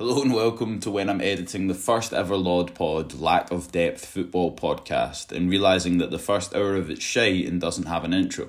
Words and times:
Hello 0.00 0.22
and 0.22 0.32
welcome 0.32 0.78
to 0.78 0.92
when 0.92 1.10
I'm 1.10 1.20
editing 1.20 1.66
the 1.66 1.74
first 1.74 2.12
ever 2.12 2.36
Lord 2.36 2.72
Pod 2.72 3.14
Lack 3.14 3.50
of 3.50 3.72
Depth 3.72 4.06
Football 4.06 4.54
podcast 4.54 5.32
and 5.32 5.50
realising 5.50 5.98
that 5.98 6.12
the 6.12 6.20
first 6.20 6.54
hour 6.54 6.76
of 6.76 6.88
it's 6.88 7.02
shite 7.02 7.48
and 7.48 7.60
doesn't 7.60 7.88
have 7.88 8.04
an 8.04 8.14
intro. 8.14 8.48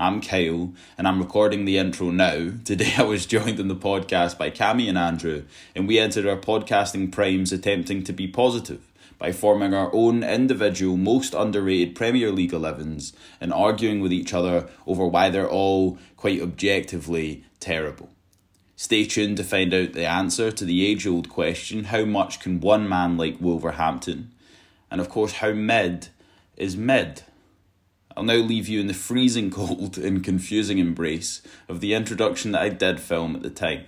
I'm 0.00 0.20
Kyle 0.20 0.74
and 0.98 1.06
I'm 1.06 1.20
recording 1.20 1.64
the 1.64 1.78
intro 1.78 2.10
now. 2.10 2.54
Today 2.64 2.92
I 2.98 3.04
was 3.04 3.24
joined 3.24 3.60
in 3.60 3.68
the 3.68 3.76
podcast 3.76 4.36
by 4.36 4.50
Cami 4.50 4.88
and 4.88 4.98
Andrew 4.98 5.44
and 5.76 5.86
we 5.86 6.00
entered 6.00 6.26
our 6.26 6.36
podcasting 6.36 7.12
primes 7.12 7.52
attempting 7.52 8.02
to 8.02 8.12
be 8.12 8.26
positive 8.26 8.90
by 9.16 9.30
forming 9.30 9.72
our 9.72 9.94
own 9.94 10.24
individual 10.24 10.96
most 10.96 11.34
underrated 11.34 11.94
Premier 11.94 12.32
League 12.32 12.50
11s 12.50 13.12
and 13.40 13.52
arguing 13.52 14.00
with 14.00 14.12
each 14.12 14.34
other 14.34 14.68
over 14.88 15.06
why 15.06 15.30
they're 15.30 15.48
all 15.48 15.98
quite 16.16 16.42
objectively 16.42 17.44
terrible. 17.60 18.10
Stay 18.80 19.04
tuned 19.04 19.36
to 19.36 19.44
find 19.44 19.74
out 19.74 19.92
the 19.92 20.06
answer 20.06 20.50
to 20.50 20.64
the 20.64 20.86
age 20.86 21.06
old 21.06 21.28
question 21.28 21.84
how 21.84 22.02
much 22.06 22.40
can 22.40 22.60
one 22.60 22.88
man 22.88 23.18
like 23.18 23.38
Wolverhampton? 23.38 24.32
And 24.90 25.02
of 25.02 25.10
course, 25.10 25.32
how 25.32 25.52
mid 25.52 26.08
is 26.56 26.78
mid? 26.78 27.20
I'll 28.16 28.22
now 28.22 28.36
leave 28.36 28.68
you 28.68 28.80
in 28.80 28.86
the 28.86 28.94
freezing 28.94 29.50
cold 29.60 29.98
and 29.98 30.24
confusing 30.24 30.78
embrace 30.78 31.42
of 31.68 31.80
the 31.82 31.92
introduction 31.92 32.52
that 32.52 32.62
I 32.62 32.70
did 32.70 33.00
film 33.00 33.36
at 33.36 33.42
the 33.42 33.50
time. 33.50 33.84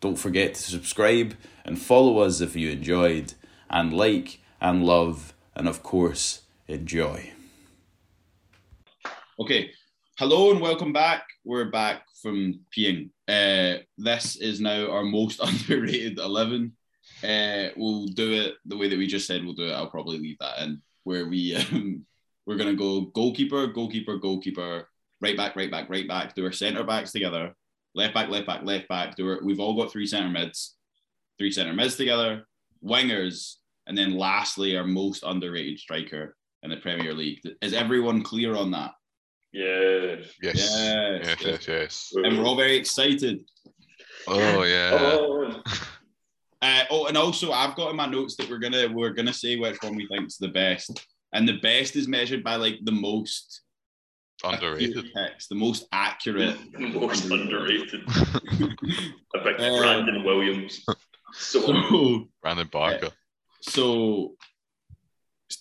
Don't 0.00 0.18
forget 0.18 0.54
to 0.54 0.62
subscribe 0.62 1.36
and 1.64 1.80
follow 1.80 2.18
us 2.18 2.40
if 2.40 2.56
you 2.56 2.70
enjoyed, 2.70 3.34
and 3.70 3.92
like 3.92 4.40
and 4.60 4.84
love, 4.84 5.32
and 5.54 5.68
of 5.68 5.84
course, 5.84 6.40
enjoy. 6.66 7.30
Okay, 9.38 9.70
hello 10.18 10.50
and 10.50 10.60
welcome 10.60 10.92
back. 10.92 11.22
We're 11.44 11.70
back 11.70 12.02
from 12.20 12.62
peeing. 12.76 13.10
Uh, 13.28 13.76
this 13.98 14.36
is 14.36 14.60
now 14.60 14.90
our 14.90 15.04
most 15.04 15.40
underrated 15.42 16.18
11. 16.18 16.72
Uh, 17.22 17.68
we'll 17.76 18.06
do 18.06 18.32
it 18.32 18.54
the 18.66 18.76
way 18.76 18.88
that 18.88 18.98
we 18.98 19.06
just 19.06 19.26
said 19.26 19.44
we'll 19.44 19.54
do 19.54 19.68
it. 19.68 19.72
I'll 19.72 19.90
probably 19.90 20.18
leave 20.18 20.38
that 20.40 20.60
in 20.60 20.82
where 21.04 21.28
we 21.28 21.54
um, 21.72 22.04
we're 22.46 22.56
gonna 22.56 22.74
go 22.74 23.02
goalkeeper, 23.02 23.66
goalkeeper, 23.68 24.16
goalkeeper, 24.18 24.88
right 25.20 25.36
back, 25.36 25.56
right 25.56 25.70
back, 25.70 25.88
right 25.88 26.08
back. 26.08 26.34
Do 26.34 26.44
our 26.44 26.52
centre 26.52 26.84
backs 26.84 27.12
together, 27.12 27.54
left 27.94 28.14
back, 28.14 28.28
left 28.28 28.46
back, 28.46 28.62
left 28.64 28.88
back. 28.88 29.16
Do 29.16 29.28
our, 29.28 29.40
we've 29.42 29.60
all 29.60 29.76
got 29.76 29.92
three 29.92 30.06
centre 30.06 30.28
mids, 30.28 30.76
three 31.38 31.52
centre 31.52 31.72
mids 31.72 31.96
together, 31.96 32.46
wingers, 32.84 33.56
and 33.86 33.96
then 33.96 34.16
lastly 34.16 34.76
our 34.76 34.86
most 34.86 35.22
underrated 35.24 35.78
striker 35.78 36.36
in 36.62 36.70
the 36.70 36.76
Premier 36.76 37.14
League. 37.14 37.40
Is 37.60 37.72
everyone 37.72 38.22
clear 38.22 38.56
on 38.56 38.70
that? 38.72 38.92
Yes. 39.52 40.18
Yes. 40.42 40.54
Yes, 40.56 41.26
Yes, 41.26 41.44
yes, 41.44 41.68
yes. 41.68 42.12
And 42.16 42.38
we're 42.38 42.44
all 42.44 42.56
very 42.56 42.76
excited. 42.76 43.44
Oh 44.26 44.62
yeah. 44.62 44.90
Oh, 45.22 45.62
Uh, 46.62 46.84
oh, 46.90 47.06
and 47.06 47.16
also 47.16 47.50
I've 47.50 47.74
got 47.74 47.90
in 47.90 47.96
my 47.96 48.06
notes 48.06 48.36
that 48.36 48.48
we're 48.48 48.58
gonna 48.60 48.86
we're 48.88 49.10
gonna 49.10 49.32
say 49.32 49.56
which 49.56 49.82
one 49.82 49.96
we 49.96 50.06
think's 50.06 50.36
the 50.36 50.46
best, 50.48 51.04
and 51.32 51.46
the 51.48 51.58
best 51.58 51.96
is 51.96 52.06
measured 52.06 52.44
by 52.44 52.54
like 52.54 52.76
the 52.84 52.92
most 52.92 53.62
Underrated. 54.44 54.90
accurate 54.98 55.12
text, 55.16 55.48
the 55.48 55.54
most 55.56 55.86
accurate. 55.92 56.56
most 56.78 57.24
underrated. 57.30 58.02
A 59.34 59.38
big 59.44 59.56
Uh, 59.60 59.78
Brandon 59.78 60.22
Williams. 60.24 60.84
So 61.34 61.60
So, 61.62 62.28
Brandon 62.40 62.68
Barker. 62.70 63.10
so 63.62 64.36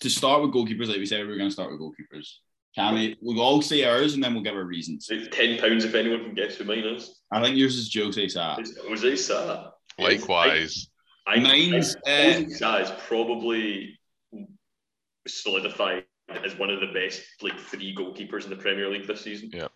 to 0.02 0.10
start 0.10 0.42
with 0.44 0.52
goalkeepers, 0.54 0.88
like 0.88 0.98
we 0.98 1.06
said, 1.08 1.26
we 1.26 1.34
are 1.34 1.38
gonna 1.38 1.50
start 1.50 1.72
with 1.72 1.80
goalkeepers. 1.82 2.28
Cammy, 2.78 3.18
we'll 3.22 3.42
all 3.42 3.62
say 3.62 3.84
ours 3.84 4.14
and 4.14 4.24
then 4.24 4.34
we'll 4.34 4.44
give 4.44 4.56
our 4.56 4.64
reasons. 4.64 5.10
ten 5.32 5.58
pounds 5.58 5.84
if 5.84 5.94
anyone 5.94 6.24
can 6.24 6.36
guess 6.36 6.56
who 6.56 6.64
mine 6.64 6.80
is. 6.80 7.20
I 7.32 7.42
think 7.42 7.58
yours 7.58 7.76
is 7.76 7.94
Jose 7.94 8.30
Sa. 8.30 8.56
It's 8.60 8.78
Jose 8.78 9.16
Sa. 9.18 9.72
Likewise. 10.00 10.88
I, 11.28 11.34
I, 11.34 11.40
Mine's, 11.40 11.96
I, 12.08 12.12
uh, 12.12 12.34
Jose 12.34 12.50
Sa 12.52 12.78
is 12.78 12.92
probably 13.08 14.00
solidified 15.28 16.06
as 16.46 16.58
one 16.58 16.70
of 16.70 16.80
the 16.80 16.88
best 16.94 17.22
like 17.42 17.60
three 17.60 17.94
goalkeepers 17.94 18.46
in 18.46 18.50
the 18.50 18.56
Premier 18.56 18.90
League 18.90 19.06
this 19.06 19.22
season. 19.22 19.50
Yeah, 19.54 19.68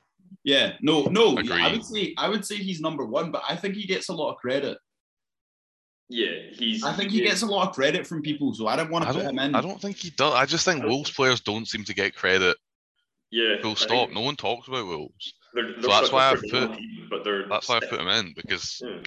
Yeah. 0.44 0.73
no, 0.81 1.03
no. 1.03 1.38
Agree. 1.38 1.62
I 1.62 1.72
would 1.72 1.83
say 1.83 2.13
I 2.17 2.29
would 2.29 2.45
say 2.45 2.56
he's 2.56 2.79
number 2.79 3.06
one, 3.06 3.31
but 3.31 3.44
I 3.47 3.56
think 3.56 3.75
he 3.75 3.85
gets 3.85 4.09
a 4.09 4.13
lot 4.13 4.31
of 4.31 4.38
credit. 4.38 4.77
Yeah, 6.07 6.29
he's. 6.53 6.83
I 6.83 6.94
think 6.94 7.12
he 7.12 7.22
gets 7.22 7.41
a 7.41 7.47
lot 7.47 7.67
of 7.67 7.75
credit 7.75 8.06
from 8.06 8.22
people, 8.22 8.53
so 8.53 8.67
I 8.67 8.75
don't 8.75 8.91
want 8.91 9.03
to 9.06 9.09
I 9.09 9.13
put 9.13 9.23
him 9.23 9.39
in. 9.39 9.56
I 9.56 9.62
don't 9.62 9.81
think 9.81 9.97
he 9.97 10.12
does. 10.12 10.33
I 10.33 10.45
just 10.45 10.63
think 10.63 10.85
Wolves 10.85 11.12
players 11.12 11.41
don't 11.41 11.67
seem 11.67 11.83
to 11.83 11.94
get 11.95 12.16
credit. 12.16 12.56
Yeah, 13.35 13.62
Full 13.62 13.75
stop. 13.75 14.12
No 14.12 14.22
one 14.22 14.38
talks 14.38 14.68
about 14.69 14.85
Wolves. 14.88 15.34
They're, 15.53 15.73
they're 15.73 15.81
So 15.84 15.88
that's 15.90 16.12
why 16.12 16.31
I've 16.31 16.41
put- 16.41 16.73
team, 16.78 17.07
But 17.09 17.23
they're. 17.25 17.47
That's 17.50 17.68
why 17.68 17.78
I 17.78 17.79
put 17.81 18.00
him 18.00 18.07
in 18.07 18.34
because 18.34 18.81
Yeah. 18.81 19.01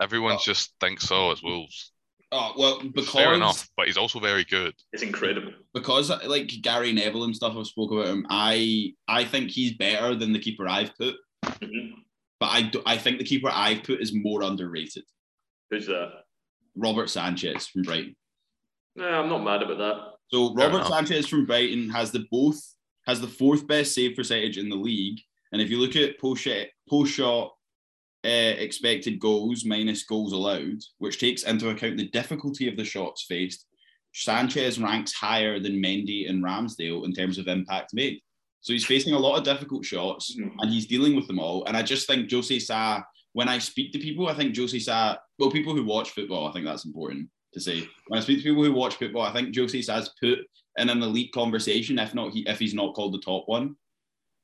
everyone 0.00 0.32
Oh. 0.36 0.40
just 0.42 0.72
thinks 0.80 1.04
so. 1.04 1.30
It's 1.30 1.42
Wolves. 1.42 1.92
Oh 2.32 2.54
well, 2.58 2.80
because 2.82 3.10
Fair 3.10 3.34
enough, 3.34 3.68
but 3.76 3.86
he's 3.86 3.98
also 3.98 4.18
very 4.18 4.44
good. 4.44 4.74
It's 4.92 5.02
incredible. 5.02 5.52
because 5.74 6.08
like 6.26 6.48
Gary 6.62 6.92
Neville 6.92 7.24
and 7.24 7.36
stuff 7.36 7.54
I've 7.56 7.66
spoke 7.66 7.92
about 7.92 8.06
him. 8.08 8.26
I 8.30 8.94
I 9.06 9.24
think 9.24 9.50
he's 9.50 9.74
better 9.76 10.14
than 10.14 10.32
the 10.32 10.38
keeper 10.40 10.66
I've 10.66 10.96
put, 10.96 11.14
Mhm. 11.44 11.92
but 12.40 12.46
I 12.46 12.62
do, 12.62 12.82
I 12.86 12.96
think 12.96 13.18
the 13.18 13.24
keeper 13.24 13.48
I've 13.52 13.84
put 13.84 14.00
is 14.00 14.12
more 14.14 14.42
underrated. 14.42 15.04
Who's 15.70 15.86
that? 15.86 16.24
Robert 16.74 17.10
Sanchez 17.10 17.66
from 17.68 17.82
Brighton. 17.82 18.16
No, 18.96 19.06
I'm 19.06 19.28
not 19.28 19.44
mad 19.44 19.62
about 19.62 19.78
that. 19.78 20.12
So 20.32 20.52
Robert. 20.54 20.86
Sanchez 20.86 21.28
from 21.28 21.46
Brighton 21.46 21.90
has 21.90 22.10
the 22.10 22.24
both 22.30 22.60
has 23.06 23.20
the 23.20 23.28
fourth 23.28 23.66
best 23.66 23.94
save 23.94 24.16
percentage 24.16 24.58
in 24.58 24.68
the 24.68 24.76
league, 24.76 25.20
and 25.52 25.62
if 25.62 25.70
you 25.70 25.78
look 25.78 25.96
at 25.96 26.18
post 26.18 26.42
shot 27.12 27.52
uh, 28.24 28.28
expected 28.28 29.20
goals 29.20 29.64
minus 29.64 30.02
goals 30.04 30.32
allowed, 30.32 30.78
which 30.98 31.20
takes 31.20 31.44
into 31.44 31.68
account 31.70 31.96
the 31.96 32.08
difficulty 32.08 32.68
of 32.68 32.76
the 32.76 32.84
shots 32.84 33.24
faced, 33.24 33.66
Sanchez 34.12 34.80
ranks 34.80 35.12
higher 35.12 35.60
than 35.60 35.80
Mendy 35.82 36.28
and 36.28 36.42
Ramsdale 36.42 37.04
in 37.04 37.12
terms 37.12 37.38
of 37.38 37.46
impact 37.46 37.92
made. 37.94 38.18
So 38.62 38.72
he's 38.72 38.86
facing 38.86 39.14
a 39.14 39.18
lot 39.18 39.36
of 39.38 39.44
difficult 39.44 39.84
shots 39.84 40.34
Mhm. 40.36 40.54
and 40.58 40.72
he's 40.72 40.86
dealing 40.86 41.14
with 41.14 41.28
them 41.28 41.38
all. 41.38 41.64
And 41.66 41.76
I 41.76 41.82
just 41.82 42.06
think 42.08 42.28
Jose 42.32 42.58
Sa, 42.58 43.02
when 43.34 43.48
I 43.48 43.58
speak 43.58 43.92
to 43.92 43.98
people, 44.00 44.26
I 44.26 44.34
think 44.34 44.56
Jose 44.56 44.78
Sa, 44.80 45.16
well, 45.38 45.50
people 45.50 45.74
who 45.76 45.84
watch 45.84 46.10
football, 46.10 46.48
I 46.48 46.52
think 46.52 46.64
that's 46.64 46.86
important 46.86 47.28
to 47.52 47.60
say. 47.60 47.86
When 48.08 48.18
I 48.18 48.22
speak 48.22 48.38
to 48.38 48.44
people 48.44 48.64
who 48.64 48.72
watch 48.72 48.96
football, 48.96 49.22
I 49.22 49.32
think 49.32 49.54
Jose 49.54 49.80
Sa's 49.82 50.10
put 50.20 50.38
in 50.78 50.90
an 50.90 51.02
elite 51.02 51.32
conversation, 51.32 51.98
if 51.98 52.14
not 52.14 52.32
he, 52.32 52.40
if 52.48 52.58
he's 52.58 52.74
not 52.74 52.94
called 52.94 53.14
the 53.14 53.18
top 53.18 53.44
one. 53.46 53.76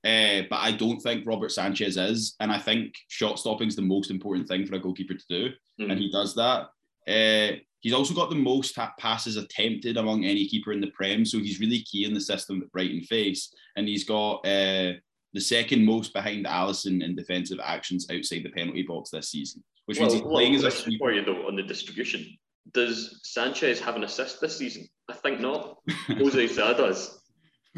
Uh, 0.04 0.42
but 0.50 0.56
I 0.56 0.72
don't 0.72 1.00
think 1.00 1.24
Robert 1.26 1.52
Sanchez 1.52 1.96
is, 1.96 2.34
and 2.40 2.50
I 2.50 2.58
think 2.58 2.94
shot 3.08 3.38
stopping 3.38 3.68
is 3.68 3.76
the 3.76 3.82
most 3.82 4.10
important 4.10 4.48
thing 4.48 4.66
for 4.66 4.74
a 4.74 4.80
goalkeeper 4.80 5.14
to 5.14 5.24
do, 5.28 5.50
and 5.78 5.98
he 5.98 6.10
does 6.10 6.34
that. 6.34 6.70
Uh, 7.06 7.56
he's 7.80 7.92
also 7.92 8.12
got 8.12 8.28
the 8.28 8.36
most 8.36 8.76
passes 8.98 9.36
attempted 9.36 9.96
among 9.96 10.24
any 10.24 10.48
keeper 10.48 10.72
in 10.72 10.80
the 10.80 10.90
Prem, 10.90 11.24
so 11.24 11.38
he's 11.38 11.60
really 11.60 11.82
key 11.82 12.04
in 12.04 12.14
the 12.14 12.20
system 12.20 12.58
that 12.58 12.72
Brighton 12.72 13.02
face, 13.02 13.54
and 13.76 13.86
he's 13.86 14.02
got 14.02 14.38
uh, 14.38 14.94
the 15.34 15.40
second 15.40 15.84
most 15.84 16.12
behind 16.12 16.46
Alisson 16.46 17.02
in 17.04 17.14
defensive 17.14 17.58
actions 17.62 18.06
outside 18.10 18.42
the 18.42 18.50
penalty 18.50 18.82
box 18.82 19.10
this 19.10 19.30
season, 19.30 19.62
which 19.86 20.00
means 20.00 20.14
he's 20.14 20.22
Well, 20.22 20.32
playing 20.32 20.54
well, 20.54 20.66
as 20.66 20.80
a 20.80 20.98
for 20.98 21.12
you 21.12 21.24
though 21.24 21.46
on 21.46 21.56
the 21.56 21.62
distribution. 21.62 22.26
Does 22.72 23.20
Sanchez 23.24 23.80
have 23.80 23.96
an 23.96 24.04
assist 24.04 24.40
this 24.40 24.56
season? 24.56 24.86
I 25.10 25.14
think 25.14 25.40
not. 25.40 25.78
Jose 26.08 26.46
Sa 26.48 26.72
does. 26.74 27.20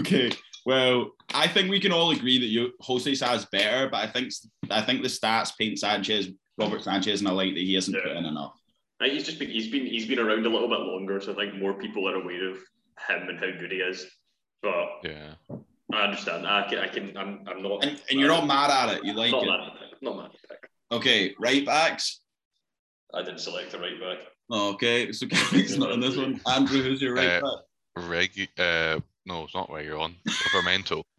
Okay. 0.01 0.31
Well, 0.67 1.11
I 1.33 1.47
think 1.47 1.71
we 1.71 1.81
can 1.81 1.93
all 1.93 2.11
agree 2.11 2.39
that 2.39 2.47
you 2.47 2.73
Jose 2.81 3.15
Sa 3.15 3.35
is 3.35 3.45
better, 3.47 3.89
but 3.89 3.99
I 3.99 4.07
think 4.07 4.33
I 4.71 4.83
think 4.83 5.03
the 5.03 5.09
stats 5.09 5.53
paint 5.59 5.79
Sanchez, 5.79 6.29
Robert 6.59 6.83
Sanchez, 6.83 7.21
in 7.21 7.27
a 7.27 7.33
light 7.33 7.55
that 7.55 7.61
he 7.61 7.75
hasn't 7.75 7.97
put 8.03 8.13
in 8.13 8.25
enough. 8.25 8.59
I 9.01 9.09
he's 9.09 9.25
just 9.25 9.39
been 9.39 9.51
he's 9.51 9.69
been 9.71 9.87
he's 9.87 10.07
been 10.07 10.19
around 10.19 10.47
a 10.47 10.49
little 10.49 10.69
bit 10.69 10.81
longer, 10.81 11.21
so 11.21 11.33
I 11.33 11.37
think 11.37 11.55
more 11.57 11.75
people 11.75 12.09
are 12.09 12.15
aware 12.17 12.51
of 12.51 12.57
him 13.09 13.29
and 13.29 13.39
how 13.39 13.51
good 13.59 13.73
he 13.73 13.79
is. 13.79 14.07
But 14.63 14.89
Yeah. 15.03 15.35
I 15.93 16.05
understand. 16.05 16.47
I 16.47 16.67
can 16.69 16.79
I 16.79 16.89
can 16.89 17.17
I'm 17.17 17.45
I'm 17.47 17.63
not 17.63 17.85
And, 17.85 18.01
and 18.11 18.19
you're 18.19 18.29
not 18.29 18.47
mad 18.47 18.71
at 18.71 18.97
it. 18.97 19.05
You 19.05 19.13
like 19.13 19.33
not 19.33 19.45
it. 19.45 19.47
mad 19.47 19.61
at 19.61 19.73
the 19.75 19.79
pick. 19.91 20.03
Not 20.03 20.17
mad 20.17 20.25
at 20.27 20.33
the 20.33 20.49
pick. 20.49 20.71
Okay, 20.93 21.35
right 21.39 21.65
backs. 21.67 22.21
I 23.13 23.23
didn't 23.23 23.41
select 23.41 23.75
a 23.75 23.79
right 23.79 24.01
back. 24.01 24.19
Okay, 24.51 25.13
so 25.13 25.27
Gary's 25.27 25.79
not 25.79 25.93
in 25.93 26.01
this 26.01 26.17
one. 26.17 26.41
Andrew, 26.47 26.83
who's 26.83 27.01
your 27.01 27.15
right 27.15 27.29
Uh, 27.29 27.41
back? 27.41 28.05
Regu- 28.05 28.49
uh, 28.59 29.01
no, 29.27 29.45
it's 29.45 29.55
not 29.55 29.69
Reguilon. 29.71 30.15
Livramento. 30.27 31.03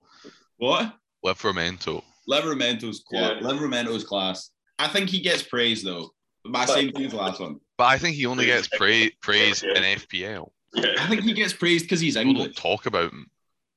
What? 0.57 0.93
Livramento. 1.25 2.01
Livramento's 2.29 3.01
class. 3.01 3.33
Yeah. 3.41 3.47
Livramento's 3.47 4.05
class. 4.05 4.51
I 4.79 4.87
think 4.87 5.09
he 5.09 5.19
gets 5.19 5.43
praise 5.43 5.83
though. 5.83 6.11
My 6.45 6.63
same 6.65 6.91
thing 6.93 7.05
as 7.05 7.11
the 7.11 7.17
last 7.17 7.41
one. 7.41 7.59
But 7.77 7.85
I 7.85 7.97
think 7.97 8.15
he 8.15 8.25
only 8.25 8.45
gets 8.45 8.69
pra- 8.69 9.09
praise 9.21 9.61
Yeah. 9.61 9.77
in 9.77 9.83
FPL. 9.99 10.49
I 10.77 11.07
think 11.09 11.23
he 11.23 11.33
gets 11.33 11.51
praised 11.51 11.85
because 11.85 11.99
he's 11.99 12.15
English. 12.15 12.35
People 12.37 12.45
don't 12.45 12.55
talk 12.55 12.85
about 12.85 13.11
him. 13.11 13.27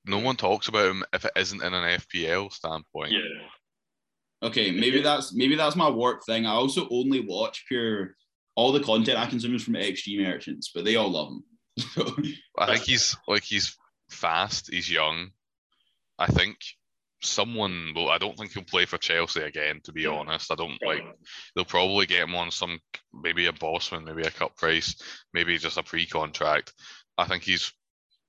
No 0.05 0.19
one 0.19 0.37
talks 0.37 0.69
about 0.69 0.89
him 0.89 1.03
if 1.13 1.25
it 1.25 1.33
isn't 1.37 1.63
in 1.63 1.75
an 1.75 1.99
FPL 2.01 2.53
standpoint. 2.53 3.11
Yeah. 3.13 3.21
Okay, 4.49 4.71
maybe 4.71 5.01
that's 5.03 5.35
maybe 5.35 5.57
that's 5.57 5.75
my 5.75 5.91
work 5.91 6.25
thing. 6.25 6.47
I 6.47 6.53
also 6.53 6.89
only 6.93 7.21
watch 7.27 7.65
pure 7.67 8.15
all 8.59 8.73
the 8.73 8.81
content 8.81 9.17
I 9.21 9.27
consume 9.27 9.55
is 9.55 9.63
from 9.63 9.75
XG 9.75 10.21
merchants, 10.21 10.73
but 10.75 10.85
they 10.85 10.97
all 10.97 11.11
love 11.11 11.29
him. 11.29 11.45
So, 11.95 12.17
I 12.59 12.67
think 12.73 12.83
he's 12.87 13.17
like 13.29 13.45
he's 13.45 13.77
fast. 14.11 14.69
He's 14.73 14.91
young. 14.91 15.29
I 16.19 16.27
think 16.27 16.57
someone 17.23 17.93
will. 17.95 18.11
I 18.11 18.19
don't 18.19 18.37
think 18.37 18.51
he'll 18.53 18.65
play 18.65 18.85
for 18.85 18.99
Chelsea 18.99 19.43
again. 19.43 19.81
To 19.85 19.93
be 19.93 20.03
No. 20.03 20.17
honest, 20.19 20.51
I 20.51 20.57
don't 20.57 20.77
like. 20.85 21.05
They'll 21.55 21.65
probably 21.65 22.07
get 22.07 22.23
him 22.23 22.35
on 22.35 22.51
some 22.51 22.81
maybe 23.15 23.47
a 23.47 23.53
Bosman, 23.53 24.05
maybe 24.05 24.23
a 24.23 24.31
cup 24.33 24.57
price, 24.57 24.97
maybe 25.33 25.57
just 25.57 25.79
a 25.79 25.85
pre-contract. 25.85 26.73
I 27.17 27.27
think 27.27 27.45
he's 27.45 27.73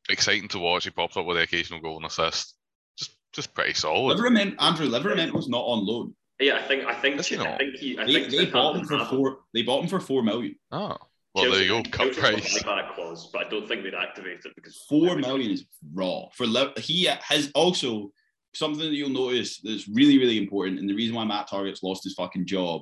exciting 0.09 0.49
to 0.49 0.59
watch. 0.59 0.83
He 0.83 0.91
pops 0.91 1.17
up 1.17 1.25
with 1.25 1.37
the 1.37 1.43
occasional 1.43 1.81
goal 1.81 1.97
and 1.97 2.05
assist. 2.05 2.55
Just 2.99 3.17
just 3.33 3.55
pretty 3.55 3.73
solid. 3.73 4.15
Liverment, 4.15 4.61
Andrew 4.61 4.85
Liverment 4.85 5.33
was 5.33 5.49
not 5.49 5.63
on 5.63 5.87
loan. 5.87 6.15
Yeah, 6.39 6.56
I 6.57 6.62
think 6.62 6.86
I 6.86 6.94
think 6.94 7.19
Is 7.19 7.27
he 7.27 7.38
I 7.38 7.57
think 7.57 7.75
he 7.75 7.97
I 8.00 8.06
They, 8.06 8.13
think 8.13 8.30
they 8.31 8.38
Southampton 8.45 8.51
bought 8.53 8.75
him 8.77 8.86
for 8.86 8.97
have 8.97 9.07
four. 9.09 9.38
They 9.53 9.62
bought 9.63 9.83
him 9.83 9.89
for 9.89 10.00
four 10.00 10.24
million. 10.24 10.56
Oh, 10.71 10.95
well 11.36 11.51
there 11.51 11.62
you 11.62 11.68
go. 11.69 11.81
Chelsea- 11.83 11.91
Cut 11.91 12.13
Chelsea 12.13 12.21
have 12.21 12.33
a 12.33 12.38
price. 12.41 12.63
buyback 12.63 12.95
clause, 12.95 13.30
but 13.33 13.45
I 13.45 13.50
don't 13.50 13.68
think 13.68 13.83
they'd 13.83 13.94
activate 13.94 14.39
it 14.45 14.56
because 14.56 14.77
Four 14.88 15.15
million 15.18 15.51
is 15.51 15.65
raw 15.94 16.24
for 16.33 16.45
Liv- 16.47 16.77
he 16.77 17.09
has 17.21 17.51
also 17.56 18.12
something 18.56 18.80
that 18.89 18.95
you'll 18.95 19.09
notice 19.09 19.59
that's 19.59 19.88
really 19.89 20.18
really 20.18 20.38
important, 20.38 20.80
and 20.80 20.89
the 20.89 20.95
reason 20.95 21.15
why 21.15 21.25
Matt 21.25 21.47
Targett's 21.50 21.83
lost 21.83 22.03
his 22.03 22.13
fucking 22.13 22.45
job 22.45 22.81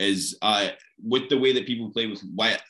is 0.00 0.36
uh, 0.42 0.68
with 1.02 1.28
the 1.28 1.38
way 1.38 1.52
that 1.52 1.66
people 1.66 1.90
play 1.92 2.06
with 2.06 2.22
width. 2.34 2.62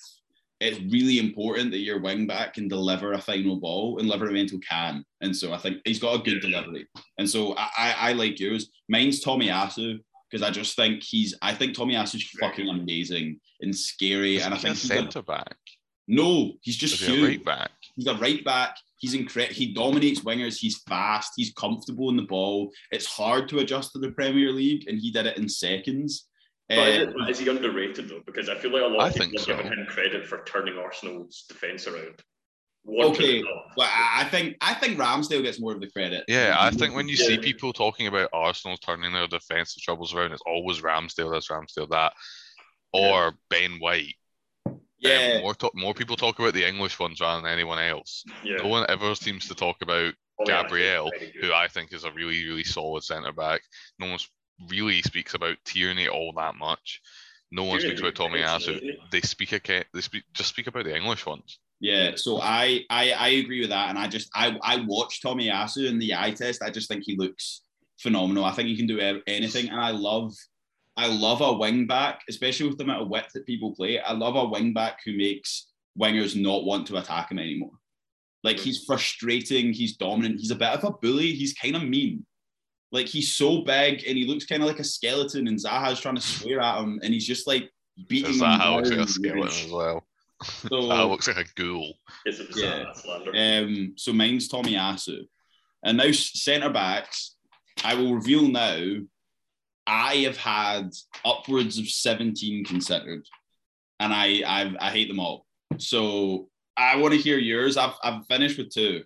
It's 0.61 0.79
really 0.93 1.19
important 1.19 1.73
that 1.73 1.79
your 1.81 2.01
wing 2.01 2.27
back 2.27 2.55
can 2.55 2.69
deliver 2.69 3.13
a 3.13 3.21
final 3.21 3.57
ball, 3.57 3.99
and 3.99 4.09
Livermore 4.09 4.47
can. 4.67 5.05
And 5.21 5.35
so 5.37 5.53
I 5.53 5.59
think 5.59 5.79
he's 5.85 5.99
got 5.99 6.15
a 6.21 6.23
good 6.23 6.41
delivery. 6.41 6.87
And 7.19 7.29
so 7.29 7.55
I, 7.57 7.69
I, 7.77 7.95
I 7.99 8.13
like 8.13 8.39
yours. 8.41 8.71
Mine's 8.89 9.23
Tomiyasu 9.23 9.99
because 10.35 10.45
I 10.47 10.51
just 10.51 10.75
think 10.75 11.01
he's. 11.05 11.33
I 11.43 11.55
think 11.55 11.77
Tomiyasu's 11.77 12.25
fucking 12.41 12.69
amazing 12.69 13.39
and 13.61 13.73
scary, 13.75 14.37
Is 14.37 14.45
and 14.45 14.53
I 14.53 14.57
think 14.57 14.75
a 14.75 14.79
he's 14.79 14.85
a, 14.91 14.95
centre 14.95 15.23
back. 15.23 15.57
no, 16.09 16.55
he's 16.63 16.77
just 16.77 16.95
Is 16.95 17.07
he 17.07 17.13
a 17.13 17.17
huge. 17.17 17.29
right 17.29 17.45
back? 17.45 17.71
He's 17.95 18.09
a 18.09 18.15
right 18.17 18.45
back. 18.45 18.77
He's 18.99 19.15
incredible. 19.15 19.55
He 19.55 19.73
dominates 19.73 20.21
wingers. 20.25 20.59
He's 20.59 20.83
fast. 20.89 21.35
He's 21.37 21.53
comfortable 21.53 22.09
in 22.11 22.17
the 22.17 22.25
ball. 22.25 22.73
It's 22.91 23.07
hard 23.07 23.49
to 23.51 23.61
adjust 23.61 23.93
to 23.93 24.01
the 24.01 24.11
Premier 24.11 24.51
League, 24.51 24.89
and 24.89 24.99
he 24.99 25.13
did 25.13 25.27
it 25.27 25.37
in 25.39 25.49
seconds. 25.49 26.27
But 26.69 26.79
Uh, 26.79 27.27
is, 27.29 27.39
he 27.39 27.49
underrated 27.49 28.09
though? 28.09 28.23
Because 28.27 28.49
I 28.49 28.57
feel 28.57 28.73
like 28.73 28.83
a 28.83 28.87
lot 28.87 29.03
I 29.03 29.09
of 29.09 29.15
people 29.15 29.27
think 29.29 29.37
are 29.37 29.45
so. 29.45 29.57
giving 29.57 29.79
him 29.79 29.87
credit 29.87 30.27
for 30.27 30.43
turning 30.49 30.77
Arsenal's 30.79 31.45
defence 31.49 31.87
around. 31.87 32.21
One 32.85 33.09
Okay, 33.09 33.41
could 33.41 33.49
well, 33.77 33.89
I 33.91 34.23
I 34.23 34.25
think 34.25 34.57
I 34.61 34.75
think 34.75 34.99
Ramsdale 34.99 35.43
gets 35.43 35.59
more 35.61 35.73
of 35.73 35.81
the 35.81 35.91
credit. 35.91 36.25
Yeah, 36.29 36.57
I 36.59 36.71
think 36.71 36.95
when 36.95 37.09
you 37.09 37.17
see 37.17 37.39
people 37.39 37.73
talking 37.73 38.07
about 38.07 38.31
Arsenal 38.33 38.77
turning 38.77 39.13
their 39.13 39.27
defensive 39.27 39.83
troubles 39.83 40.15
around, 40.15 40.33
it's 40.33 40.43
always 40.47 40.81
Ramsdale, 40.81 41.33
that's 41.33 41.49
Ramsdale, 41.49 41.89
that, 41.91 42.13
or 42.93 43.33
Ben 43.49 43.79
White. 43.79 44.15
Um, 44.67 44.81
yeah, 44.99 45.41
more 45.41 45.55
talk, 45.55 45.75
more 45.75 45.95
people 45.95 46.17
talk 46.17 46.39
about 46.39 46.55
the 46.55 46.67
English 46.67 46.99
ones 46.99 47.21
rather 47.21 47.43
than 47.43 47.53
anyone 47.53 47.79
else. 47.79 48.25
Yeah. 48.43 48.57
No 48.57 48.69
one 48.69 48.87
ever 48.89 49.15
seems 49.15 49.49
to 49.49 49.55
talk 49.55 49.77
about 49.83 50.15
Oh, 50.41 50.45
Gabriel, 50.45 51.11
very 51.11 51.33
good. 51.33 51.45
who 51.45 51.53
I 51.53 51.69
think 51.69 51.93
is 51.93 52.05
a 52.05 52.11
really, 52.11 52.45
really 52.45 52.65
solid 52.65 53.05
centre 53.05 53.33
back. 53.33 53.61
No 53.99 54.09
one 54.09 54.19
really 54.69 55.01
speaks 55.03 55.35
about 55.35 55.57
Tierney 55.65 56.09
all 56.09 56.33
that 56.37 56.57
much. 56.57 57.01
No 57.53 57.65
one 57.65 57.79
Tierney's 57.79 57.99
speaks 57.99 58.01
about 58.01 58.15
Tommy 58.17 58.41
defensive, 58.41 58.81
Asu. 58.81 59.11
They 59.11 59.21
speak 59.21 59.53
a, 59.53 59.85
they 59.93 60.01
speak 60.01 60.25
just 60.33 60.49
speak 60.49 60.67
about 60.67 60.85
the 60.85 60.97
English 60.97 61.25
ones. 61.25 61.61
Yeah. 61.85 62.13
So 62.17 62.41
I, 62.41 62.81
I 62.89 63.13
I 63.13 63.29
agree 63.29 63.61
with 63.61 63.69
that, 63.69 63.91
and 63.91 63.99
I 63.99 64.09
just 64.09 64.31
I 64.35 64.57
I 64.63 64.83
watched 64.87 65.23
Tomiyasu 65.23 65.87
in 65.87 65.99
the 65.99 66.15
eye 66.15 66.31
test. 66.31 66.63
I 66.63 66.71
just 66.71 66.89
think 66.89 67.03
he 67.05 67.15
looks 67.15 67.61
phenomenal. 68.01 68.47
I 68.47 68.53
think 68.53 68.69
he 68.69 68.77
can 68.77 68.87
do 68.87 69.21
anything, 69.27 69.69
and 69.69 69.79
I 69.79 69.91
love. 69.91 70.33
I 70.97 71.09
love 71.09 71.41
a 71.43 71.53
wing 71.53 71.87
back, 71.87 72.21
especially 72.29 72.69
with 72.69 72.79
the 72.79 72.85
amount 72.85 73.03
of 73.03 73.09
width 73.09 73.33
that 73.35 73.45
people 73.45 73.75
play. 73.75 73.99
I 73.99 74.13
love 74.13 74.37
a 74.37 74.47
wing 74.47 74.73
back 74.73 75.01
who 75.05 75.15
makes 75.17 75.67
wingers 76.01 76.41
not 76.41 76.65
want 76.65 76.87
to 76.87 76.97
attack 76.97 77.33
him 77.33 77.39
anymore. 77.41 77.73
Like 78.45 78.59
he's 78.59 78.85
frustrating, 78.85 79.73
he's 79.73 79.97
dominant, 79.97 80.39
he's 80.39 80.53
a 80.53 80.55
bit 80.55 80.69
of 80.69 80.85
a 80.85 80.93
bully, 80.93 81.33
he's 81.33 81.53
kind 81.53 81.77
of 81.77 81.83
mean. 81.83 82.25
Like 82.93 83.09
he's 83.09 83.35
so 83.35 83.63
big 83.63 84.05
and 84.07 84.17
he 84.17 84.25
looks 84.25 84.47
kind 84.47 84.63
of 84.63 84.69
like 84.69 84.79
a 84.79 84.85
skeleton, 84.85 85.49
and 85.49 85.59
Zaha's 85.59 86.01
trying 86.01 86.15
to 86.15 86.23
swear 86.23 86.61
at 86.61 86.81
him, 86.81 87.01
and 87.03 87.13
he's 87.13 87.27
just 87.27 87.47
like 87.47 87.69
beating 88.09 88.31
Is 88.31 88.37
him. 88.37 88.43
that 88.43 88.61
how 88.61 88.77
like 88.77 88.87
a 88.87 89.07
skeleton 89.07 89.49
as 89.49 89.71
well? 89.71 90.07
So, 90.45 90.69
That 90.89 91.03
looks 91.09 91.27
like 91.29 91.37
a 91.39 91.45
ghoul. 91.55 91.95
It's 92.25 92.41
a 92.41 92.47
Yeah. 92.55 92.93
slander. 92.95 93.33
um, 93.35 93.95
so 93.97 94.13
mine's 94.13 94.49
Tomiyasu. 94.49 95.27
And 95.83 95.99
now 95.99 96.11
centre 96.13 96.71
backs, 96.71 97.37
I 97.85 97.95
will 97.95 98.15
reveal 98.15 98.49
now. 98.49 98.97
I 99.87 100.17
have 100.19 100.39
had 100.39 100.91
upwards 101.27 101.79
of 101.79 101.87
17 101.89 102.65
considered, 102.65 103.27
and 104.01 104.15
I 104.15 104.43
I've, 104.47 104.77
I 104.81 104.91
hate 104.91 105.09
them 105.09 105.21
all. 105.21 105.45
So 105.77 106.49
I 106.77 106.97
want 106.97 107.13
to 107.13 107.21
hear 107.21 107.37
yours. 107.39 107.77
I've 107.77 107.93
I've 108.03 108.25
finished 108.27 108.57
with 108.57 108.71
two. 108.71 109.05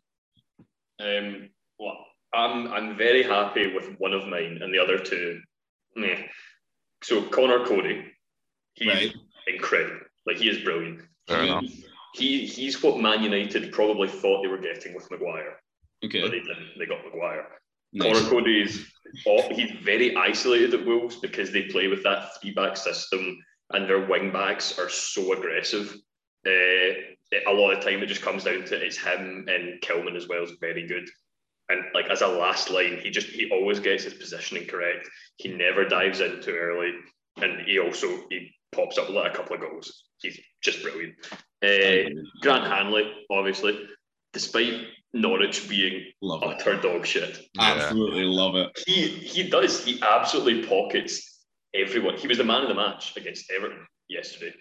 Um, 1.01 1.49
well, 1.81 1.97
I'm 2.33 2.69
I'm 2.73 2.97
very 2.97 3.25
happy 3.25 3.75
with 3.75 3.97
one 3.99 4.13
of 4.13 4.29
mine, 4.29 4.61
and 4.63 4.73
the 4.73 4.79
other 4.79 4.99
two, 4.99 5.41
meh. 5.97 6.23
So 7.03 7.23
Conor 7.23 7.65
Coady, 7.67 8.05
he's 8.75 8.89
Right. 8.89 9.15
incredible. 9.49 10.07
Like 10.27 10.37
he 10.37 10.49
is 10.49 10.63
brilliant. 10.63 11.01
Fair 11.29 11.43
he, 11.43 11.49
enough. 11.49 11.65
He 12.15 12.47
he's 12.47 12.83
what 12.83 12.99
Man 12.99 13.23
United 13.23 13.73
probably 13.73 14.09
thought 14.09 14.43
they 14.43 14.49
were 14.49 14.59
getting 14.59 14.95
with 14.95 15.11
Maguire, 15.11 15.61
Okay. 16.05 16.23
but 16.23 16.31
they 16.31 16.41
didn't. 16.41 16.71
They 16.79 16.87
got 16.87 17.05
Maguire. 17.05 17.47
nice. 17.93 18.13
Conor 18.19 18.31
Coady 18.31 18.63
is 18.63 18.87
he's 19.53 19.71
very 19.83 20.17
isolated 20.17 20.75
at 20.75 20.87
Wolves 20.87 21.17
because 21.17 21.53
they 21.53 21.63
play 21.63 21.87
with 21.89 22.03
that 22.05 22.31
three 22.41 22.53
back 22.53 22.77
system 22.77 23.39
and 23.71 23.89
their 23.89 24.07
wing 24.07 24.33
backs 24.33 24.79
are 24.79 24.89
so 24.89 25.33
aggressive. 25.35 25.95
Uh, 26.47 26.95
a 27.47 27.53
lot 27.53 27.73
of 27.73 27.85
time 27.85 28.03
it 28.03 28.07
just 28.07 28.23
comes 28.23 28.45
down 28.45 28.65
to 28.65 28.75
it's 28.77 28.97
him 28.97 29.47
and 29.49 29.81
Kilman 29.83 30.17
as 30.17 30.29
well 30.29 30.43
is 30.43 30.53
very 30.61 30.87
good. 30.87 31.09
And 31.69 31.83
like 31.93 32.09
as 32.09 32.23
a 32.23 32.27
last 32.27 32.71
line, 32.71 32.99
he 33.03 33.11
just 33.11 33.29
he 33.29 33.51
always 33.51 33.81
gets 33.81 34.05
his 34.05 34.15
positioning 34.15 34.67
correct. 34.67 35.07
He 35.37 35.49
never 35.51 35.85
dives 35.85 36.21
in 36.21 36.41
too 36.41 36.57
early, 36.57 36.93
and 37.37 37.61
he 37.67 37.79
also 37.79 38.09
he 38.31 38.51
pops 38.73 38.97
up 38.97 39.11
like 39.11 39.35
a 39.35 39.37
couple 39.37 39.57
of 39.57 39.61
goals. 39.61 40.05
He's 40.21 40.39
just 40.63 40.83
brilliant. 40.83 41.15
Uh, 41.63 42.11
Grant 42.41 42.65
Hanley, 42.65 43.13
obviously, 43.31 43.79
despite 44.33 44.75
Norwich 45.13 45.69
being 45.69 46.05
love 46.21 46.43
it. 46.43 46.49
utter 46.49 46.81
dog 46.81 47.07
shit, 47.07 47.39
Yeah. 47.55 47.75
Absolutely 47.75 48.25
love 48.25 48.57
it. 48.57 48.71
he 48.87 49.09
he 49.09 49.49
does. 49.49 49.85
He 49.85 50.01
absolutely 50.03 50.67
pockets 50.67 51.45
everyone. 51.75 52.17
He 52.19 52.27
was 52.29 52.39
the 52.39 52.45
man 52.45 52.63
of 52.63 52.69
the 52.69 52.75
match 52.75 53.17
against 53.17 53.51
Everton 53.51 53.87
yesterday. 54.09 54.55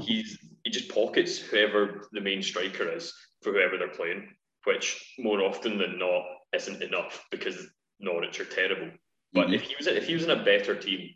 He's 0.00 0.38
he 0.64 0.70
just 0.70 0.88
pockets 0.90 1.38
whoever 1.38 2.08
the 2.12 2.20
main 2.20 2.42
striker 2.42 2.88
is 2.94 3.12
for 3.42 3.52
whoever 3.52 3.76
they're 3.78 3.88
playing, 3.88 4.28
which 4.64 5.14
more 5.18 5.40
often 5.42 5.78
than 5.78 5.98
not 5.98 6.22
isn't 6.54 6.82
enough 6.82 7.24
because 7.30 7.56
Norwich 7.98 8.40
are 8.40 8.44
terrible. 8.44 8.90
But 9.32 9.48
Mhm. 9.48 9.54
if 9.56 9.62
he 9.62 9.74
was 9.76 9.86
if 9.88 10.06
he 10.06 10.14
was 10.14 10.24
in 10.24 10.30
a 10.30 10.44
better 10.44 10.74
team 10.76 11.14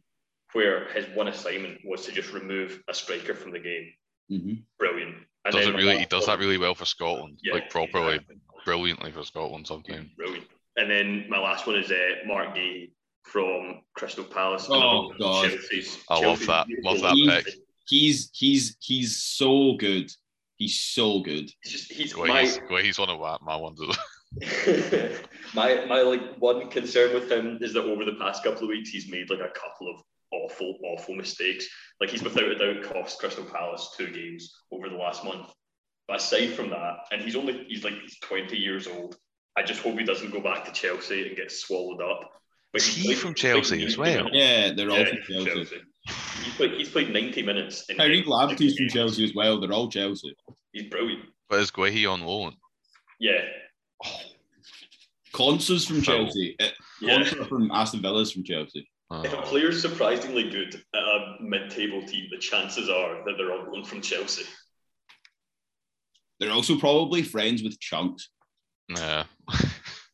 where 0.52 0.88
his 0.92 1.06
one 1.14 1.28
assignment 1.28 1.80
was 1.84 2.04
to 2.06 2.12
just 2.12 2.32
remove 2.32 2.82
a 2.88 2.94
striker 2.94 3.34
from 3.34 3.52
the 3.52 3.58
game, 3.58 3.92
Mhm. 4.30 4.62
brilliant. 4.78 5.16
And 5.44 5.52
Does 5.54 5.66
it 5.66 5.74
really? 5.74 5.98
He 5.98 6.04
does 6.06 6.26
that 6.26 6.38
really 6.38 6.58
well 6.58 6.74
for 6.74 6.84
Scotland, 6.84 7.38
Yeah, 7.42 7.54
like 7.54 7.70
properly, 7.70 8.14
exactly. 8.16 8.36
brilliantly 8.64 9.10
for 9.12 9.24
Scotland 9.24 9.66
sometimes. 9.66 10.08
Brilliant. 10.16 10.46
And 10.76 10.90
then 10.90 11.26
my 11.28 11.38
last 11.38 11.66
one 11.66 11.76
is 11.76 11.90
uh, 11.90 11.96
Marc 12.26 12.54
Guehi 12.54 12.92
from 13.24 13.82
Crystal 13.94 14.24
Palace. 14.24 14.66
Oh, 14.70 15.12
God. 15.18 15.50
Chelsea's, 15.50 15.98
I 16.08 16.20
love 16.20 16.44
that. 16.46 16.66
beautiful 16.66 16.92
Love 16.92 17.02
that 17.02 17.14
little- 17.14 17.42
pick. 17.42 17.54
He's 17.88 18.30
he's 18.32 18.76
he's 18.80 19.16
so 19.18 19.74
good. 19.74 20.10
He's 20.56 20.78
so 20.78 21.20
good. 21.20 21.50
He's 21.62 21.72
just 21.72 21.92
he's 21.92 22.16
Well, 22.16 22.28
my 22.28 22.42
he's, 22.42 22.60
well, 22.70 22.82
he's 22.82 22.98
one 22.98 23.10
of 23.10 23.18
my, 23.20 23.36
my 23.42 23.56
ones. 23.56 23.80
as 23.82 23.96
my 25.54 25.84
my 25.86 26.00
like 26.02 26.36
one 26.38 26.70
concern 26.70 27.12
with 27.12 27.30
him 27.30 27.58
is 27.60 27.72
that 27.74 27.82
over 27.84 28.04
the 28.04 28.14
past 28.14 28.44
couple 28.44 28.62
of 28.62 28.68
weeks 28.68 28.90
he's 28.90 29.10
made 29.10 29.28
like 29.30 29.40
a 29.40 29.50
couple 29.50 29.88
of 29.92 30.00
awful 30.32 30.78
awful 30.84 31.14
mistakes. 31.14 31.66
Like 32.00 32.10
he's 32.10 32.22
without 32.22 32.44
a 32.44 32.54
doubt 32.56 32.82
cost 32.92 33.18
Crystal 33.18 33.44
Palace 33.44 33.94
two 33.96 34.10
games 34.10 34.52
over 34.72 34.88
the 34.88 34.96
last 34.96 35.24
month. 35.24 35.52
But 36.08 36.16
aside 36.16 36.54
from 36.54 36.70
that, 36.70 36.96
and 37.12 37.22
he's 37.22 37.36
only 37.36 37.64
he's 37.68 37.84
like 37.84 37.94
he's 38.02 38.18
twenty 38.20 38.56
years 38.58 38.86
old. 38.86 39.16
I 39.56 39.62
just 39.62 39.82
hope 39.82 39.98
he 39.98 40.04
doesn't 40.04 40.32
go 40.32 40.40
back 40.40 40.64
to 40.64 40.72
Chelsea 40.72 41.26
and 41.28 41.36
get 41.36 41.52
swallowed 41.52 42.00
up. 42.02 42.30
But 42.72 42.82
he's 42.82 42.94
he 42.96 43.04
played- 43.08 43.18
from 43.18 43.34
Chelsea 43.34 43.84
as 43.84 43.98
well? 43.98 44.24
minutes. 44.24 44.30
Yeah, 44.36 44.72
they're 44.72 44.90
all 44.90 44.98
Yeah, 44.98 45.04
from 45.04 45.18
Chelsea. 45.44 45.50
Chelsea. 45.50 45.76
He's 46.42 46.54
played, 46.56 46.72
he's 46.72 46.88
played 46.88 47.10
90 47.12 47.42
minutes. 47.42 47.88
In 47.90 47.96
Tariq 47.98 48.24
Lamptey's 48.24 48.76
from 48.76 48.86
games. 48.86 48.92
Chelsea 48.94 49.24
as 49.24 49.34
well. 49.34 49.60
They're 49.60 49.72
all 49.72 49.88
Chelsea. 49.90 50.34
He's 50.72 50.84
brilliant. 50.90 51.26
But 51.50 51.60
is 51.60 51.70
Guehi 51.70 52.10
on 52.10 52.22
loan? 52.22 52.56
Yeah. 53.20 53.44
Konsa's 55.34 55.86
from 55.86 56.02
Chelsea. 56.02 56.56
Uh, 56.60 56.68
Yeah. 57.00 57.18
Consa 57.18 57.48
from 57.48 57.70
Aston 57.70 58.02
Villa's 58.02 58.32
from 58.32 58.44
Chelsea. 58.44 58.88
If 59.24 59.32
a 59.32 59.42
player's 59.42 59.82
surprisingly 59.82 60.48
good 60.50 60.74
at 60.94 61.02
a 61.02 61.36
mid-table 61.40 62.02
team, 62.06 62.28
the 62.30 62.38
chances 62.38 62.88
are 62.88 63.22
that 63.24 63.34
they're 63.36 63.52
on 63.52 63.70
loan 63.72 63.84
from 63.84 64.00
Chelsea. 64.00 64.44
They're 66.40 66.50
also 66.50 66.78
probably 66.78 67.22
friends 67.22 67.62
with 67.62 67.78
Chunks. 67.80 68.30
yeah. 68.88 69.24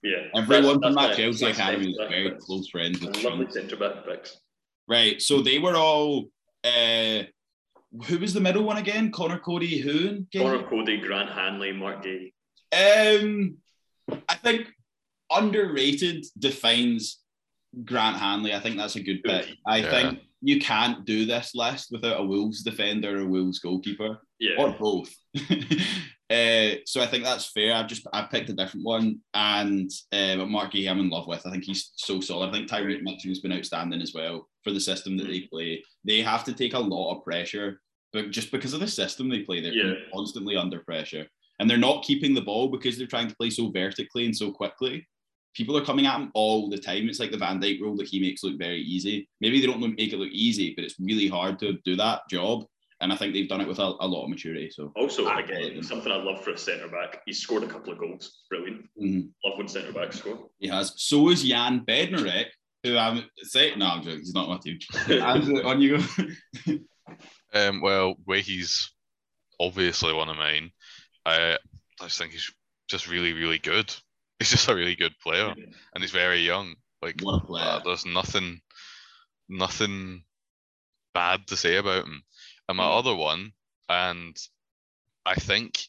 Yeah. 0.01 0.29
Everyone 0.33 0.79
That's- 0.81 0.81
from 0.81 0.95
that 0.95 1.17
Chelsea 1.17 1.45
my- 1.45 1.51
academy 1.51 1.91
is 1.91 1.97
very 1.99 2.31
my- 2.31 2.37
close 2.39 2.69
friends 2.69 3.01
with 3.01 3.17
Lovely 3.25 3.47
Chunks. 3.47 3.55
centre 3.55 3.77
back 3.77 4.07
picks. 4.07 4.39
Right. 4.87 5.21
So 5.21 5.43
they 5.43 5.59
were 5.59 5.75
all. 5.75 6.27
Uh, 6.63 7.25
who 8.07 8.19
was 8.19 8.33
the 8.33 8.41
middle 8.41 8.63
one 8.63 8.77
again? 8.77 9.11
Conor 9.11 9.41
Coady. 9.41 9.79
Who? 9.81 10.25
Conor 10.33 10.63
Coady, 10.69 10.99
Grant 11.01 11.31
Hanley, 11.31 11.73
Marc 11.73 12.05
Guehi. 12.05 12.33
Um, 12.73 13.57
I 14.29 14.35
think 14.37 14.69
underrated 15.33 16.25
defines 16.39 17.19
Grant 17.85 18.17
Hanley. 18.17 18.55
I 18.55 18.61
think 18.61 18.77
that's 18.77 18.97
a 18.97 19.03
good 19.03 19.23
pick. 19.23 19.49
I 19.67 19.79
Yeah. 19.79 19.91
think 19.91 20.21
you 20.41 20.61
can't 20.61 21.05
do 21.05 21.25
this 21.27 21.55
list 21.55 21.89
without 21.91 22.21
a 22.21 22.25
Wolves 22.25 22.63
defender 22.63 23.19
or 23.19 23.23
a 23.23 23.27
Wolves 23.27 23.59
goalkeeper 23.59 24.21
Yeah. 24.39 24.57
or 24.59 24.73
both. 24.79 25.13
uh, 26.31 26.77
so 26.87 27.01
I 27.01 27.07
think 27.07 27.25
that's 27.25 27.47
fair. 27.51 27.75
I've 27.75 27.87
just 27.89 28.07
I 28.13 28.23
picked 28.23 28.51
a 28.51 28.53
different 28.55 28.85
one, 28.87 29.21
and 29.35 29.91
uh, 30.13 30.37
but 30.37 30.49
Marc 30.49 30.73
Guehi 30.73 30.91
I'm 30.91 31.01
in 31.01 31.11
love 31.11 31.27
with. 31.27 31.47
I 31.47 31.51
think 31.51 31.65
he's 31.65 31.91
so 31.97 32.21
solid. 32.21 32.49
I 32.49 32.53
think 32.53 32.69
Tyrick 32.69 33.03
Mitchell's 33.03 33.41
been 33.41 33.53
outstanding 33.53 34.01
as 34.03 34.13
well 34.15 34.49
for 34.65 34.73
the 34.73 34.81
system 34.81 35.17
that 35.17 35.27
they 35.27 35.41
play. 35.43 35.83
They 36.05 36.21
have 36.23 36.45
to 36.45 36.53
take 36.53 36.75
a 36.75 36.79
lot 36.79 37.17
of 37.17 37.25
pressure, 37.25 37.81
but 38.13 38.31
just 38.31 38.51
because 38.53 38.73
of 38.75 38.81
the 38.81 38.89
system 38.89 39.29
they 39.29 39.41
play, 39.41 39.61
they're 39.61 39.73
Yeah. 39.73 39.95
constantly 40.13 40.57
under 40.57 40.81
pressure, 40.81 41.27
and 41.59 41.69
they're 41.69 41.79
not 41.79 42.05
keeping 42.05 42.35
the 42.35 42.43
ball 42.43 42.69
because 42.69 42.97
they're 42.99 43.07
trying 43.07 43.29
to 43.29 43.37
play 43.37 43.51
so 43.51 43.71
vertically 43.71 44.25
and 44.25 44.37
so 44.37 44.53
quickly. 44.53 45.07
People 45.55 45.77
are 45.77 45.85
coming 45.85 46.07
at 46.07 46.19
him 46.21 46.31
all 46.35 46.69
the 46.71 46.79
time. 46.79 47.09
It's 47.09 47.19
like 47.21 47.31
the 47.33 47.37
Van 47.39 47.61
Dijk 47.61 47.81
rule 47.81 47.97
that 47.97 48.09
he 48.09 48.21
makes 48.21 48.43
look 48.45 48.59
very 48.59 48.81
easy. 48.83 49.29
Maybe 49.41 49.61
they 49.61 49.67
don't 49.67 49.81
make 49.81 50.13
it 50.13 50.19
look 50.19 50.31
easy, 50.31 50.73
but 50.75 50.85
it's 50.85 50.99
really 51.01 51.27
hard 51.29 51.59
to 51.61 51.79
do 51.85 51.97
that 51.97 52.21
job. 52.31 52.65
And 53.01 53.13
I 53.13 53.17
think 53.17 53.33
they've 53.33 53.49
done 53.49 53.61
it 53.61 53.69
with 53.69 53.79
a, 53.79 53.95
a 54.01 54.07
lot 54.07 54.25
of 54.25 54.31
maturity. 54.31 54.71
So 54.71 54.93
Also, 54.97 55.27
I 55.27 55.41
again, 55.41 55.75
like 55.77 55.85
something 55.85 56.11
I 56.13 56.17
love 56.17 56.43
for 56.43 56.51
a 56.51 56.59
centre 56.59 56.89
back. 56.89 57.23
He's 57.27 57.39
scored 57.41 57.63
a 57.63 57.69
couple 57.69 57.93
of 57.93 57.99
goals. 57.99 58.41
Brilliant. 58.51 58.87
mhm, 59.01 59.29
Love 59.45 59.59
when 59.59 59.69
centre 59.69 59.93
backs 59.93 60.19
score. 60.19 60.49
he 60.59 60.69
has. 60.69 60.95
So 60.97 61.29
is 61.31 61.45
Jan 61.45 61.85
Bednarek, 61.87 62.47
who 62.85 62.97
I'm 62.97 63.25
saying, 63.43 63.79
no, 63.79 63.87
I'm 63.87 64.03
joking. 64.03 64.19
He's 64.19 64.35
not 64.35 64.49
my 64.49 64.59
team. 64.59 64.79
Andrew, 65.23 65.63
on 65.63 65.81
you 65.81 65.99
go. 66.67 66.75
Um, 67.55 67.81
well, 67.81 68.15
where 68.25 68.41
he's 68.41 68.91
obviously 69.59 70.13
one 70.13 70.29
of 70.29 70.37
mine. 70.37 70.71
I, 71.25 71.57
I 72.01 72.05
just 72.05 72.19
think 72.19 72.33
he's 72.33 72.51
just 72.89 73.09
really, 73.09 73.33
really 73.33 73.59
good. 73.59 73.95
He's 74.39 74.51
just 74.51 74.69
a 74.69 74.75
really 74.75 74.95
good 74.95 75.19
player, 75.21 75.49
and 75.95 76.03
he's 76.03 76.11
very 76.13 76.41
young. 76.41 76.75
Like 77.03 77.21
What 77.21 77.43
a 77.43 77.47
player. 77.47 77.65
uh, 77.65 77.81
there's 77.85 78.07
nothing, 78.07 78.61
nothing 79.49 80.25
bad 81.15 81.47
to 81.49 81.57
say 81.57 81.77
about 81.77 82.05
him. 82.07 82.23
And 82.69 82.77
my 82.77 82.85
Mm. 82.85 82.99
other 82.99 83.15
one, 83.15 83.53
and 83.89 84.37
I 85.25 85.35
think 85.37 85.89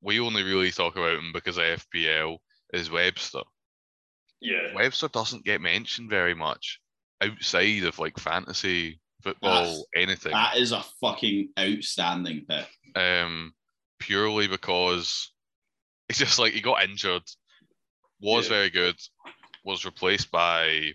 we 0.00 0.20
only 0.20 0.42
really 0.42 0.70
talk 0.70 0.96
about 0.96 1.16
him 1.18 1.32
because 1.32 1.56
of 1.58 1.64
FPL 1.64 2.38
is 2.72 2.90
Webster. 2.90 3.42
Yeah. 4.40 4.72
Webster 4.74 5.08
doesn't 5.08 5.44
get 5.44 5.60
mentioned 5.60 6.10
very 6.10 6.34
much 6.34 6.80
outside 7.20 7.84
of 7.84 7.98
like 7.98 8.18
fantasy 8.18 9.00
football, 9.22 9.50
That's- 9.64 9.84
anything. 9.96 10.32
That 10.32 10.56
is 10.58 10.72
a 10.72 10.82
fucking 11.00 11.52
outstanding 11.58 12.44
pick. 12.46 12.68
um, 12.96 13.54
purely 13.98 14.46
because 14.46 15.32
it's 16.08 16.18
just 16.18 16.38
like 16.38 16.52
he 16.52 16.60
got 16.60 16.82
injured, 16.84 17.22
was 18.20 18.46
Yeah. 18.46 18.56
very 18.56 18.70
good, 18.70 18.96
was 19.64 19.84
replaced 19.84 20.30
by 20.30 20.66
I 20.66 20.94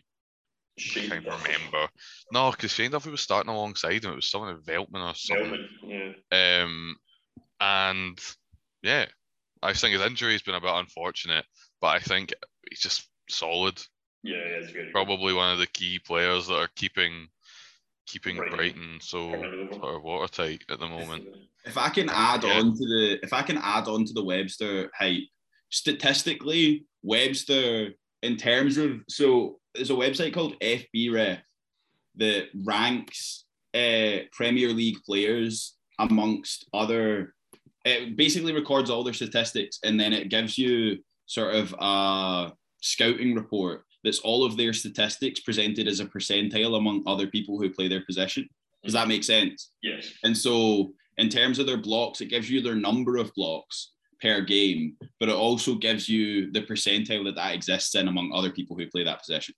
can't 0.81 1.25
Duffy. 1.25 1.51
remember. 1.53 1.89
No, 2.31 2.51
because 2.51 2.71
Shane 2.73 2.91
Duffy 2.91 3.09
was 3.09 3.21
starting 3.21 3.51
alongside 3.51 4.03
him. 4.05 4.13
It 4.13 4.15
was 4.15 4.29
someone 4.31 4.55
like 4.55 4.63
Veltman 4.65 5.11
or 5.11 5.15
something. 5.15 5.67
Veltman, 5.83 6.15
Yeah. 6.31 6.63
Um, 6.63 6.95
and 7.59 8.19
yeah, 8.81 9.05
I 9.61 9.73
think 9.73 9.93
his 9.93 10.01
injury 10.05 10.31
has 10.33 10.41
been 10.41 10.55
a 10.55 10.61
bit 10.61 10.69
unfortunate, 10.73 11.45
but 11.81 11.87
I 11.87 11.99
think 11.99 12.33
he's 12.69 12.79
just 12.79 13.09
solid. 13.29 13.81
Yeah, 14.23 14.37
yeah, 14.37 14.41
it's 14.63 14.71
good. 14.71 14.91
Probably 14.91 15.33
one 15.33 15.51
of 15.51 15.59
the 15.59 15.67
key 15.67 15.99
players 15.99 16.47
that 16.47 16.55
are 16.59 16.69
keeping 16.75 17.27
keeping 18.05 18.37
Brighton. 18.37 18.55
Brighton 18.57 18.99
so 19.01 19.29
Brighton. 19.29 19.69
sort 19.73 19.95
of 19.95 20.01
watertight 20.03 20.63
at 20.69 20.79
the 20.79 20.87
moment. 20.87 21.25
If 21.65 21.77
I 21.77 21.89
can 21.89 22.09
add 22.09 22.43
Yeah. 22.43 22.57
on 22.59 22.71
to 22.75 22.85
the 22.85 23.19
if 23.21 23.33
I 23.33 23.41
can 23.43 23.57
add 23.57 23.87
on 23.87 24.03
to 24.05 24.13
the 24.13 24.23
Webster 24.23 24.89
hype, 24.97 25.23
statistically, 25.69 26.85
Webster 27.03 27.93
in 28.21 28.37
terms 28.37 28.77
of 28.77 29.01
so 29.07 29.59
there's 29.75 29.91
a 29.91 29.93
website 29.93 30.33
called 30.33 30.59
FBref 30.59 31.39
that 32.15 32.47
ranks 32.65 33.45
uh, 33.73 34.25
Premier 34.31 34.69
League 34.69 34.97
players 35.05 35.75
amongst 35.99 36.67
other. 36.73 37.33
It 37.85 38.17
basically 38.17 38.53
records 38.53 38.89
all 38.89 39.03
their 39.03 39.13
statistics 39.13 39.79
and 39.83 39.99
then 39.99 40.11
it 40.11 40.29
gives 40.29 40.57
you 40.57 40.97
sort 41.27 41.55
of 41.55 41.73
a 41.79 42.51
scouting 42.81 43.35
report 43.35 43.83
that's 44.03 44.19
all 44.19 44.43
of 44.43 44.57
their 44.57 44.73
statistics 44.73 45.39
presented 45.41 45.87
as 45.87 45.99
a 45.99 46.05
percentile 46.05 46.77
among 46.77 47.03
other 47.05 47.27
people 47.27 47.59
who 47.59 47.69
play 47.69 47.87
their 47.87 48.03
position. 48.05 48.47
Does 48.83 48.93
that 48.93 49.07
make 49.07 49.23
sense? 49.23 49.71
Yes. 49.83 50.13
And 50.23 50.37
so, 50.37 50.93
in 51.17 51.27
terms 51.27 51.59
of 51.59 51.65
their 51.65 51.77
blocks, 51.77 52.21
it 52.21 52.27
gives 52.27 52.49
you 52.49 52.61
their 52.61 52.75
number 52.75 53.17
of 53.17 53.33
blocks 53.35 53.91
per 54.21 54.41
game, 54.41 54.95
but 55.19 55.29
it 55.29 55.35
also 55.35 55.75
gives 55.75 56.07
you 56.09 56.51
the 56.51 56.61
percentile 56.61 57.25
that 57.25 57.35
that 57.35 57.53
exists 57.53 57.95
in 57.95 58.07
among 58.07 58.31
other 58.33 58.51
people 58.51 58.77
who 58.77 58.87
play 58.87 59.03
that 59.03 59.19
position. 59.19 59.55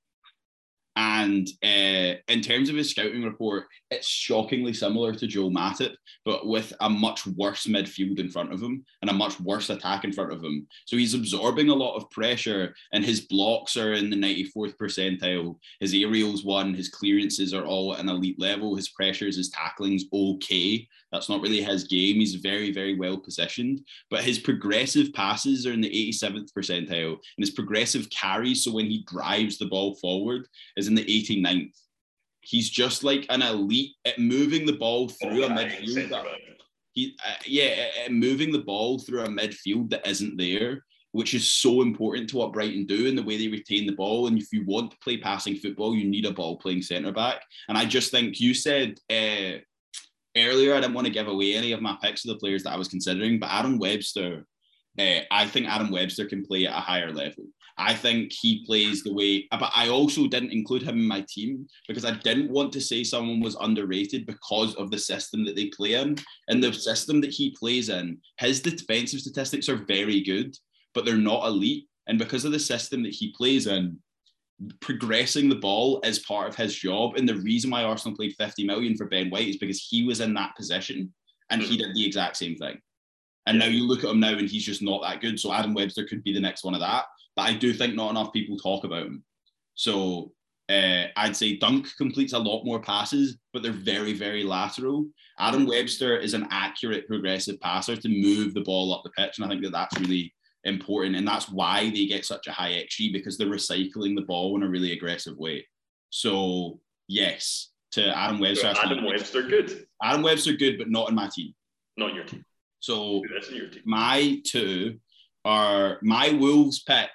And 0.97 1.47
uh, 1.63 2.19
in 2.27 2.41
terms 2.41 2.69
of 2.69 2.75
his 2.75 2.89
scouting 2.89 3.23
report, 3.23 3.65
it's 3.91 4.07
shockingly 4.07 4.73
similar 4.73 5.13
to 5.13 5.27
Joe 5.27 5.49
Matip, 5.49 5.95
but 6.25 6.45
with 6.45 6.73
a 6.81 6.89
much 6.89 7.25
worse 7.25 7.65
midfield 7.65 8.19
in 8.19 8.29
front 8.29 8.51
of 8.51 8.61
him 8.61 8.83
and 9.01 9.09
a 9.09 9.13
much 9.13 9.39
worse 9.39 9.69
attack 9.69 10.03
in 10.03 10.11
front 10.11 10.33
of 10.33 10.43
him. 10.43 10.67
So 10.85 10.97
he's 10.97 11.13
absorbing 11.13 11.69
a 11.69 11.73
lot 11.73 11.95
of 11.95 12.09
pressure, 12.11 12.75
and 12.91 13.05
his 13.05 13.21
blocks 13.21 13.77
are 13.77 13.93
in 13.93 14.09
the 14.09 14.17
94th 14.17 14.75
percentile. 14.75 15.55
His 15.79 15.93
aerials 15.93 16.43
one, 16.43 16.73
his 16.73 16.89
clearances 16.89 17.53
are 17.53 17.65
all 17.65 17.93
at 17.93 18.01
an 18.01 18.09
elite 18.09 18.39
level. 18.39 18.75
His 18.75 18.89
pressures, 18.89 19.37
his 19.37 19.49
tackling's 19.49 20.05
okay. 20.11 20.87
That's 21.11 21.29
not 21.29 21.41
really 21.41 21.61
his 21.61 21.83
game. 21.83 22.15
He's 22.15 22.35
very, 22.35 22.71
very 22.71 22.97
well 22.97 23.17
positioned, 23.17 23.81
but 24.09 24.23
his 24.23 24.39
progressive 24.39 25.13
passes 25.13 25.65
are 25.67 25.73
in 25.73 25.81
the 25.81 25.89
87th 25.89 26.51
percentile, 26.57 27.11
and 27.13 27.39
his 27.39 27.51
progressive 27.51 28.09
carries, 28.09 28.63
so 28.63 28.71
when 28.71 28.85
he 28.85 29.03
drives 29.07 29.57
the 29.57 29.67
ball 29.67 29.95
forward, 29.95 30.47
is 30.77 30.87
in 30.87 30.95
the 30.95 31.05
89th. 31.05 31.75
He's 32.41 32.69
just 32.69 33.03
like 33.03 33.25
an 33.29 33.41
elite 33.41 33.91
at 34.05 34.17
moving 34.17 34.65
the 34.65 34.73
ball 34.73 35.09
through 35.09 35.43
a 35.43 35.49
midfield. 35.49 36.09
that- 36.09 36.25
he, 36.93 37.15
uh, 37.25 37.33
yeah, 37.45 37.87
uh, 38.05 38.11
moving 38.11 38.51
the 38.51 38.59
ball 38.59 38.99
through 38.99 39.21
a 39.21 39.27
midfield 39.27 39.89
that 39.91 40.05
isn't 40.05 40.37
there, 40.37 40.83
which 41.13 41.33
is 41.33 41.47
so 41.47 41.81
important 41.81 42.29
to 42.29 42.37
what 42.37 42.53
Brighton 42.53 42.85
do 42.85 43.07
and 43.07 43.17
the 43.17 43.23
way 43.23 43.37
they 43.37 43.47
retain 43.47 43.85
the 43.85 43.93
ball. 43.93 44.27
And 44.27 44.37
if 44.37 44.51
you 44.51 44.65
want 44.65 44.91
to 44.91 44.97
play 44.97 45.17
passing 45.17 45.55
football, 45.55 45.95
you 45.95 46.05
need 46.05 46.25
a 46.25 46.31
ball 46.31 46.57
playing 46.57 46.81
centre 46.81 47.11
back. 47.11 47.43
And 47.69 47.77
I 47.77 47.85
just 47.85 48.11
think 48.11 48.39
you 48.39 48.53
said 48.53 48.99
uh, 49.09 49.59
earlier, 50.35 50.73
I 50.73 50.81
didn't 50.81 50.93
want 50.93 51.07
to 51.07 51.13
give 51.13 51.27
away 51.27 51.53
any 51.53 51.71
of 51.71 51.81
my 51.81 51.97
picks 52.01 52.25
of 52.25 52.29
the 52.29 52.39
players 52.39 52.63
that 52.63 52.73
I 52.73 52.77
was 52.77 52.88
considering, 52.88 53.39
but 53.39 53.50
Adam 53.50 53.77
Webster, 53.79 54.45
uh, 55.00 55.19
I 55.31 55.45
think 55.45 55.67
Adam 55.67 55.91
Webster 55.91 56.25
can 56.25 56.45
play 56.45 56.65
at 56.65 56.77
a 56.77 56.81
higher 56.81 57.11
level. 57.11 57.45
I 57.77 57.93
think 57.93 58.31
he 58.31 58.65
plays 58.65 59.03
the 59.03 59.13
way, 59.13 59.47
but 59.51 59.71
I 59.73 59.89
also 59.89 60.27
didn't 60.27 60.51
include 60.51 60.83
him 60.83 61.00
in 61.00 61.07
my 61.07 61.25
team 61.27 61.67
because 61.88 62.05
I 62.05 62.11
didn't 62.11 62.51
want 62.51 62.71
to 62.73 62.81
say 62.81 63.03
someone 63.03 63.39
was 63.39 63.57
underrated 63.59 64.25
because 64.25 64.75
of 64.75 64.91
the 64.91 65.00
system 65.00 65.45
that 65.45 65.55
they 65.55 65.67
play 65.67 65.93
in. 65.93 66.17
And 66.47 66.63
the 66.63 66.73
system 66.73 67.21
that 67.21 67.31
he 67.31 67.55
plays 67.57 67.89
in, 67.89 68.19
his 68.38 68.61
defensive 68.61 69.21
statistics 69.21 69.69
are 69.69 69.85
very 69.88 70.21
good, 70.21 70.55
but 70.93 71.05
they're 71.05 71.17
not 71.17 71.47
elite. 71.47 71.88
And 72.07 72.19
because 72.19 72.45
of 72.45 72.51
the 72.51 72.59
system 72.59 73.03
that 73.03 73.13
he 73.13 73.33
plays 73.35 73.67
in, 73.67 73.97
progressing 74.79 75.49
the 75.49 75.55
ball 75.55 75.99
is 76.03 76.19
part 76.19 76.47
of 76.47 76.55
his 76.55 76.75
job. 76.75 77.15
And 77.15 77.27
the 77.27 77.37
reason 77.37 77.71
why 77.71 77.83
Arsenal 77.83 78.17
paid 78.17 78.35
50 78.37 78.65
million 78.65 78.95
for 78.95 79.05
Ben 79.05 79.29
White 79.29 79.47
is 79.47 79.57
because 79.57 79.81
he 79.81 80.03
was 80.03 80.19
in 80.19 80.33
that 80.35 80.55
position 80.55 81.13
and 81.49 81.61
he 81.61 81.77
did 81.77 81.93
the 81.93 82.05
exact 82.05 82.37
same 82.37 82.55
thing. 82.55 82.79
And 83.47 83.57
now 83.57 83.65
you 83.65 83.87
look 83.87 84.03
at 84.03 84.09
him 84.09 84.19
now 84.19 84.37
and 84.37 84.49
he's 84.49 84.65
just 84.65 84.81
not 84.81 85.01
that 85.01 85.21
good. 85.21 85.39
So 85.39 85.51
Adam 85.51 85.73
Webster 85.73 86.05
could 86.05 86.23
be 86.23 86.33
the 86.33 86.39
next 86.39 86.63
one 86.63 86.75
of 86.75 86.79
that. 86.81 87.05
But 87.35 87.43
I 87.43 87.53
do 87.53 87.73
think 87.73 87.95
not 87.95 88.11
enough 88.11 88.33
people 88.33 88.57
talk 88.57 88.83
about 88.83 89.05
him. 89.05 89.23
So 89.73 90.31
uh, 90.69 91.05
I'd 91.17 91.35
say 91.35 91.57
Dunk 91.57 91.87
completes 91.97 92.33
a 92.33 92.39
lot 92.39 92.63
more 92.63 92.79
passes, 92.79 93.37
but 93.51 93.63
they're 93.63 93.71
very, 93.71 94.13
very 94.13 94.43
lateral. 94.43 95.07
Adam 95.39 95.65
Webster 95.65 96.17
is 96.17 96.33
an 96.33 96.47
accurate 96.51 97.07
progressive 97.07 97.59
passer 97.59 97.95
to 97.95 98.09
move 98.09 98.53
the 98.53 98.61
ball 98.61 98.93
up 98.93 99.03
the 99.03 99.09
pitch. 99.11 99.37
And 99.37 99.45
I 99.45 99.49
think 99.49 99.63
that 99.63 99.71
that's 99.71 99.99
really 99.99 100.33
important. 100.63 101.15
And 101.15 101.27
that's 101.27 101.49
why 101.49 101.89
they 101.89 102.05
get 102.05 102.25
such 102.25 102.47
a 102.47 102.51
high 102.51 102.71
XG 102.71 103.11
because 103.11 103.37
they're 103.37 103.47
recycling 103.47 104.15
the 104.15 104.21
ball 104.21 104.55
in 104.55 104.63
a 104.63 104.69
really 104.69 104.91
aggressive 104.91 105.37
way. 105.37 105.67
So, 106.09 106.79
yes, 107.07 107.69
to 107.91 108.15
Adam 108.17 108.39
Webster. 108.39 108.73
So 108.75 108.81
Adam 108.81 109.05
Webster, 109.05 109.43
good. 109.43 109.87
Adam 110.03 110.21
Webster, 110.21 110.53
good, 110.53 110.77
but 110.77 110.89
not 110.89 111.09
in 111.09 111.15
my 111.15 111.29
team. 111.33 111.53
Not 111.97 112.13
your 112.13 112.23
team. 112.23 112.45
So, 112.79 113.21
Who 113.27 113.35
is 113.37 113.49
in 113.49 113.55
your 113.55 113.67
team? 113.69 113.81
my 113.85 114.41
two 114.45 114.99
are 115.45 115.99
my 116.01 116.29
Wolves 116.31 116.83
pick 116.83 117.09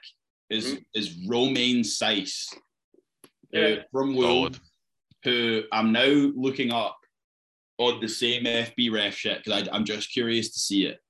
is 0.51 0.75
Mhm. 0.75 0.85
is 0.95 1.15
Romain 1.29 1.81
Saiss 1.83 2.53
who- 3.53 3.59
Yeah. 3.61 3.83
from 3.91 4.15
Wolves, 4.15 4.61
who 5.25 5.65
I'm 5.73 5.93
now 5.93 6.07
looking 6.37 6.73
up 6.73 6.99
on 7.79 8.01
the 8.01 8.09
same 8.09 8.47
FB 8.47 8.89
ref 8.91 9.17
shit 9.17 9.45
because 9.45 9.69
I'm 9.73 9.85
just 9.85 10.11
curious 10.13 10.53
to 10.53 10.59
see 10.59 10.87
it. 10.87 11.01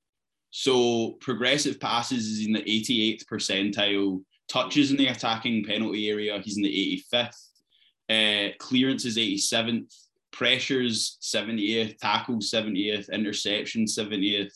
So 0.59 1.19
progressive 1.21 1.79
passes 1.79 2.25
is 2.29 2.47
in 2.47 2.55
the 2.55 2.63
88th 2.63 3.27
percentile, 3.27 4.23
touches 4.49 4.91
in 4.91 4.97
the 4.97 5.09
attacking 5.09 5.65
penalty 5.65 6.09
area, 6.09 6.41
he's 6.43 6.57
in 6.57 6.63
the 6.63 7.05
85th, 7.13 7.35
uh, 8.09 8.55
clearance 8.59 9.05
is 9.05 9.19
87th, 9.19 9.93
pressures 10.33 11.19
70th, 11.21 11.99
tackles 11.99 12.51
70th, 12.51 13.13
interception 13.13 13.85
70th. 13.85 14.55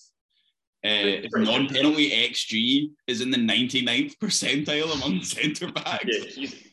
Uh, 0.83 1.28
non-penalty 1.35 2.11
XG 2.12 2.92
is 3.07 3.21
in 3.21 3.30
the 3.30 3.37
99th 3.37 4.14
percentile 4.23 4.95
among 4.95 5.23
centre 5.23 5.71
backs. 5.71 6.07
Yeah, 6.07 6.25
he's 6.25 6.64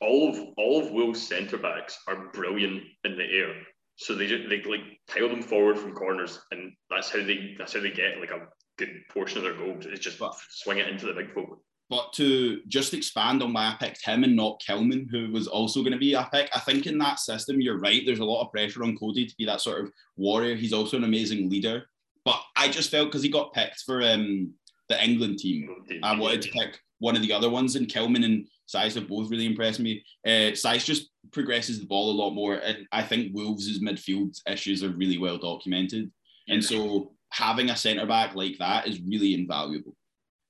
all 0.00 0.28
of 0.28 0.38
all 0.56 0.80
of 0.80 0.92
Wolves 0.92 1.20
centre 1.20 1.58
backs 1.58 1.98
are 2.06 2.28
brilliant 2.28 2.84
in 3.02 3.18
the 3.18 3.24
air. 3.24 3.56
So 3.96 4.14
they 4.14 4.28
just 4.28 4.48
they 4.48 4.62
like 4.62 5.00
pile 5.08 5.28
them 5.28 5.42
forward 5.42 5.76
from 5.76 5.94
corners, 5.94 6.38
and 6.52 6.74
that's 6.88 7.10
how 7.10 7.24
they 7.24 7.56
that's 7.58 7.74
how 7.74 7.80
they 7.80 7.90
get 7.90 8.20
like 8.20 8.30
a 8.30 8.46
good 8.78 9.02
portion 9.10 9.38
of 9.38 9.44
their 9.44 9.54
goals. 9.54 9.86
Is 9.86 10.00
just 10.00 10.18
But- 10.18 10.36
swing 10.50 10.78
it 10.78 10.88
into 10.88 11.06
the 11.06 11.12
big 11.12 11.32
folk. 11.32 11.62
But 11.90 12.12
to 12.14 12.60
just 12.68 12.92
expand 12.92 13.42
on 13.42 13.54
why 13.54 13.68
I 13.68 13.76
picked 13.80 14.04
him 14.04 14.22
and 14.22 14.36
not 14.36 14.60
Kilman, 14.60 15.10
who 15.10 15.32
was 15.32 15.48
also 15.48 15.80
going 15.80 15.92
to 15.94 15.98
be 15.98 16.12
a 16.12 16.28
pick, 16.30 16.50
I 16.54 16.60
think 16.60 16.86
in 16.86 16.98
that 16.98 17.18
system, 17.18 17.62
you're 17.62 17.78
right. 17.78 18.02
There's 18.04 18.18
a 18.18 18.24
lot 18.24 18.44
of 18.44 18.52
pressure 18.52 18.84
on 18.84 18.96
Coady 18.98 19.24
to 19.24 19.34
be 19.38 19.46
that 19.46 19.62
sort 19.62 19.82
of 19.84 19.92
warrior. 20.16 20.54
He's 20.54 20.74
also 20.74 20.98
an 20.98 21.04
amazing 21.04 21.48
leader. 21.48 21.88
But 22.26 22.42
I 22.56 22.68
just 22.68 22.90
felt 22.90 23.08
because 23.08 23.22
he 23.22 23.30
got 23.30 23.54
picked 23.54 23.84
for 23.86 24.02
um, 24.02 24.52
the 24.90 25.02
England 25.02 25.38
team, 25.38 25.70
I 26.02 26.14
wanted 26.14 26.42
to 26.42 26.50
pick 26.50 26.78
one 26.98 27.16
of 27.16 27.22
the 27.22 27.32
other 27.32 27.48
ones, 27.48 27.74
and 27.74 27.88
Kilman 27.88 28.22
and 28.22 28.46
Saiss 28.68 28.94
have 28.96 29.08
both 29.08 29.30
really 29.30 29.46
impressed 29.46 29.80
me. 29.80 30.04
Uh, 30.26 30.52
Saiss 30.52 30.84
just 30.84 31.08
progresses 31.30 31.80
the 31.80 31.86
ball 31.86 32.10
a 32.10 32.20
lot 32.20 32.32
more, 32.32 32.56
and 32.56 32.86
I 32.92 33.02
think 33.02 33.34
Wolves' 33.34 33.80
midfield 33.80 34.38
issues 34.46 34.84
are 34.84 34.90
really 34.90 35.16
well 35.16 35.38
documented. 35.38 36.10
And 36.48 36.62
so 36.62 37.12
having 37.30 37.70
a 37.70 37.76
centre 37.76 38.06
back 38.06 38.34
like 38.34 38.58
that 38.58 38.86
is 38.86 39.00
really 39.00 39.34
invaluable. 39.34 39.94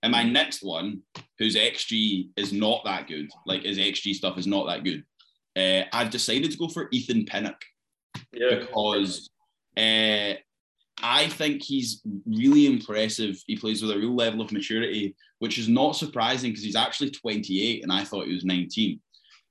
And 0.03 0.13
my 0.13 0.23
next 0.23 0.63
one, 0.63 1.03
whose 1.39 1.57
XG 1.57 2.29
is 2.37 2.53
not 2.53 2.85
that 2.85 3.09
good, 3.09 3.31
like 3.47 3.63
his 3.63 3.79
XG 3.79 4.15
stuff 4.15 4.39
is 4.39 4.47
not 4.47 4.67
that 4.67 4.85
good, 4.85 5.05
uh, 5.57 5.85
I've 5.93 6.11
decided 6.11 6.53
to 6.53 6.59
go 6.59 6.69
for 6.69 6.89
Ethan 6.93 7.25
Pinnock 7.25 7.61
yeah, 8.33 8.61
because 8.61 9.29
uh, 9.77 10.35
I 11.03 11.29
think 11.29 11.63
he's 11.63 12.03
really 12.27 12.67
impressive. 12.67 13.43
He 13.47 13.57
plays 13.57 13.83
with 13.83 13.91
a 13.91 13.99
real 13.99 14.15
level 14.15 14.41
of 14.41 14.53
maturity, 14.53 15.17
which 15.41 15.59
is 15.59 15.69
not 15.69 15.97
surprising 15.97 16.51
because 16.51 16.65
he's 16.65 16.77
actually 16.77 17.11
28 17.11 17.83
and 17.83 17.93
I 17.93 18.05
thought 18.05 18.27
he 18.27 18.35
was 18.35 18.45
19. 18.45 19.01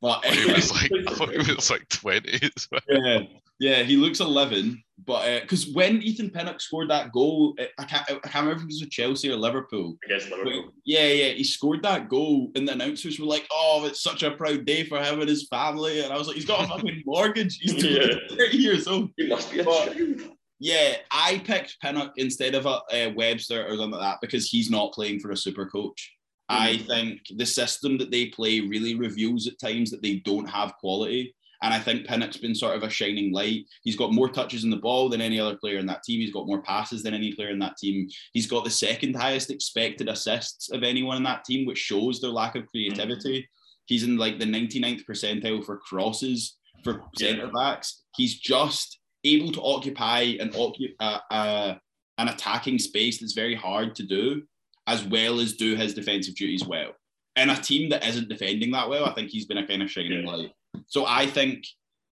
But 0.01 0.24
He 0.25 0.51
was 0.51 0.72
like, 0.72 0.92
I 1.08 1.13
thought 1.13 1.30
he 1.32 1.54
was 1.54 1.70
like 1.72 1.88
20 1.89 2.39
as 2.56 2.68
well. 2.72 2.82
yeah, 2.89 3.20
yeah, 3.60 3.84
he 3.84 3.98
looks 3.98 4.20
11. 4.20 4.84
But 5.06 5.42
because 5.42 5.68
when 5.74 6.01
Ethan 6.01 6.32
Pinnock 6.32 6.60
scored 6.60 6.89
that 6.89 7.12
goal, 7.12 7.56
uh, 7.60 7.66
I 7.77 7.84
can't, 7.86 8.04
I 8.10 8.13
can't 8.27 8.46
remember 8.46 8.56
if 8.58 8.62
it 8.63 8.66
was 8.66 8.82
with 8.82 8.89
Chelsea 8.92 9.30
or 9.32 9.36
Liverpool. 9.36 9.96
against 10.06 10.30
But 10.30 10.39
Liverpool. 10.39 10.72
yeah, 10.86 11.06
yeah, 11.08 11.30
he 11.34 11.44
scored 11.44 11.84
that 11.84 12.10
goal, 12.10 12.51
and 12.56 12.68
the 12.68 12.74
announcers 12.74 13.20
were 13.20 13.25
like, 13.27 13.48
"Oh, 13.51 13.86
it's 13.86 14.01
such 14.01 14.24
a 14.24 14.32
proud 14.32 14.66
day 14.66 14.84
for 14.84 15.00
him 15.01 15.20
and 15.22 15.30
his 15.30 15.48
family." 15.48 16.01
And 16.01 16.12
I 16.12 16.18
was 16.18 16.27
like, 16.27 16.36
"He's 16.36 16.46
got 16.46 16.66
a 16.66 16.68
fucking 16.68 17.04
mortgage. 17.06 17.58
He's 17.60 17.75
Yeah. 17.84 18.08
30 18.32 18.58
years 18.58 18.88
old." 18.88 19.12
He 19.18 19.27
must 19.27 19.51
be 19.51 19.60
a 19.60 19.63
But- 19.63 19.96
child. 19.96 20.22
Yeah, 20.60 20.96
I 21.12 21.38
picked 21.46 21.80
Pinnock 21.82 22.13
instead 22.18 22.56
of 22.56 22.66
a, 22.66 22.80
uh 22.92 23.12
Webster 23.16 23.63
or 23.68 23.70
something 23.77 23.92
like 23.92 24.01
that 24.01 24.18
because 24.22 24.50
he's 24.50 24.72
not 24.72 24.92
playing 24.94 25.20
for 25.20 25.30
a 25.30 25.38
super 25.38 25.68
coach. 25.68 26.12
I 26.50 26.77
think 26.77 27.22
the 27.36 27.46
system 27.46 27.98
that 27.98 28.12
they 28.12 28.27
play 28.27 28.62
really 28.62 28.96
reveals 28.96 29.48
at 29.48 29.60
times 29.60 29.92
that 29.92 30.01
they 30.01 30.16
don't 30.18 30.48
have 30.50 30.75
quality. 30.77 31.34
And 31.63 31.74
I 31.74 31.80
think 31.80 32.06
Pinnock's 32.06 32.38
been 32.38 32.54
sort 32.54 32.75
of 32.75 32.84
a 32.84 32.89
shining 32.89 33.34
light. 33.34 33.66
He's 33.84 33.96
got 33.96 34.13
more 34.13 34.30
touches 34.30 34.63
in 34.63 34.70
the 34.70 34.77
ball 34.77 35.10
than 35.10 35.22
any 35.22 35.39
other 35.39 35.58
player 35.58 35.80
in 35.80 35.88
that 35.88 36.04
team. 36.04 36.22
He's 36.22 36.32
got 36.32 36.46
more 36.46 36.62
passes 36.62 37.01
than 37.01 37.16
any 37.16 37.34
player 37.34 37.50
in 37.50 37.58
that 37.60 37.77
team. 37.77 38.08
He's 38.34 38.46
got 38.46 38.63
the 38.63 38.70
second 38.70 39.16
highest 39.16 39.50
expected 39.50 40.08
assists 40.08 40.70
of 40.72 40.84
anyone 40.84 41.18
in 41.18 41.24
that 41.24 41.44
team, 41.46 41.66
which 41.66 41.80
shows 41.80 42.22
their 42.22 42.30
lack 42.30 42.56
of 42.56 42.68
creativity. 42.68 43.50
He's 43.86 44.04
in 44.04 44.18
like 44.18 44.38
the 44.38 44.46
99th 44.46 45.04
percentile 45.10 45.66
for 45.66 45.77
crosses 45.77 46.58
for 46.84 47.01
Yeah. 47.20 47.30
centre 47.30 47.48
backs. 47.51 48.04
He's 48.16 48.38
just 48.38 49.00
able 49.24 49.51
to 49.54 49.62
occupy 49.63 50.38
an 50.39 50.51
uh, 51.00 51.20
uh, 51.32 51.75
an 52.20 52.27
attacking 52.27 52.80
space 52.80 53.20
that's 53.20 53.34
very 53.34 53.56
hard 53.56 53.96
to 53.96 54.04
do, 54.04 54.44
as 54.88 55.03
well 55.06 55.39
as 55.39 55.53
do 55.53 55.75
his 55.75 55.94
defensive 55.94 56.36
duties 56.36 56.65
well. 56.65 56.91
In 57.36 57.50
a 57.50 57.56
team 57.62 57.89
that 57.89 58.06
isn't 58.08 58.29
defending 58.29 58.72
that 58.72 58.89
well, 58.89 59.06
I 59.06 59.13
think 59.13 59.29
he's 59.29 59.46
been 59.46 59.58
a 59.60 59.67
kind 59.67 59.82
of 59.84 59.91
shining 59.91 60.24
Yeah. 60.25 60.32
light. 60.32 60.51
So 60.88 61.06
I 61.06 61.27
think 61.27 61.65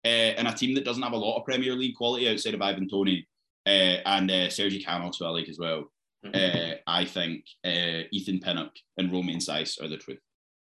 uh, 0.05 0.09
in 0.37 0.45
a 0.45 0.53
team 0.53 0.75
that 0.75 0.85
doesn't 0.85 1.01
have 1.01 1.13
a 1.13 1.17
lot 1.17 1.37
of 1.39 1.45
Premier 1.45 1.73
League 1.73 1.95
quality 1.95 2.29
outside 2.29 2.53
of 2.53 2.61
Ivan 2.61 2.87
Toney 2.87 3.27
uh, 3.65 3.69
and 4.05 4.29
uh, 4.29 4.49
Sergi 4.49 4.83
Canos, 4.83 5.17
who 5.17 5.25
I 5.25 5.29
like 5.29 5.49
as 5.49 5.57
well, 5.57 5.85
uh, 6.33 6.71
I 6.85 7.05
think 7.05 7.45
uh, 7.65 8.03
Ethan 8.11 8.39
Pinnock 8.39 8.71
and 8.97 9.11
Romain 9.11 9.39
Saiss 9.39 9.81
are 9.81 9.87
the 9.87 9.97
truth. 9.97 10.19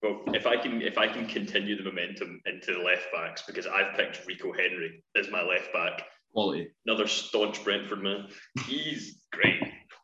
Well, 0.01 0.21
if 0.33 0.47
I 0.47 0.57
can 0.57 0.81
if 0.81 0.97
I 0.97 1.07
can 1.07 1.27
continue 1.27 1.77
the 1.77 1.83
momentum 1.83 2.41
into 2.45 2.73
the 2.73 2.79
left 2.79 3.05
backs 3.13 3.43
because 3.45 3.67
I've 3.67 3.95
picked 3.95 4.25
Rico 4.25 4.51
Henry 4.51 5.03
as 5.15 5.29
my 5.29 5.43
left 5.43 5.71
back, 5.71 6.01
Quality. 6.33 6.69
another 6.87 7.05
staunch 7.07 7.63
Brentford 7.63 8.01
man. 8.01 8.27
He's 8.65 9.19
great. 9.31 9.61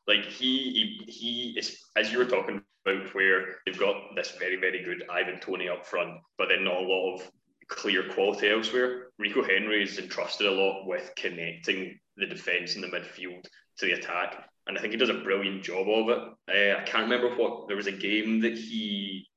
Like 0.07 0.25
he 0.25 1.01
he 1.05 1.11
he 1.11 1.55
is 1.57 1.77
as 1.95 2.11
you 2.11 2.17
were 2.17 2.25
talking 2.25 2.61
about 2.85 3.13
where 3.13 3.57
they've 3.65 3.77
got 3.77 4.15
this 4.15 4.31
very 4.39 4.55
very 4.55 4.83
good 4.83 5.03
Ivan 5.09 5.39
Toney 5.39 5.67
up 5.67 5.85
front, 5.85 6.19
but 6.37 6.49
then 6.49 6.63
not 6.63 6.77
a 6.77 6.87
lot 6.87 7.15
of 7.15 7.31
clear 7.67 8.09
quality 8.09 8.49
elsewhere. 8.49 9.07
Rico 9.19 9.43
Henry 9.43 9.83
is 9.83 9.99
entrusted 9.99 10.47
a 10.47 10.51
lot 10.51 10.87
with 10.87 11.11
connecting 11.17 11.99
the 12.15 12.25
defence 12.25 12.75
and 12.75 12.83
the 12.83 12.87
midfield 12.87 13.43
to 13.77 13.85
the 13.85 13.91
attack, 13.93 14.49
and 14.67 14.77
I 14.77 14.81
think 14.81 14.93
he 14.93 14.97
does 14.97 15.09
a 15.09 15.15
brilliant 15.15 15.63
job 15.63 15.87
of 15.89 16.09
it. 16.09 16.19
Uh, 16.49 16.79
I 16.79 16.83
can't 16.85 17.09
remember 17.09 17.35
what 17.35 17.67
there 17.67 17.77
was 17.77 17.87
a 17.87 17.91
game 17.91 18.39
that 18.41 18.57
he 18.57 19.27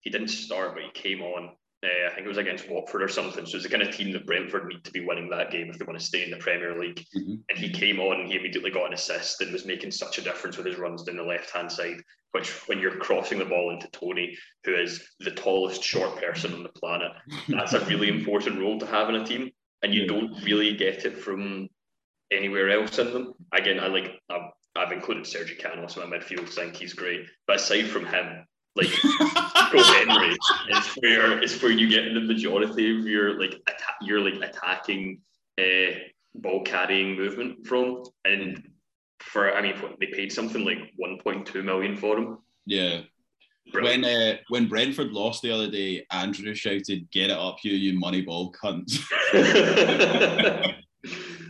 he 0.00 0.10
didn't 0.10 0.28
start, 0.28 0.74
but 0.74 0.84
he 0.84 0.90
came 0.90 1.22
on. 1.22 1.50
Uh, 1.82 2.10
I 2.10 2.14
think 2.14 2.26
it 2.26 2.28
was 2.28 2.36
against 2.36 2.68
Watford 2.68 3.02
or 3.02 3.08
something. 3.08 3.46
So 3.46 3.56
it's 3.56 3.64
the 3.64 3.70
kind 3.70 3.82
of 3.82 3.94
team 3.94 4.12
that 4.12 4.26
Brentford 4.26 4.66
need 4.66 4.84
to 4.84 4.90
be 4.92 5.00
winning 5.04 5.30
that 5.30 5.50
game 5.50 5.70
if 5.70 5.78
they 5.78 5.86
want 5.86 5.98
to 5.98 6.04
stay 6.04 6.22
in 6.22 6.30
the 6.30 6.36
Premier 6.36 6.78
League. 6.78 7.02
Mhm. 7.16 7.40
And 7.48 7.58
he 7.58 7.70
came 7.70 8.00
on 8.00 8.20
and 8.20 8.28
he 8.28 8.36
immediately 8.38 8.70
got 8.70 8.88
an 8.88 8.92
assist 8.92 9.40
and 9.40 9.50
was 9.50 9.64
making 9.64 9.90
such 9.90 10.18
a 10.18 10.22
difference 10.22 10.58
with 10.58 10.66
his 10.66 10.76
runs 10.76 11.04
down 11.04 11.16
the 11.16 11.22
left 11.22 11.50
hand 11.50 11.72
side. 11.72 12.02
Which, 12.32 12.50
when 12.68 12.78
you're 12.78 12.96
crossing 12.98 13.38
the 13.38 13.44
ball 13.46 13.70
into 13.70 13.88
Toney, 13.90 14.36
who 14.64 14.76
is 14.76 15.04
the 15.18 15.32
tallest 15.32 15.82
short 15.82 16.20
person 16.20 16.52
on 16.54 16.62
the 16.62 16.68
planet, 16.68 17.12
that's 17.48 17.72
a 17.72 17.84
really 17.86 18.08
important 18.08 18.60
role 18.60 18.78
to 18.78 18.86
have 18.86 19.08
in 19.08 19.16
a 19.16 19.24
team. 19.26 19.50
And 19.82 19.94
you 19.94 20.06
don't 20.06 20.40
really 20.44 20.76
get 20.76 21.06
it 21.06 21.16
from 21.16 21.68
anywhere 22.30 22.70
else 22.70 22.98
in 22.98 23.12
them. 23.12 23.32
Again, 23.52 23.80
I 23.80 23.86
like 23.86 24.20
I've, 24.28 24.50
I've 24.76 24.92
included 24.92 25.24
Sergio 25.24 25.58
Canos 25.58 25.96
in 25.96 26.08
my 26.08 26.18
midfield. 26.18 26.46
I 26.58 26.62
think 26.64 26.76
he's 26.76 26.92
great, 26.92 27.26
but 27.46 27.56
aside 27.56 27.86
from 27.88 28.04
him, 28.04 28.44
like 28.76 28.88
Rico 29.72 29.84
Henry 29.84 30.36
is 30.70 30.86
where 31.00 31.42
is 31.42 31.62
where 31.62 31.72
you 31.72 31.88
get 31.88 32.12
the 32.14 32.20
majority 32.20 32.98
of 32.98 33.06
your 33.06 33.38
like 33.40 33.60
atta- 33.68 34.02
your 34.02 34.20
like 34.20 34.34
attacking 34.42 35.20
uh, 35.58 35.92
ball 36.34 36.62
carrying 36.64 37.16
movement 37.16 37.66
from. 37.66 38.04
And 38.24 38.68
for 39.20 39.54
I 39.54 39.62
mean, 39.62 39.74
they 40.00 40.06
paid 40.06 40.32
something 40.32 40.64
like 40.64 40.92
1.2 41.00 41.64
million 41.64 41.96
for 41.96 42.18
him. 42.18 42.38
Yeah. 42.66 43.00
Brilliant. 43.72 44.04
When 44.04 44.12
uh, 44.12 44.36
when 44.48 44.68
Brentford 44.68 45.12
lost 45.12 45.42
the 45.42 45.52
other 45.52 45.70
day, 45.70 46.04
Andrew 46.10 46.54
shouted, 46.54 47.10
"Get 47.12 47.30
it 47.30 47.38
up, 47.38 47.58
you 47.62 47.72
you 47.72 47.98
money 47.98 48.22
ball 48.22 48.52
cunts," 48.52 48.98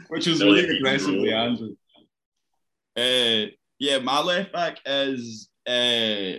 which 0.08 0.26
was 0.26 0.42
really 0.42 0.62
Really 0.62 0.76
aggressively. 0.78 1.32
Andrew. 1.32 1.76
Uh, 2.96 3.50
yeah, 3.78 3.98
my 4.00 4.20
left 4.20 4.52
back 4.52 4.78
is 4.84 5.49
uh, 5.70 6.38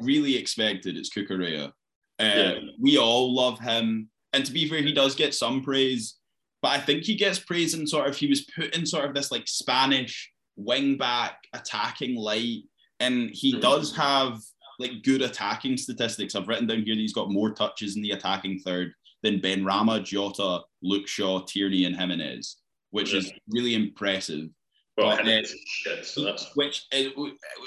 really 0.00 0.36
expected. 0.36 0.96
It's 0.96 1.10
Cucurella. 1.10 1.68
Uh, 1.68 2.24
Yeah. 2.24 2.54
We 2.80 2.98
all 2.98 3.34
love 3.34 3.58
him, 3.60 4.08
and 4.32 4.44
to 4.44 4.52
be 4.52 4.68
fair, 4.68 4.82
he 4.82 4.92
does 4.92 5.14
get 5.14 5.34
some 5.34 5.62
praise, 5.62 6.16
but 6.62 6.72
I 6.72 6.78
think 6.78 7.04
he 7.04 7.14
gets 7.14 7.38
praise 7.38 7.74
in 7.74 7.86
sort 7.86 8.08
of 8.08 8.16
he 8.16 8.26
was 8.26 8.42
put 8.56 8.74
in 8.76 8.86
sort 8.86 9.04
of 9.04 9.14
this 9.14 9.30
like 9.30 9.46
Spanish 9.46 10.30
wing 10.56 10.96
back 10.96 11.38
attacking 11.52 12.16
light, 12.16 12.62
and 13.00 13.30
he 13.30 13.54
Mhm. 13.54 13.60
does 13.60 13.94
have 13.96 14.40
like 14.80 15.02
good 15.02 15.22
attacking 15.22 15.76
statistics. 15.76 16.34
I've 16.34 16.48
written 16.48 16.66
down 16.66 16.82
here 16.82 16.94
that 16.96 17.00
he's 17.00 17.12
got 17.12 17.30
more 17.30 17.52
touches 17.54 17.94
in 17.96 18.02
the 18.02 18.10
attacking 18.10 18.58
third 18.60 18.92
than 19.22 19.40
Benrahma, 19.40 20.04
Jota, 20.04 20.62
Luke 20.82 21.06
Shaw, 21.06 21.40
Tierney, 21.44 21.84
and 21.84 21.96
Jimenez, 21.96 22.56
which 22.90 23.14
is 23.14 23.32
really 23.48 23.74
impressive. 23.74 24.48
Well, 24.96 25.16
but, 25.16 25.26
uh, 25.26 25.42
shit, 25.66 26.06
so 26.06 26.22
that's 26.22 26.54
Which 26.54 26.86
is, 26.92 27.12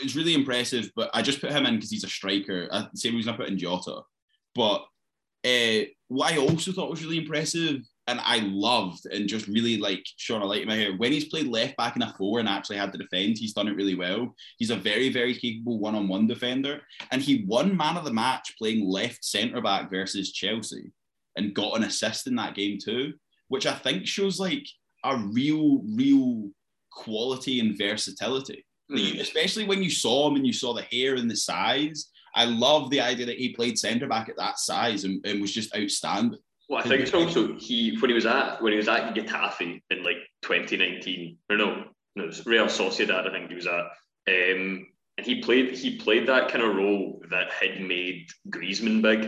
is 0.04 0.16
really 0.16 0.34
impressive, 0.34 0.90
but 0.96 1.10
I 1.14 1.22
just 1.22 1.42
put 1.42 1.52
him 1.52 1.66
in 1.66 1.76
because 1.76 1.92
he's 1.92 2.04
a 2.04 2.10
striker. 2.10 2.68
Uh, 2.72 2.86
Same 2.96 3.16
reason 3.16 3.34
I 3.34 3.38
put 3.38 3.50
in 3.50 3.58
Jota. 3.58 4.02
But 4.56 4.86
uh, 5.46 5.86
what 6.08 6.34
I 6.34 6.38
also 6.38 6.72
thought 6.72 6.90
was 6.90 7.04
really 7.04 7.18
impressive 7.18 7.82
and 8.08 8.22
I 8.24 8.40
loved 8.40 9.06
and 9.08 9.28
just 9.28 9.48
really 9.48 9.78
like 9.78 10.04
shone 10.16 10.42
a 10.42 10.46
light 10.46 10.62
in 10.62 10.68
my 10.68 10.76
hair 10.76 10.96
when 10.96 11.12
he's 11.12 11.28
played 11.28 11.48
left 11.48 11.76
back 11.76 11.98
in 11.98 12.02
a 12.02 12.14
four 12.18 12.40
and 12.40 12.48
actually 12.48 12.78
had 12.78 12.94
to 12.94 12.98
defend, 12.98 13.38
he's 13.38 13.54
done 13.54 13.68
it 13.68 13.76
really 13.76 13.96
well. 13.96 14.34
He's 14.58 14.70
a 14.70 14.78
very, 14.78 15.10
very 15.10 15.36
capable 15.36 15.80
one 15.80 15.96
on 15.96 16.08
one 16.08 16.28
defender. 16.28 16.82
And 17.12 17.22
he 17.22 17.44
won 17.46 17.76
man 17.76 17.98
of 17.98 18.06
the 18.06 18.14
match 18.14 18.56
playing 18.58 18.88
left 18.88 19.26
centre 19.26 19.62
back 19.62 19.90
versus 19.90 20.32
Chelsea 20.32 20.92
and 21.36 21.54
got 21.54 21.76
an 21.76 21.84
assist 21.84 22.28
in 22.28 22.36
that 22.36 22.56
game 22.56 22.78
too, 22.82 23.14
which 23.50 23.68
I 23.68 23.74
think 23.74 24.08
shows 24.08 24.40
like 24.40 24.66
a 25.04 25.18
real, 25.18 25.82
real 25.94 26.50
quality 26.98 27.60
and 27.60 27.78
versatility. 27.78 28.66
Mm. 28.90 29.20
especially 29.20 29.66
when 29.66 29.84
you 29.84 29.90
saw 29.90 30.30
him 30.30 30.38
and 30.38 30.48
you 30.48 30.54
saw 30.54 30.74
the 30.74 30.84
hair 30.84 31.16
and 31.16 31.30
the 31.30 31.36
size. 31.36 32.10
I 32.34 32.46
love 32.46 32.90
the 32.90 33.02
idea 33.02 33.26
that 33.26 33.38
he 33.38 33.54
played 33.54 33.78
centre 33.78 34.08
back 34.08 34.30
at 34.30 34.38
that 34.38 34.60
size 34.60 35.04
and, 35.04 35.26
and 35.26 35.42
was 35.42 35.52
just 35.52 35.76
outstanding. 35.76 36.40
Well, 36.70 36.80
I 36.80 36.84
think 36.84 37.02
it's 37.02 37.14
also 37.14 37.56
he 37.56 37.98
when 38.00 38.10
he 38.10 38.16
was 38.16 38.26
at 38.26 38.62
when 38.62 38.72
he 38.72 38.78
was 38.78 38.88
at 38.88 39.14
Getafe 39.14 39.82
in 39.90 40.04
like 40.04 40.18
2019 40.42 41.38
or 41.50 41.58
no, 41.58 41.84
no, 42.16 42.24
it 42.24 42.28
was 42.28 42.46
Real 42.46 42.68
Sociedad. 42.68 43.28
I 43.28 43.32
think 43.32 43.50
he 43.50 43.56
was 43.56 43.68
at, 43.68 43.74
um, 44.30 44.88
and 45.18 45.26
he 45.26 45.42
played 45.42 45.74
he 45.76 45.98
played 45.98 46.28
that 46.28 46.50
kind 46.50 46.64
of 46.64 46.76
role 46.76 47.22
that 47.30 47.52
had 47.52 47.82
made 47.82 48.28
Griezmann 48.50 49.02
big, 49.02 49.24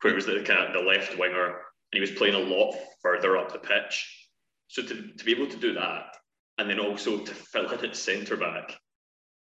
where 0.00 0.12
it 0.12 0.16
was 0.16 0.26
the 0.26 0.42
kind 0.42 0.60
of 0.60 0.72
the 0.72 0.88
left 0.88 1.18
winger, 1.18 1.46
and 1.46 1.92
he 1.92 2.00
was 2.00 2.12
playing 2.12 2.34
a 2.34 2.38
lot 2.38 2.74
further 3.02 3.36
up 3.36 3.52
the 3.52 3.58
pitch. 3.58 4.28
So 4.68 4.82
to, 4.82 5.12
to 5.12 5.24
be 5.24 5.32
able 5.32 5.48
to 5.48 5.56
do 5.58 5.74
that, 5.74 6.16
and 6.58 6.68
then 6.68 6.78
also 6.80 7.18
to 7.18 7.34
fill 7.34 7.70
in 7.70 7.84
at 7.84 7.96
centre 7.96 8.36
back 8.36 8.76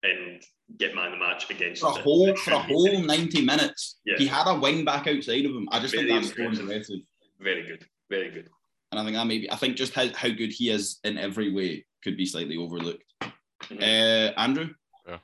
and 0.03 0.43
get 0.79 0.95
man 0.95 1.13
the 1.13 1.17
match 1.17 1.49
against 1.51 1.83
for 1.83 1.91
a 1.91 1.95
the- 1.95 2.01
whole 2.01 2.35
for 2.37 2.53
a 2.53 2.59
whole 2.59 3.01
ninety 3.03 3.45
minutes. 3.45 3.99
Yeah. 4.05 4.17
He 4.19 4.27
had 4.27 4.47
a 4.49 4.59
wing 4.59 4.85
back 4.85 5.07
outside 5.07 5.45
of 5.45 5.53
him. 5.53 5.69
I 5.71 5.81
just 5.81 5.95
think 5.95 6.09
Very 6.09 6.21
that's 6.21 6.35
so 6.35 6.43
impressive. 6.43 6.65
impressive. 6.65 6.97
Very 7.41 7.63
good, 7.67 7.87
very 8.11 8.31
good. 8.31 8.49
And 8.91 9.01
I 9.01 9.05
think 9.05 9.17
that 9.17 9.27
maybe 9.27 9.51
I 9.51 9.57
think 9.57 9.77
just 9.77 9.95
how, 9.95 10.07
how 10.15 10.29
good 10.29 10.53
he 10.53 10.71
is 10.71 10.99
in 11.05 11.19
every 11.19 11.53
way 11.53 11.85
could 12.05 12.17
be 12.17 12.27
slightly 12.27 12.57
overlooked. 12.57 13.05
Mhm. 13.23 13.81
Uh, 13.81 14.33
Andrew, 14.39 14.71
yeah. 15.07 15.19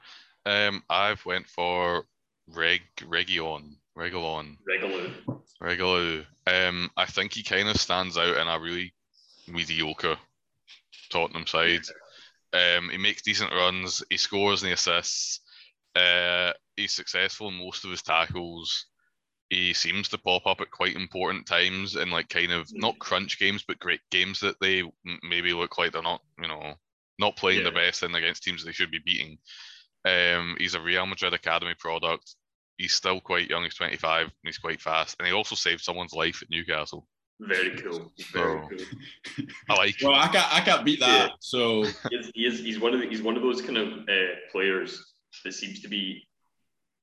Um, 0.47 0.83
I've 0.89 1.25
went 1.27 1.47
for 1.49 2.07
Reg 2.47 2.83
Region, 3.07 3.77
Regulon, 3.97 4.57
Regular. 4.67 5.11
Regalu. 5.63 6.25
Um, 6.47 6.91
I 6.97 7.05
think 7.05 7.35
he 7.35 7.43
kind 7.43 7.69
of 7.69 7.77
stands 7.81 8.17
out 8.17 8.37
in 8.39 8.47
a 8.49 8.59
really 8.59 8.95
mediocre 9.49 10.17
Tottenham 11.09 11.47
side. 11.47 11.83
Um, 12.53 12.89
he 12.91 12.99
makes 12.99 13.23
decent 13.23 13.53
runs. 13.53 14.03
He 14.11 14.17
scores 14.17 14.63
and 14.63 14.69
he 14.69 14.75
assists. 14.75 15.41
Uh, 15.95 16.53
he's 16.77 16.93
successful 16.95 17.49
in 17.49 17.55
most 17.55 17.85
of 17.85 17.91
his 17.91 18.03
tackles. 18.03 18.87
He 19.51 19.73
seems 19.73 20.09
to 20.11 20.19
pop 20.19 20.47
up 20.47 20.61
at 20.61 20.71
quite 20.71 20.95
important 20.95 21.47
times 21.47 21.97
in 21.97 22.11
like 22.11 22.29
kind 22.29 22.53
of 22.53 22.69
not 22.73 22.99
crunch 22.99 23.39
games, 23.39 23.65
but 23.67 23.79
great 23.79 24.01
games 24.11 24.41
that 24.41 24.57
they 24.61 24.83
maybe 25.23 25.53
look 25.55 25.79
like 25.79 25.93
they're 25.93 26.03
not, 26.03 26.21
you 26.41 26.49
know, 26.49 26.75
not 27.19 27.37
playing 27.37 27.61
Yeah. 27.61 27.65
the 27.65 27.73
best 27.73 28.03
in 28.03 28.15
against 28.15 28.43
teams 28.43 28.65
they 28.65 28.73
should 28.73 28.91
be 28.91 29.01
beating. 29.05 29.39
Um, 30.05 30.57
he's 30.59 30.75
a 30.75 30.81
Real 30.81 31.07
Madrid 31.07 31.35
academy 31.35 31.75
product. 31.79 32.35
He's 32.77 32.95
still 32.95 33.21
quite 33.21 33.51
young. 33.51 33.65
He's 33.65 33.75
25. 33.75 34.25
And 34.25 34.33
he's 34.45 34.59
quite 34.59 34.81
fast, 34.81 35.17
and 35.19 35.27
he 35.27 35.33
also 35.35 35.55
saved 35.57 35.81
someone's 35.83 36.13
life 36.13 36.43
at 36.43 36.51
Newcastle. 36.51 37.07
Very 37.41 37.77
cool. 37.77 38.13
Very 38.33 38.59
Oh. 38.61 38.69
cool. 38.69 39.47
I 39.71 39.75
like. 39.77 39.95
well, 40.03 40.15
I 40.15 40.29
can't 40.29 40.55
I 40.55 40.61
can't 40.61 40.85
beat 40.85 41.01
that. 41.01 41.29
Yeah. 41.31 41.35
So 41.41 41.85
He 42.11 42.17
is, 42.17 42.31
he 42.35 42.47
is, 42.47 42.59
he's 42.61 42.79
one 42.81 42.95
of 42.95 43.01
the, 43.01 43.07
he's 43.09 43.23
one 43.23 43.37
of 43.37 43.43
those 43.43 43.63
kind 43.63 43.77
of 43.79 43.89
uh, 44.09 44.35
players 44.51 45.15
that 45.45 45.53
seems 45.53 45.81
to 45.83 45.89
be 45.89 46.27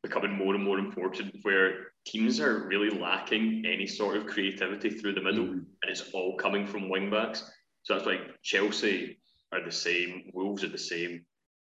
becoming 0.03 0.31
more 0.33 0.53
and 0.53 0.63
more 0.63 0.77
important 0.77 1.33
where 1.43 1.87
teams 2.05 2.39
are 2.39 2.67
really 2.67 2.89
lacking 2.89 3.63
any 3.65 3.87
sort 3.87 4.17
of 4.17 4.27
creativity 4.27 4.89
through 4.89 5.13
the 5.13 5.21
middle 5.21 5.45
Mhm. 5.45 5.51
and 5.81 5.89
it's 5.89 6.09
all 6.13 6.35
coming 6.37 6.67
from 6.67 6.89
wing 6.89 7.09
backs. 7.09 7.49
So 7.83 7.93
that's 7.93 8.05
like 8.05 8.41
Chelsea 8.43 9.19
are 9.51 9.63
the 9.63 9.71
same, 9.71 10.29
Wolves 10.33 10.63
are 10.63 10.69
the 10.69 10.77
same. 10.77 11.25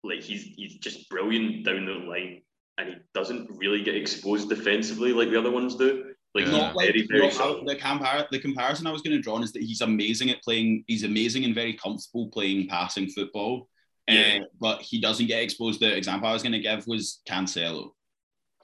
Like 0.03 0.21
he's 0.21 0.42
he's 0.57 0.77
just 0.79 1.09
brilliant 1.09 1.64
down 1.64 1.87
the 1.87 1.92
line 1.92 2.42
and 2.77 2.88
he 2.88 2.94
doesn't 3.14 3.51
really 3.57 3.83
get 3.83 3.94
exposed 3.97 4.49
defensively 4.49 5.12
like 5.12 5.31
the 5.31 5.38
other 5.38 5.51
ones 5.51 5.77
do. 5.77 6.08
Like 6.34 6.44
Yeah. 6.44 6.50
he's 6.50 6.60
not 6.60 6.76
like 6.76 6.86
very, 6.92 7.06
very 7.06 7.28
not- 7.28 7.66
the 7.66 7.76
compar- 7.76 8.28
the 8.30 8.38
comparison 8.38 8.86
I 8.86 8.92
was 8.92 9.02
going 9.02 9.16
to 9.16 9.22
draw 9.22 9.40
is 9.40 9.52
that 9.52 9.62
he's 9.62 9.80
amazing 9.80 10.30
at 10.30 10.42
playing. 10.42 10.84
He's 10.86 11.04
amazing 11.04 11.44
and 11.44 11.54
very 11.54 11.72
comfortable 11.72 12.28
playing 12.28 12.68
passing 12.68 13.08
football. 13.08 13.68
Yeah. 14.08 14.40
Uh, 14.40 14.44
but 14.60 14.82
he 14.82 15.00
doesn't 15.00 15.26
get 15.26 15.42
exposed. 15.42 15.80
The 15.80 15.94
example 15.96 16.28
I 16.28 16.32
was 16.32 16.42
going 16.42 16.52
to 16.52 16.60
give 16.60 16.86
was 16.86 17.20
Cancelo. 17.28 17.90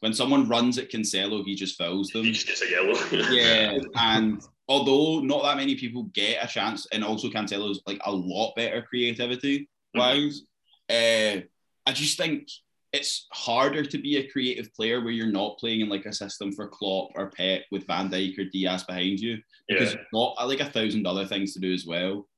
When 0.00 0.12
someone 0.12 0.48
runs 0.48 0.76
at 0.78 0.90
Cancelo, 0.90 1.44
he 1.44 1.54
just 1.54 1.76
fouls 1.78 2.08
them. 2.08 2.24
He 2.24 2.32
just 2.32 2.46
gets 2.46 2.62
a 2.62 2.70
yellow. 2.70 2.94
Yeah, 3.30 3.78
and 3.96 4.42
although 4.68 5.20
not 5.20 5.42
that 5.42 5.56
many 5.56 5.74
people 5.76 6.04
get 6.14 6.44
a 6.44 6.46
chance, 6.46 6.86
and 6.92 7.02
also 7.02 7.28
Cancelo's 7.28 7.80
like 7.86 8.00
a 8.04 8.12
lot 8.12 8.54
better 8.56 8.82
creativity 8.82 9.68
wise, 9.94 10.42
uh, 10.90 11.40
I 11.86 11.92
just 11.92 12.18
think 12.18 12.48
it's 12.94 13.26
harder 13.32 13.84
to 13.84 13.98
be 13.98 14.18
a 14.18 14.30
creative 14.30 14.72
player 14.72 15.00
where 15.00 15.10
you're 15.10 15.26
not 15.26 15.58
playing 15.58 15.80
in 15.80 15.88
like 15.88 16.06
a 16.06 16.12
system 16.12 16.52
for 16.52 16.68
Klopp 16.68 17.10
or 17.16 17.28
Pep 17.30 17.62
with 17.72 17.88
Van 17.88 18.08
Dijk 18.08 18.38
or 18.38 18.44
Diaz 18.44 18.84
behind 18.84 19.18
you 19.18 19.38
because 19.66 19.92
yeah. 19.92 19.98
you've 19.98 20.36
got 20.36 20.46
like 20.46 20.60
a 20.60 20.70
thousand 20.70 21.04
other 21.04 21.26
things 21.26 21.52
to 21.54 21.58
do 21.58 21.72
as 21.74 21.84
well. 21.84 22.28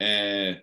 Uh, 0.00 0.54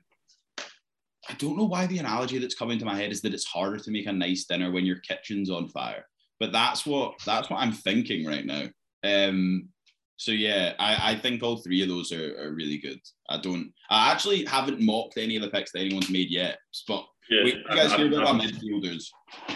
I 1.30 1.34
don't 1.38 1.56
know 1.56 1.66
why 1.66 1.86
the 1.86 2.00
analogy 2.00 2.40
that's 2.40 2.56
coming 2.56 2.80
to 2.80 2.86
my 2.86 2.96
head 2.96 3.12
is 3.12 3.22
that 3.22 3.34
it's 3.36 3.46
harder 3.46 3.78
to 3.78 3.92
make 3.92 4.08
a 4.08 4.12
nice 4.12 4.46
dinner 4.46 4.72
when 4.72 4.88
your 4.88 4.98
kitchen's 4.98 5.52
on 5.52 5.70
fire, 5.70 6.06
but 6.40 6.52
that's 6.52 6.84
what 6.84 7.14
that's 7.24 7.52
what 7.52 7.60
I'm 7.60 7.74
thinking 7.74 8.26
right 8.26 8.46
now. 8.48 8.66
Um, 9.04 9.70
so 10.18 10.32
yeah, 10.32 10.74
I, 10.80 11.12
I 11.12 11.16
think 11.16 11.44
all 11.44 11.58
three 11.58 11.84
of 11.84 11.90
those 11.90 12.12
are, 12.12 12.42
are 12.42 12.54
really 12.54 12.80
good. 12.80 13.00
I 13.30 13.38
don't, 13.38 13.72
I 13.92 14.12
actually 14.12 14.46
haven't 14.46 14.82
mocked 14.82 15.18
any 15.18 15.36
of 15.36 15.44
the 15.44 15.50
picks 15.50 15.72
that 15.74 15.82
anyone's 15.82 16.10
made 16.10 16.32
yet, 16.32 16.58
but 16.88 17.06
yeah. 17.30 17.44
wait, 17.44 17.56
you 17.56 17.64
guys 17.76 17.92
I'm- 17.92 18.00
hear 18.00 18.08
about 18.10 18.28
I'm- 18.28 18.38
my 18.38 18.46
midfielders. 18.46 19.06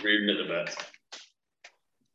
Reading 0.04 0.30
at 0.30 0.38
the 0.38 0.54
bit. 0.54 0.76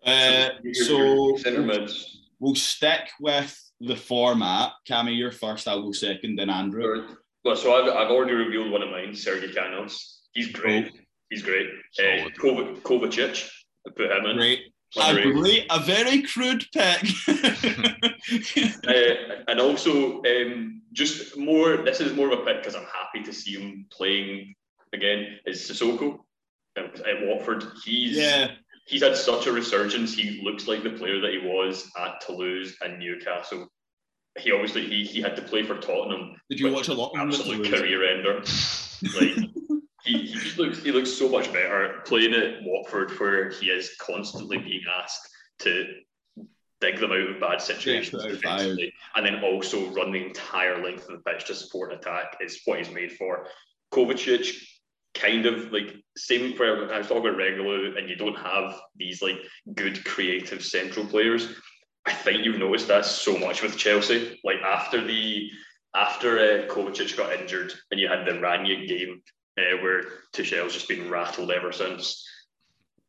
Uh, 0.04 0.48
Your- 0.64 0.74
so 0.74 0.96
your 0.96 1.38
centre 1.38 1.62
mids. 1.62 2.18
we'll 2.40 2.54
stick 2.54 3.08
with 3.20 3.56
the 3.80 3.96
format. 3.96 4.72
Cami, 4.88 5.16
you're 5.16 5.30
first. 5.32 5.68
I'll 5.68 5.82
go 5.82 5.92
second. 5.92 6.36
Then 6.36 6.50
Andrew. 6.50 7.08
Well, 7.44 7.56
so 7.56 7.74
I've, 7.74 7.88
I've 7.88 8.10
already 8.10 8.34
revealed 8.34 8.70
one 8.70 8.82
of 8.82 8.90
mine, 8.90 9.14
Sergei 9.14 9.52
Canos. 9.52 10.20
He's 10.34 10.50
great. 10.52 10.92
He's 11.30 11.42
great. 11.42 11.66
Uh, 11.98 12.28
Kovac- 12.40 12.82
Kovacic, 12.82 13.48
I 13.86 13.90
put 13.96 14.10
him 14.10 14.26
in. 14.26 14.36
Great. 14.36 14.60
A 14.96 15.00
Underrated. 15.08 15.34
great, 15.36 15.66
a 15.70 15.80
very 15.80 16.22
crude 16.22 16.64
pick. 16.72 17.02
Uh, 18.86 19.42
and 19.48 19.60
also, 19.60 20.22
um, 20.22 20.82
just 20.92 21.36
more, 21.36 21.78
this 21.78 22.00
is 22.00 22.14
more 22.14 22.32
of 22.32 22.38
a 22.38 22.44
pick 22.44 22.58
because 22.62 22.74
I'm 22.76 22.84
happy 22.86 23.22
to 23.24 23.32
see 23.32 23.52
him 23.52 23.86
playing 23.90 24.54
again, 24.92 25.38
is 25.46 25.60
Sissoko 25.60 26.18
um, 26.78 26.90
at 27.06 27.26
Watford. 27.26 27.64
He's 27.84 28.16
yeah, 28.16 28.52
he's 28.86 29.02
had 29.02 29.16
such 29.16 29.46
a 29.46 29.52
resurgence. 29.52 30.14
He 30.14 30.40
looks 30.42 30.66
like 30.66 30.82
the 30.82 30.90
player 30.90 31.20
that 31.20 31.32
he 31.32 31.38
was 31.38 31.90
at 31.98 32.20
Toulouse 32.20 32.76
and 32.80 32.98
Newcastle. 32.98 33.68
He 34.38 34.50
obviously 34.52 34.86
he, 34.86 35.04
he 35.04 35.20
had 35.20 35.36
to 35.36 35.42
play 35.42 35.62
for 35.62 35.76
Tottenham. 35.78 36.36
did 36.48 36.58
you 36.58 36.72
watch 36.72 36.88
a 36.88 36.94
lot 36.94 37.12
absolute 37.16 37.68
career 37.70 38.16
ender. 38.16 38.38
Like 38.38 39.50
he, 40.04 40.18
he 40.18 40.34
just 40.34 40.58
looks 40.58 40.82
he 40.82 40.92
looks 40.92 41.12
so 41.12 41.28
much 41.28 41.52
better 41.52 42.00
playing 42.06 42.34
at 42.34 42.62
Watford 42.62 43.10
where 43.20 43.50
he 43.50 43.66
is 43.66 43.94
constantly 44.00 44.58
being 44.58 44.82
asked 45.00 45.28
to 45.60 45.86
dig 46.80 46.98
them 46.98 47.12
out 47.12 47.30
of 47.30 47.40
bad 47.40 47.60
situations 47.62 48.22
defensively, 48.24 48.92
and 49.14 49.24
then 49.24 49.42
also 49.44 49.88
run 49.92 50.10
the 50.10 50.26
entire 50.26 50.82
length 50.82 51.08
of 51.08 51.16
the 51.16 51.30
pitch 51.30 51.46
to 51.46 51.54
support 51.54 51.92
an 51.92 51.98
attack 51.98 52.38
is 52.40 52.60
what 52.64 52.78
he's 52.78 52.90
made 52.90 53.12
for. 53.12 53.46
Kovacic 53.92 54.56
kind 55.14 55.46
of 55.46 55.72
like 55.72 55.94
same 56.16 56.56
where 56.56 56.92
I 56.92 56.98
was 56.98 57.08
talking 57.08 57.26
about 57.26 57.38
Regulu 57.38 57.98
and 57.98 58.08
you 58.08 58.16
don't 58.16 58.36
have 58.36 58.80
these 58.96 59.22
like 59.22 59.38
good 59.74 60.04
creative 60.04 60.64
central 60.64 61.06
players. 61.06 61.48
I 62.06 62.12
think 62.12 62.44
you've 62.44 62.58
noticed 62.58 62.88
that 62.88 63.04
so 63.04 63.38
much 63.38 63.62
with 63.62 63.76
Chelsea. 63.76 64.40
Like 64.44 64.60
after 64.64 65.04
the 65.04 65.50
after 65.94 66.38
uh, 66.38 66.66
Kovacic 66.68 67.16
got 67.16 67.38
injured 67.38 67.72
and 67.90 68.00
you 68.00 68.08
had 68.08 68.26
the 68.26 68.32
Ranić 68.32 68.88
game 68.88 69.22
uh, 69.58 69.76
where 69.82 70.02
Tuchel's 70.32 70.72
just 70.72 70.88
been 70.88 71.10
rattled 71.10 71.50
ever 71.50 71.72
since. 71.72 72.26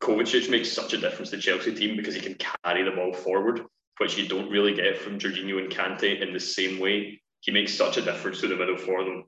Kovacic 0.00 0.50
makes 0.50 0.70
such 0.70 0.92
a 0.92 0.98
difference 0.98 1.30
to 1.30 1.36
the 1.36 1.42
Chelsea 1.42 1.74
team 1.74 1.96
because 1.96 2.14
he 2.14 2.20
can 2.20 2.36
carry 2.62 2.82
the 2.82 2.90
ball 2.90 3.12
forward, 3.12 3.62
which 3.98 4.18
you 4.18 4.28
don't 4.28 4.50
really 4.50 4.74
get 4.74 4.98
from 4.98 5.18
Jorginho 5.18 5.58
and 5.58 5.72
Kante 5.72 6.20
in 6.20 6.32
the 6.32 6.40
same 6.40 6.78
way. 6.78 7.20
He 7.40 7.52
makes 7.52 7.74
such 7.74 7.96
a 7.96 8.02
difference 8.02 8.40
to 8.40 8.48
the 8.48 8.56
middle 8.56 8.76
for 8.76 9.02
them. 9.02 9.24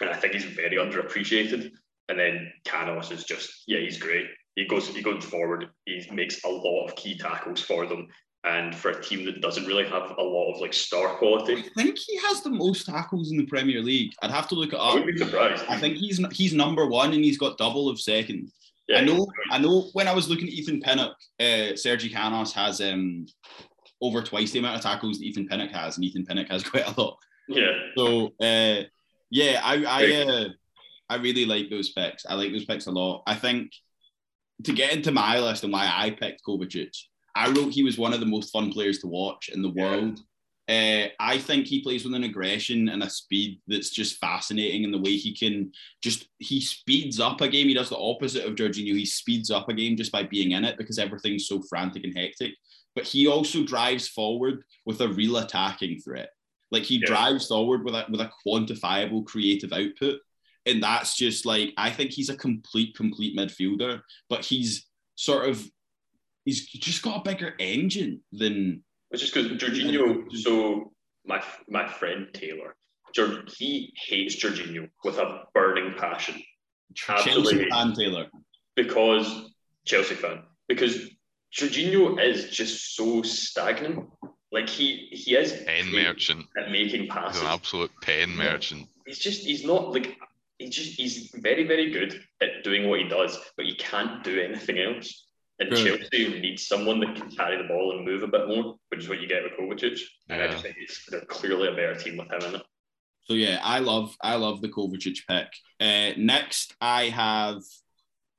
And 0.00 0.10
I 0.10 0.14
think 0.14 0.34
he's 0.34 0.44
very 0.44 0.76
underappreciated. 0.76 1.72
And 2.08 2.18
then 2.18 2.52
Canos 2.64 3.10
is 3.10 3.24
just, 3.24 3.64
yeah, 3.66 3.80
he's 3.80 3.98
great. 3.98 4.26
He 4.54 4.66
goes 4.66 4.88
he 4.88 5.02
goes 5.02 5.24
forward, 5.24 5.68
he 5.84 6.02
makes 6.12 6.42
a 6.44 6.48
lot 6.48 6.86
of 6.86 6.96
key 6.96 7.18
tackles 7.18 7.60
for 7.60 7.86
them. 7.86 8.06
And 8.44 8.74
for 8.76 8.90
a 8.92 9.02
team 9.02 9.24
that 9.24 9.40
doesn't 9.40 9.66
really 9.66 9.84
have 9.88 10.14
a 10.16 10.22
lot 10.22 10.52
of 10.54 10.60
like 10.60 10.72
star 10.72 11.16
quality, 11.16 11.56
I 11.76 11.82
think 11.82 11.98
he 11.98 12.16
has 12.18 12.42
the 12.42 12.50
most 12.50 12.86
tackles 12.86 13.32
in 13.32 13.36
the 13.38 13.46
Premier 13.46 13.82
League. 13.82 14.12
I'd 14.22 14.30
have 14.30 14.48
to 14.48 14.54
look 14.54 14.72
it 14.72 14.76
I 14.76 14.88
up. 14.90 14.94
wouldn't 14.94 15.18
be 15.18 15.24
surprised. 15.24 15.64
I 15.68 15.76
think 15.78 15.96
he's 15.96 16.24
he's 16.32 16.54
number 16.54 16.86
one 16.86 17.12
and 17.12 17.24
he's 17.24 17.38
got 17.38 17.58
double 17.58 17.88
of 17.88 18.00
second. 18.00 18.50
yeah, 18.88 18.98
I 18.98 19.00
know. 19.04 19.26
I 19.50 19.58
know. 19.58 19.90
When 19.94 20.06
I 20.06 20.14
was 20.14 20.28
looking 20.28 20.46
at 20.46 20.54
Ethan 20.54 20.80
Pinnock, 20.80 21.16
uh, 21.40 21.74
Sergi 21.74 22.08
Canos 22.08 22.52
has 22.52 22.80
um 22.80 23.26
over 24.00 24.22
twice 24.22 24.52
the 24.52 24.60
amount 24.60 24.76
of 24.76 24.82
tackles 24.82 25.18
that 25.18 25.24
Ethan 25.24 25.48
Pinnock 25.48 25.70
has, 25.72 25.96
and 25.96 26.04
Ethan 26.04 26.24
Pinnock 26.24 26.48
has 26.48 26.62
quite 26.70 26.86
a 26.86 27.00
lot. 27.00 27.18
Yeah, 27.48 27.72
So 27.96 28.26
uh, 28.40 28.82
yeah, 29.30 29.60
I 29.62 29.84
I 29.86 30.22
uh, 30.22 30.48
I 31.08 31.16
really 31.16 31.44
like 31.44 31.70
those 31.70 31.90
picks. 31.92 32.26
I 32.26 32.34
like 32.34 32.52
those 32.52 32.64
picks 32.64 32.86
a 32.86 32.90
lot. 32.90 33.22
I 33.26 33.34
think 33.34 33.72
to 34.64 34.72
get 34.72 34.92
into 34.92 35.12
my 35.12 35.38
list 35.38 35.64
and 35.64 35.72
why 35.72 35.90
I 35.92 36.10
picked 36.10 36.42
Kovacic, 36.44 36.96
I 37.34 37.50
wrote 37.50 37.72
he 37.72 37.84
was 37.84 37.98
one 37.98 38.12
of 38.12 38.20
the 38.20 38.26
most 38.26 38.50
fun 38.50 38.72
players 38.72 38.98
to 39.00 39.06
watch 39.06 39.50
in 39.50 39.62
the 39.62 39.72
Yeah. 39.74 39.82
world. 39.90 40.20
Uh, 40.68 41.06
I 41.20 41.38
think 41.38 41.66
he 41.68 41.80
plays 41.80 42.04
with 42.04 42.14
an 42.14 42.24
aggression 42.24 42.88
and 42.88 43.00
a 43.04 43.08
speed 43.08 43.60
that's 43.68 43.90
just 43.90 44.16
fascinating 44.18 44.82
in 44.82 44.90
the 44.90 44.98
way 44.98 45.16
he 45.16 45.32
can 45.32 45.70
just 46.02 46.26
he 46.40 46.60
speeds 46.60 47.20
up 47.20 47.40
a 47.40 47.46
game. 47.48 47.68
He 47.68 47.74
does 47.74 47.90
the 47.90 47.96
opposite 47.98 48.44
of 48.44 48.56
Jorginho. 48.56 48.96
He 48.96 49.06
speeds 49.06 49.52
up 49.52 49.68
a 49.68 49.74
game 49.74 49.96
just 49.96 50.10
by 50.10 50.24
being 50.24 50.52
in 50.52 50.64
it 50.64 50.76
because 50.76 50.98
everything's 50.98 51.46
so 51.46 51.62
frantic 51.68 52.02
and 52.02 52.16
hectic. 52.18 52.54
But 52.96 53.04
he 53.04 53.28
also 53.28 53.62
drives 53.62 54.08
forward 54.08 54.64
with 54.84 55.00
a 55.02 55.08
real 55.08 55.36
attacking 55.36 56.00
threat. 56.00 56.30
Like 56.72 56.82
he 56.82 56.96
Yeah. 56.96 57.06
drives 57.06 57.46
forward 57.46 57.84
with 57.84 57.94
a 57.94 58.04
with 58.10 58.20
a 58.20 58.32
quantifiable 58.44 59.24
creative 59.24 59.72
output. 59.72 60.18
And 60.66 60.82
that's 60.82 61.16
just 61.16 61.46
like 61.46 61.72
I 61.76 61.90
think 61.90 62.10
he's 62.10 62.28
a 62.28 62.36
complete, 62.36 62.96
complete 62.96 63.36
midfielder, 63.36 64.00
but 64.28 64.44
he's 64.44 64.86
sort 65.14 65.48
of 65.48 65.64
he's 66.44 66.66
just 66.66 67.02
got 67.02 67.20
a 67.20 67.30
bigger 67.30 67.54
engine 67.58 68.20
than 68.32 68.82
It's 69.10 69.22
just 69.22 69.34
because 69.34 69.50
Jorginho. 69.52 70.24
So 70.36 70.92
my 71.24 71.42
my 71.68 71.86
friend 71.86 72.28
Taylor, 72.32 72.74
he 73.56 73.92
hates 73.96 74.36
Jorginho 74.36 74.88
with 75.04 75.18
a 75.18 75.44
burning 75.54 75.94
passion. 75.96 76.42
Chelsea 76.94 77.68
fan 77.70 77.92
Taylor. 77.92 78.26
Because 78.74 79.50
Chelsea 79.84 80.14
fan. 80.14 80.42
Because 80.68 81.10
Jorginho 81.54 82.20
is 82.22 82.50
just 82.50 82.96
so 82.96 83.22
stagnant. 83.22 84.08
Like 84.52 84.68
he 84.68 85.08
he 85.10 85.36
is 85.36 85.52
pen 85.66 85.92
merchant 85.92 86.46
at 86.56 86.70
making 86.70 87.08
passes. 87.08 87.40
He's 87.40 87.48
an 87.48 87.54
absolute 87.54 87.90
pen 88.02 88.36
merchant. 88.36 88.88
He's 89.06 89.18
just 89.18 89.42
he's 89.42 89.64
not 89.64 89.92
like 89.92 90.16
he 90.58 90.68
just 90.68 90.92
he's 90.92 91.30
very 91.34 91.66
very 91.66 91.90
good 91.90 92.20
at 92.40 92.64
doing 92.64 92.88
what 92.88 93.00
he 93.00 93.08
does, 93.08 93.38
but 93.56 93.66
he 93.66 93.74
can't 93.74 94.24
do 94.24 94.40
anything 94.40 94.78
else. 94.78 95.26
And 95.58 95.74
Chelsea 95.74 96.38
needs 96.38 96.66
someone 96.66 97.00
that 97.00 97.16
can 97.16 97.30
carry 97.30 97.56
the 97.56 97.66
ball 97.66 97.96
and 97.96 98.04
move 98.04 98.22
a 98.22 98.26
bit 98.26 98.46
more, 98.46 98.76
which 98.90 99.00
is 99.00 99.08
what 99.08 99.22
you 99.22 99.28
get 99.28 99.42
with 99.42 99.52
Kovacic. 99.52 100.00
And 100.28 100.42
I 100.42 100.48
just 100.48 100.62
think 100.62 100.76
it's, 100.78 101.06
they're 101.08 101.22
clearly 101.22 101.68
a 101.68 101.70
better 101.70 101.94
team 101.94 102.18
with 102.18 102.30
him 102.30 102.50
in 102.50 102.60
it. 102.60 102.66
So 103.24 103.32
yeah, 103.32 103.60
I 103.62 103.78
love 103.78 104.14
I 104.20 104.36
love 104.36 104.60
the 104.60 104.68
Kovacic 104.68 105.18
pick. 105.28 105.48
Uh, 105.80 106.12
next, 106.18 106.74
I 106.80 107.04
have 107.04 107.62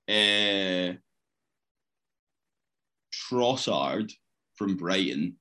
uh, 0.08 0.94
Trossard 3.14 4.12
from 4.56 4.78
Brighton 4.78 5.38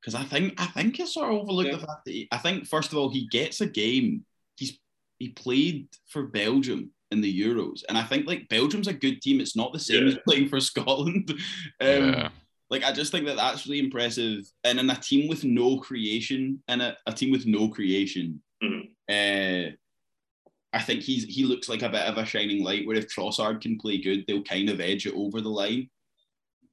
because 0.00 0.14
I 0.14 0.24
think 0.24 0.54
I 0.58 0.66
think 0.66 1.00
I 1.00 1.04
sort 1.04 1.30
of 1.30 1.40
overlooked 1.40 1.70
yeah. 1.70 1.76
the 1.76 1.86
fact 1.86 2.04
that 2.06 2.12
he, 2.12 2.28
I 2.32 2.38
think 2.38 2.66
first 2.66 2.92
of 2.92 2.98
all 2.98 3.10
he 3.10 3.26
gets 3.26 3.60
a 3.60 3.66
game. 3.66 4.24
He's 4.56 4.78
he 5.18 5.30
played 5.30 5.88
for 6.08 6.24
Belgium 6.24 6.90
in 7.10 7.20
the 7.20 7.40
Euros, 7.40 7.82
and 7.88 7.96
I 7.96 8.02
think 8.04 8.26
like 8.26 8.48
Belgium's 8.48 8.88
a 8.88 8.92
good 8.92 9.20
team. 9.22 9.40
It's 9.40 9.56
not 9.56 9.72
the 9.72 9.78
same 9.78 10.04
yeah. 10.04 10.12
as 10.12 10.18
playing 10.26 10.48
for 10.48 10.60
Scotland. 10.60 11.32
Um, 11.80 12.12
yeah. 12.12 12.28
Like 12.70 12.84
I 12.84 12.92
just 12.92 13.12
think 13.12 13.26
that 13.26 13.36
that's 13.36 13.66
really 13.66 13.78
impressive, 13.78 14.44
and 14.64 14.78
in 14.78 14.90
a 14.90 14.96
team 14.96 15.28
with 15.28 15.44
no 15.44 15.78
creation, 15.78 16.62
and 16.68 16.82
a, 16.82 16.96
a 17.06 17.12
team 17.12 17.30
with 17.30 17.46
no 17.46 17.68
creation, 17.68 18.42
mm-hmm. 18.62 18.88
uh, 19.08 19.70
I 20.72 20.82
think 20.82 21.02
he's 21.02 21.24
he 21.24 21.44
looks 21.44 21.68
like 21.68 21.82
a 21.82 21.88
bit 21.88 22.02
of 22.02 22.18
a 22.18 22.26
shining 22.26 22.62
light. 22.62 22.86
Where 22.86 22.96
if 22.96 23.08
Trossard 23.08 23.62
can 23.62 23.78
play 23.78 23.98
good, 23.98 24.24
they'll 24.26 24.42
kind 24.42 24.68
of 24.68 24.80
edge 24.80 25.06
it 25.06 25.14
over 25.14 25.40
the 25.40 25.48
line. 25.48 25.88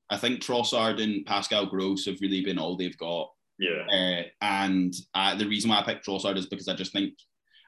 I 0.09 0.17
think 0.17 0.41
Trossard 0.41 1.01
and 1.01 1.25
Pascal 1.25 1.65
Gross 1.65 2.05
have 2.05 2.19
really 2.21 2.41
been 2.41 2.59
all 2.59 2.75
they've 2.75 2.97
got. 2.97 3.31
Yeah. 3.57 3.85
Uh, 3.91 4.23
and 4.41 4.93
uh, 5.13 5.35
the 5.35 5.47
reason 5.47 5.69
why 5.69 5.79
I 5.79 5.83
picked 5.83 6.05
Trossard 6.05 6.37
is 6.37 6.45
because 6.45 6.67
I 6.67 6.75
just 6.75 6.91
think 6.91 7.13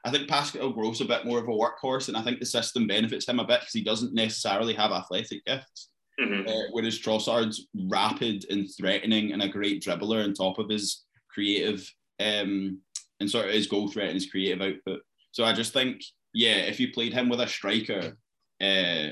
I 0.04 0.10
think 0.10 0.28
Pascal 0.28 0.72
Gross 0.72 1.00
a 1.00 1.04
bit 1.04 1.26
more 1.26 1.38
of 1.38 1.48
a 1.48 1.50
workhorse, 1.50 2.08
and 2.08 2.16
I 2.16 2.22
think 2.22 2.38
the 2.38 2.46
system 2.46 2.86
benefits 2.86 3.28
him 3.28 3.40
a 3.40 3.44
bit 3.44 3.60
because 3.60 3.74
he 3.74 3.82
doesn't 3.82 4.14
necessarily 4.14 4.74
have 4.74 4.92
athletic 4.92 5.44
gifts. 5.44 5.90
Mm-hmm. 6.20 6.48
Uh, 6.48 6.68
whereas 6.72 6.98
Trossard's 6.98 7.68
rapid 7.88 8.44
and 8.50 8.68
threatening 8.76 9.32
and 9.32 9.42
a 9.42 9.48
great 9.48 9.82
dribbler 9.82 10.24
on 10.24 10.34
top 10.34 10.58
of 10.58 10.68
his 10.68 11.04
creative 11.30 11.88
um, 12.18 12.80
and 13.20 13.30
sort 13.30 13.46
of 13.46 13.52
his 13.52 13.68
goal 13.68 13.88
threat 13.88 14.08
and 14.08 14.14
his 14.14 14.30
creative 14.30 14.60
output. 14.60 15.00
So 15.30 15.44
I 15.44 15.52
just 15.52 15.72
think, 15.72 16.02
yeah, 16.32 16.56
if 16.56 16.80
you 16.80 16.92
played 16.92 17.12
him 17.12 17.28
with 17.28 17.40
a 17.40 17.46
striker, 17.46 18.16
uh, 18.60 19.08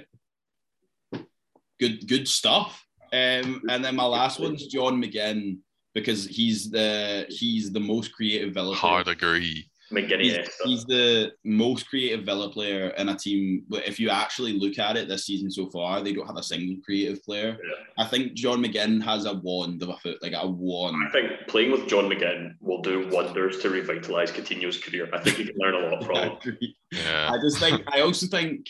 good 1.78 2.08
good 2.08 2.26
stuff. 2.26 2.84
Um, 3.12 3.62
and 3.68 3.84
then 3.84 3.94
my 3.94 4.04
last 4.04 4.40
one's 4.40 4.66
John 4.66 5.00
McGinn 5.00 5.58
because 5.94 6.26
he's 6.26 6.70
the 6.70 7.26
he's 7.28 7.72
the 7.72 7.80
most 7.80 8.12
creative 8.12 8.52
Villa. 8.52 8.74
Hard 8.74 9.08
agree. 9.08 9.68
He's, 9.90 10.38
he's, 10.64 10.84
the 10.84 11.32
most 11.44 11.88
creative 11.88 12.24
Villa 12.24 12.50
player 12.50 12.88
in 12.90 13.08
a 13.08 13.16
team. 13.16 13.62
But 13.68 13.86
if 13.86 14.00
you 14.00 14.10
actually 14.10 14.52
look 14.58 14.78
at 14.78 14.96
it 14.96 15.08
this 15.08 15.26
season 15.26 15.50
so 15.50 15.70
far, 15.70 16.02
they 16.02 16.12
don't 16.12 16.26
have 16.26 16.36
a 16.36 16.42
single 16.42 16.76
creative 16.84 17.22
player. 17.22 17.56
Yeah. 17.62 18.04
I 18.04 18.06
think 18.06 18.34
John 18.34 18.62
McGinn 18.62 19.02
has 19.04 19.26
a 19.26 19.34
wand 19.34 19.82
of 19.82 19.90
a 19.90 19.96
foot, 19.98 20.20
like 20.22 20.32
a 20.34 20.46
wand. 20.46 20.96
I 21.06 21.12
think 21.12 21.30
playing 21.46 21.70
with 21.70 21.86
John 21.86 22.10
McGinn 22.10 22.54
will 22.60 22.82
do 22.82 23.08
wonders 23.12 23.58
to 23.60 23.68
revitalise 23.68 24.30
Coutinho's 24.30 24.78
career. 24.78 25.08
I 25.12 25.20
think 25.20 25.36
he 25.36 25.44
can 25.44 25.56
learn 25.56 25.74
a 25.74 25.88
lot 25.88 26.04
from 26.04 26.16
him. 26.16 26.58
Yeah. 26.92 27.30
I 27.32 27.38
just 27.38 27.58
think. 27.58 27.82
I 27.92 28.00
also 28.00 28.28
think 28.28 28.64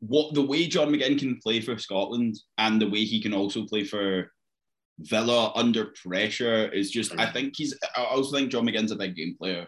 what 0.00 0.34
the 0.34 0.42
way 0.42 0.66
John 0.66 0.92
McGinn 0.92 1.16
can 1.16 1.38
play 1.38 1.60
for 1.60 1.78
Scotland 1.78 2.36
and 2.58 2.82
the 2.82 2.90
way 2.90 3.04
he 3.04 3.22
can 3.22 3.32
also 3.32 3.66
play 3.66 3.84
for 3.84 4.32
Villa 4.98 5.52
under 5.54 5.92
pressure 6.02 6.68
is 6.68 6.90
just. 6.90 7.12
I 7.12 7.26
mm. 7.26 7.32
think 7.32 7.54
he's. 7.56 7.78
I 7.96 8.04
also 8.04 8.36
think 8.36 8.50
John 8.50 8.66
McGinn's 8.66 8.90
a 8.90 8.96
big 8.96 9.14
game 9.14 9.36
player. 9.38 9.66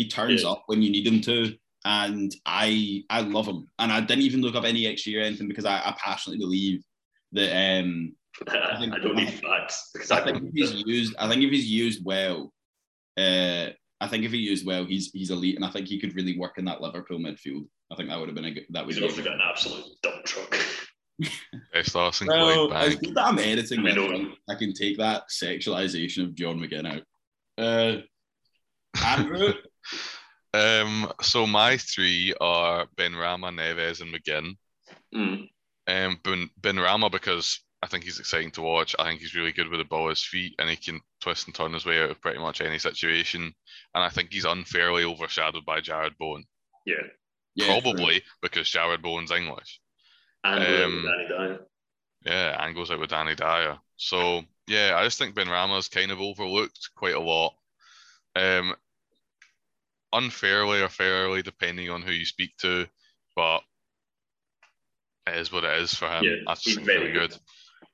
He 0.00 0.08
turns 0.08 0.44
yeah. 0.44 0.50
up 0.50 0.62
when 0.64 0.80
you 0.80 0.90
need 0.90 1.06
him 1.06 1.20
to, 1.20 1.54
and 1.84 2.34
I 2.46 3.04
I 3.10 3.20
love 3.20 3.46
him. 3.46 3.66
And 3.78 3.92
I 3.92 4.00
didn't 4.00 4.24
even 4.24 4.40
look 4.40 4.54
up 4.54 4.64
any 4.64 4.84
XG 4.84 5.18
or 5.18 5.22
anything 5.22 5.46
because 5.46 5.66
I, 5.66 5.76
I 5.76 5.94
passionately 5.98 6.38
believe 6.42 6.82
that. 7.32 7.82
Um, 7.82 8.14
I, 8.48 8.76
think, 8.80 8.94
I 8.94 8.98
don't 8.98 9.16
need 9.16 9.34
facts 9.34 9.90
because 9.92 10.10
I, 10.10 10.20
I 10.20 10.24
think 10.24 10.42
if 10.42 10.54
he's 10.54 10.72
used, 10.86 11.14
I 11.18 11.28
think 11.28 11.42
if 11.42 11.50
he's 11.50 11.70
used 11.70 12.02
well, 12.02 12.50
uh, 13.18 13.66
I 14.00 14.08
think 14.08 14.24
if 14.24 14.32
he 14.32 14.38
used 14.38 14.64
well, 14.64 14.86
he's 14.86 15.10
he's 15.10 15.30
elite, 15.30 15.56
and 15.56 15.64
I 15.66 15.70
think 15.70 15.86
he 15.86 16.00
could 16.00 16.14
really 16.14 16.38
work 16.38 16.56
in 16.56 16.64
that 16.64 16.80
Liverpool 16.80 17.18
midfield. 17.18 17.66
I 17.92 17.96
think 17.96 18.08
that 18.08 18.18
would 18.18 18.30
have 18.30 18.36
been 18.36 18.46
a 18.46 18.52
good. 18.52 18.66
That 18.70 18.86
would. 18.86 18.94
He's 18.94 19.04
also 19.04 19.22
got 19.22 19.34
an 19.34 19.42
absolute 19.46 19.84
dump 20.02 20.24
truck. 20.24 20.56
Best 21.74 21.94
Arsenal 21.94 22.34
well, 22.34 22.70
bank. 22.70 23.00
that 23.14 23.26
I'm 23.26 23.38
editing. 23.38 23.80
I, 23.80 23.94
mean, 23.94 24.32
I 24.48 24.54
can 24.54 24.72
take 24.72 24.96
that 24.96 25.24
sexualization 25.28 26.24
of 26.24 26.34
John 26.34 26.58
McGinn 26.58 26.90
out. 26.90 27.02
Uh, 27.58 28.00
Andrew. 29.04 29.52
Um. 30.52 31.12
So 31.22 31.46
my 31.46 31.76
three 31.76 32.34
are 32.40 32.86
Benrahma, 32.96 33.54
Neves, 33.54 34.00
and 34.00 34.14
McGinn. 34.14 34.56
Mm. 35.14 35.48
Um. 35.86 36.20
Ben 36.22 36.50
Benrahma 36.60 37.10
because 37.10 37.60
I 37.82 37.86
think 37.86 38.04
he's 38.04 38.18
exciting 38.18 38.50
to 38.52 38.62
watch. 38.62 38.94
I 38.98 39.04
think 39.04 39.20
he's 39.20 39.34
really 39.34 39.52
good 39.52 39.68
with 39.68 39.80
the 39.80 39.84
ball 39.84 40.06
at 40.06 40.10
his 40.10 40.24
feet, 40.24 40.54
and 40.58 40.68
he 40.68 40.76
can 40.76 41.00
twist 41.20 41.46
and 41.46 41.54
turn 41.54 41.72
his 41.72 41.86
way 41.86 42.02
out 42.02 42.10
of 42.10 42.20
pretty 42.20 42.38
much 42.38 42.60
any 42.60 42.78
situation. 42.78 43.54
And 43.94 44.04
I 44.04 44.10
think 44.10 44.32
he's 44.32 44.44
unfairly 44.44 45.04
overshadowed 45.04 45.64
by 45.64 45.80
Jarrod 45.80 46.16
Bowen. 46.18 46.44
Yeah. 46.84 46.96
yeah 47.54 47.66
Probably 47.66 48.20
true. 48.20 48.28
because 48.42 48.68
Jarrod 48.68 49.02
Bowen's 49.02 49.30
English. 49.30 49.80
And 50.44 50.62
um, 50.62 51.06
Danny 51.06 51.28
Dyer. 51.28 51.58
Yeah, 52.24 52.64
and 52.64 52.74
goes 52.74 52.90
out 52.90 53.00
with 53.00 53.10
Danny 53.10 53.34
Dyer. 53.34 53.78
So 53.96 54.42
yeah, 54.66 54.94
I 54.96 55.04
just 55.04 55.18
think 55.18 55.34
Benrahma's 55.34 55.88
kind 55.88 56.10
of 56.10 56.20
overlooked 56.20 56.90
quite 56.94 57.14
a 57.14 57.20
lot. 57.20 57.54
Um, 58.36 58.74
unfairly 60.12 60.80
or 60.82 60.88
fairly, 60.88 61.42
depending 61.42 61.90
on 61.90 62.02
who 62.02 62.12
you 62.12 62.24
speak 62.24 62.56
to, 62.58 62.86
but 63.36 63.60
it 65.26 65.36
is 65.36 65.52
what 65.52 65.64
it 65.64 65.82
is 65.82 65.94
for 65.94 66.08
him. 66.08 66.24
Yeah, 66.24 66.36
I 66.46 66.54
think 66.54 66.82
very 66.82 67.12
good. 67.12 67.36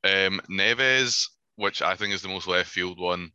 good. 0.02 0.26
Um, 0.26 0.40
Neves, 0.50 1.28
which 1.56 1.82
I 1.82 1.96
think 1.96 2.14
is 2.14 2.22
the 2.22 2.28
most 2.28 2.46
left 2.46 2.70
field 2.70 2.98
one, 2.98 3.32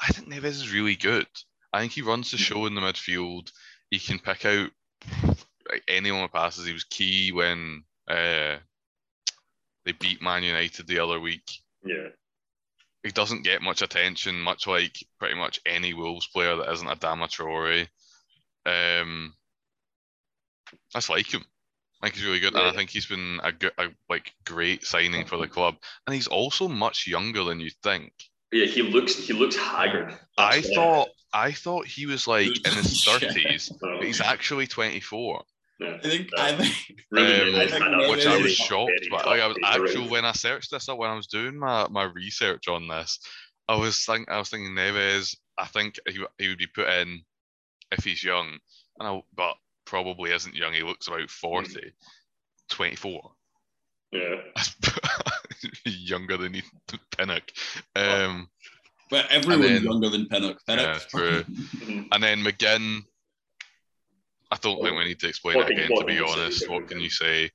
I 0.00 0.08
think 0.08 0.28
Neves 0.28 0.44
is 0.44 0.72
really 0.72 0.96
good. 0.96 1.26
I 1.72 1.80
think 1.80 1.92
he 1.92 2.02
runs 2.02 2.30
the 2.30 2.38
show 2.38 2.66
in 2.66 2.74
the 2.74 2.80
midfield. 2.80 3.50
He 3.90 3.98
can 3.98 4.18
pick 4.18 4.44
out 4.44 4.70
anyone 5.88 6.22
that 6.22 6.32
passes. 6.32 6.66
He 6.66 6.72
was 6.72 6.84
key 6.84 7.32
when 7.32 7.84
uh, 8.08 8.56
they 9.84 9.92
beat 9.92 10.22
Man 10.22 10.42
United 10.42 10.86
the 10.86 11.00
other 11.00 11.20
week. 11.20 11.48
Yeah. 11.84 12.08
He 13.02 13.10
doesn't 13.10 13.44
get 13.44 13.62
much 13.62 13.82
attention, 13.82 14.40
much 14.40 14.66
like 14.66 14.96
pretty 15.18 15.36
much 15.36 15.60
any 15.64 15.94
Wolves 15.94 16.26
player 16.26 16.56
that 16.56 16.72
isn't 16.72 16.88
Adama 16.88 17.28
Traore. 17.28 17.86
Um, 18.66 19.34
I 20.94 20.98
just 20.98 21.10
like 21.10 21.32
him. 21.32 21.44
I 22.02 22.06
think 22.06 22.16
he's 22.16 22.24
really 22.24 22.40
good, 22.40 22.52
yeah. 22.52 22.60
and 22.60 22.68
I 22.68 22.72
think 22.72 22.90
he's 22.90 23.06
been 23.06 23.40
a, 23.42 23.52
good, 23.52 23.72
a 23.78 23.88
like 24.10 24.32
great 24.44 24.84
signing 24.84 25.24
for 25.24 25.38
the 25.38 25.48
club. 25.48 25.76
And 26.06 26.14
he's 26.14 26.26
also 26.26 26.68
much 26.68 27.06
younger 27.06 27.44
than 27.44 27.60
you 27.60 27.70
think. 27.82 28.12
Yeah, 28.52 28.66
he 28.66 28.82
looks 28.82 29.16
he 29.16 29.32
looks 29.32 29.56
haggard. 29.56 30.10
That's 30.36 30.56
I 30.56 30.60
thought 30.74 31.08
I 31.32 31.52
thought 31.52 31.86
he 31.86 32.06
was 32.06 32.26
like 32.26 32.48
in 32.48 32.72
his 32.72 33.04
thirties, 33.04 33.72
but 33.80 34.02
he's 34.02 34.20
actually 34.20 34.66
twenty 34.66 35.00
four. 35.00 35.42
Yeah. 35.78 35.98
I 36.02 36.08
think 36.08 36.28
I 36.38 36.52
think, 36.52 36.72
um, 37.16 37.60
I 37.60 37.66
think 37.68 38.10
which 38.10 38.26
I 38.26 38.38
was 38.38 38.54
shocked, 38.54 39.08
but 39.10 39.26
like 39.26 39.40
I 39.40 39.46
was 39.46 39.58
actually 39.62 40.08
when 40.08 40.24
I 40.24 40.32
searched 40.32 40.70
this 40.70 40.88
up 40.88 40.98
when 40.98 41.10
I 41.10 41.16
was 41.16 41.26
doing 41.26 41.58
my, 41.58 41.86
my 41.88 42.04
research 42.04 42.68
on 42.68 42.88
this, 42.88 43.18
I 43.68 43.76
was 43.76 44.04
think 44.04 44.30
I 44.30 44.38
was 44.38 44.48
thinking 44.48 44.74
Neves. 44.74 45.36
I 45.58 45.66
think 45.66 45.96
he, 46.08 46.24
he 46.38 46.48
would 46.48 46.58
be 46.58 46.66
put 46.66 46.88
in 46.88 47.22
if 47.92 48.04
he's 48.04 48.22
young, 48.22 48.58
and 48.98 49.08
I, 49.08 49.22
but 49.34 49.54
probably 49.84 50.32
isn't 50.32 50.54
young. 50.54 50.72
He 50.72 50.82
looks 50.82 51.08
about 51.08 51.30
40, 51.30 51.68
mm. 51.68 51.92
24. 52.70 53.32
Yeah. 54.12 54.36
Younger 55.84 56.36
than 56.36 56.62
Pinnock. 57.16 57.50
Um, 57.94 58.48
but 59.10 59.30
everyone's 59.30 59.68
then, 59.68 59.84
younger 59.84 60.08
than 60.10 60.26
Pinnock. 60.26 60.58
Pinnock. 60.66 60.86
Yeah, 60.86 60.98
true. 61.08 61.44
and 62.12 62.22
then 62.22 62.42
McGinn, 62.42 63.02
I 64.50 64.56
don't 64.60 64.82
think 64.82 64.96
we 64.96 65.04
need 65.04 65.20
to 65.20 65.28
explain 65.28 65.60
it 65.60 65.70
again, 65.70 65.90
to 65.96 66.04
be 66.04 66.20
honest. 66.20 66.68
What 66.68 66.88
can 66.88 67.00
you 67.00 67.10
say? 67.10 67.50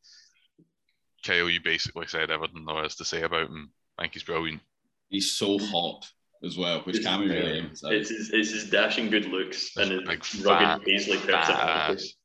Kyle, 1.25 1.49
you 1.49 1.61
basically 1.61 2.07
said 2.07 2.31
everything 2.31 2.65
there 2.65 2.83
is 2.85 2.95
to 2.95 3.05
say 3.05 3.21
about 3.21 3.49
him. 3.49 3.71
I 3.97 4.03
think 4.03 4.13
he's 4.13 4.23
brilliant. 4.23 4.61
He's 5.09 5.31
so 5.31 5.57
hot 5.59 6.09
as 6.43 6.57
well, 6.57 6.81
which 6.81 7.03
can 7.03 7.19
be 7.21 7.29
really 7.29 7.59
emphasized. 7.59 7.93
It's 7.93 8.09
his, 8.09 8.29
it's 8.31 8.51
his 8.51 8.69
dashing 8.69 9.09
good 9.09 9.25
looks 9.25 9.75
and 9.77 9.91
his 9.91 10.01
like 10.03 10.23
rugged 10.43 10.85
Paisley 10.85 11.17
personality 11.17 12.15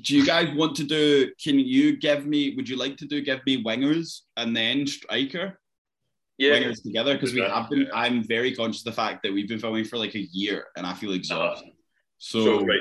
do 0.00 0.16
you 0.16 0.24
guys 0.24 0.48
want 0.54 0.74
to 0.76 0.84
do? 0.84 1.30
Can 1.42 1.58
you 1.58 1.96
give 1.96 2.26
me? 2.26 2.54
Would 2.56 2.68
you 2.68 2.76
like 2.76 2.96
to 2.98 3.06
do? 3.06 3.20
Give 3.20 3.40
me 3.44 3.62
wingers 3.62 4.20
and 4.36 4.56
then 4.56 4.86
striker. 4.86 5.58
Yeah, 6.38 6.52
wingers 6.52 6.82
together 6.82 7.14
because 7.14 7.34
we 7.34 7.42
Yeah. 7.42 7.54
have 7.54 7.70
been. 7.70 7.88
I'm 7.92 8.24
very 8.24 8.54
conscious 8.54 8.80
of 8.80 8.86
the 8.86 8.92
fact 8.92 9.22
that 9.22 9.32
we've 9.32 9.48
been 9.48 9.58
filming 9.58 9.84
for 9.84 9.98
like 9.98 10.14
a 10.14 10.26
year 10.32 10.68
and 10.76 10.86
I 10.86 10.94
feel 10.94 11.10
uh-huh. 11.10 11.16
exhausted. 11.16 11.72
So, 12.18 12.44
So, 12.44 12.64
right, 12.64 12.80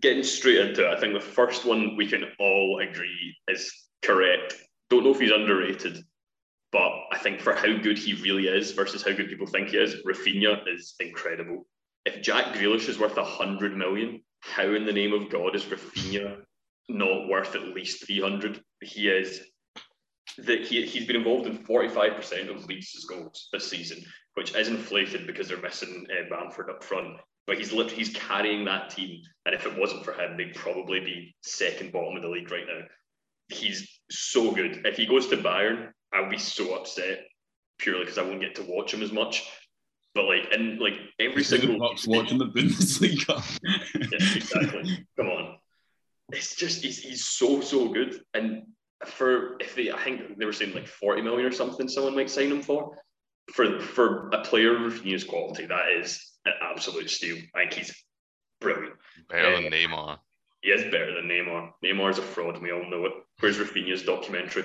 getting 0.00 0.22
straight 0.22 0.58
into 0.58 0.88
it, 0.88 0.96
I 0.96 0.98
think 0.98 1.12
the 1.12 1.20
first 1.20 1.64
one 1.64 1.96
we 1.96 2.06
can 2.06 2.24
all 2.38 2.80
agree 2.80 3.36
is 3.48 3.70
correct. 4.02 4.54
Don't 4.88 5.04
know 5.04 5.10
if 5.10 5.20
he's 5.20 5.32
underrated, 5.32 6.02
but 6.72 6.92
I 7.12 7.18
think 7.18 7.40
for 7.40 7.54
how 7.54 7.76
good 7.78 7.98
he 7.98 8.14
really 8.22 8.48
is 8.48 8.72
versus 8.72 9.02
how 9.02 9.12
good 9.12 9.28
people 9.28 9.46
think 9.46 9.68
he 9.68 9.78
is, 9.78 9.96
Rafinha 10.06 10.62
is 10.68 10.94
incredible. 11.00 11.66
If 12.04 12.22
Jack 12.22 12.54
Grealish 12.54 12.88
is 12.88 12.98
worth 12.98 13.16
a 13.16 13.24
hundred 13.24 13.76
million, 13.76 14.22
how 14.40 14.74
in 14.74 14.84
the 14.84 14.92
name 14.92 15.12
of 15.12 15.30
God 15.30 15.54
is 15.54 15.64
Rafinha 15.64 16.42
not 16.88 17.28
worth 17.28 17.54
at 17.54 17.68
least 17.68 18.06
three 18.06 18.20
hundred? 18.20 18.62
He 18.82 19.08
is. 19.08 19.40
That 20.38 20.60
he, 20.60 20.86
he's 20.86 21.06
been 21.06 21.16
involved 21.16 21.46
in 21.46 21.58
45% 21.58 22.48
of 22.48 22.64
Leeds' 22.66 23.04
goals 23.08 23.48
this 23.52 23.68
season, 23.68 24.04
which 24.34 24.54
is 24.54 24.68
inflated 24.68 25.26
because 25.26 25.48
they're 25.48 25.60
missing 25.60 26.06
uh, 26.12 26.28
Bamford 26.30 26.70
up 26.70 26.84
front 26.84 27.18
but 27.48 27.56
he's 27.56 27.72
literally 27.72 27.96
he's 27.96 28.14
carrying 28.14 28.66
that 28.66 28.90
team. 28.90 29.22
And 29.46 29.54
if 29.54 29.66
it 29.66 29.76
wasn't 29.76 30.04
for 30.04 30.12
him, 30.12 30.36
they'd 30.36 30.54
probably 30.54 31.00
be 31.00 31.34
second 31.42 31.92
bottom 31.92 32.14
of 32.14 32.22
the 32.22 32.28
league 32.28 32.52
right 32.52 32.66
now. 32.68 32.84
He's 33.48 33.88
so 34.10 34.52
good. 34.52 34.82
If 34.84 34.98
he 34.98 35.06
goes 35.06 35.28
to 35.28 35.38
Bayern, 35.38 35.88
I'll 36.12 36.30
be 36.30 36.38
so 36.38 36.74
upset 36.74 37.26
purely 37.78 38.00
because 38.04 38.18
I 38.18 38.22
wouldn't 38.22 38.40
get 38.40 38.54
to 38.56 38.62
watch 38.62 38.92
him 38.92 39.02
as 39.02 39.12
much. 39.12 39.48
But 40.14 40.24
like 40.24 40.48
and 40.52 40.80
like 40.80 40.94
every 41.20 41.44
single 41.44 41.78
Bucks 41.78 42.06
watching 42.06 42.38
the 42.38 42.46
Bundesliga. 42.46 43.42
yeah, 43.94 44.34
exactly. 44.36 45.06
Come 45.16 45.28
on. 45.28 45.56
It's 46.32 46.56
just 46.56 46.82
he's, 46.82 46.98
he's 46.98 47.24
so 47.24 47.60
so 47.60 47.88
good. 47.88 48.20
And 48.34 48.64
for 49.04 49.56
if 49.60 49.74
they 49.74 49.92
I 49.92 50.02
think 50.02 50.38
they 50.38 50.44
were 50.44 50.52
saying 50.52 50.74
like 50.74 50.88
40 50.88 51.22
million 51.22 51.46
or 51.46 51.52
something 51.52 51.88
someone 51.88 52.16
might 52.16 52.30
sign 52.30 52.50
him 52.50 52.62
for. 52.62 52.96
For 53.52 53.80
for 53.80 54.28
a 54.30 54.42
player 54.42 54.74
of 54.76 54.92
Rafinha's 54.92 55.24
quality, 55.24 55.66
that 55.66 55.88
is 56.00 56.32
an 56.44 56.52
absolute 56.60 57.08
steal. 57.10 57.36
I 57.54 57.60
think 57.60 57.74
he's 57.74 58.04
brilliant. 58.60 58.94
Better 59.28 59.50
Yeah. 59.52 59.60
than 59.62 59.72
eh, 59.72 59.86
Neymar. 59.86 60.18
He 60.60 60.70
is 60.70 60.82
better 60.84 61.14
than 61.14 61.28
Neymar. 61.30 61.70
Neymar 61.84 62.10
is 62.10 62.18
a 62.18 62.22
fraud, 62.22 62.54
and 62.56 62.62
we 62.62 62.72
all 62.72 62.90
know 62.90 63.06
it. 63.06 63.12
Where's 63.40 63.58
Rafinha's 63.58 64.02
documentary? 64.02 64.64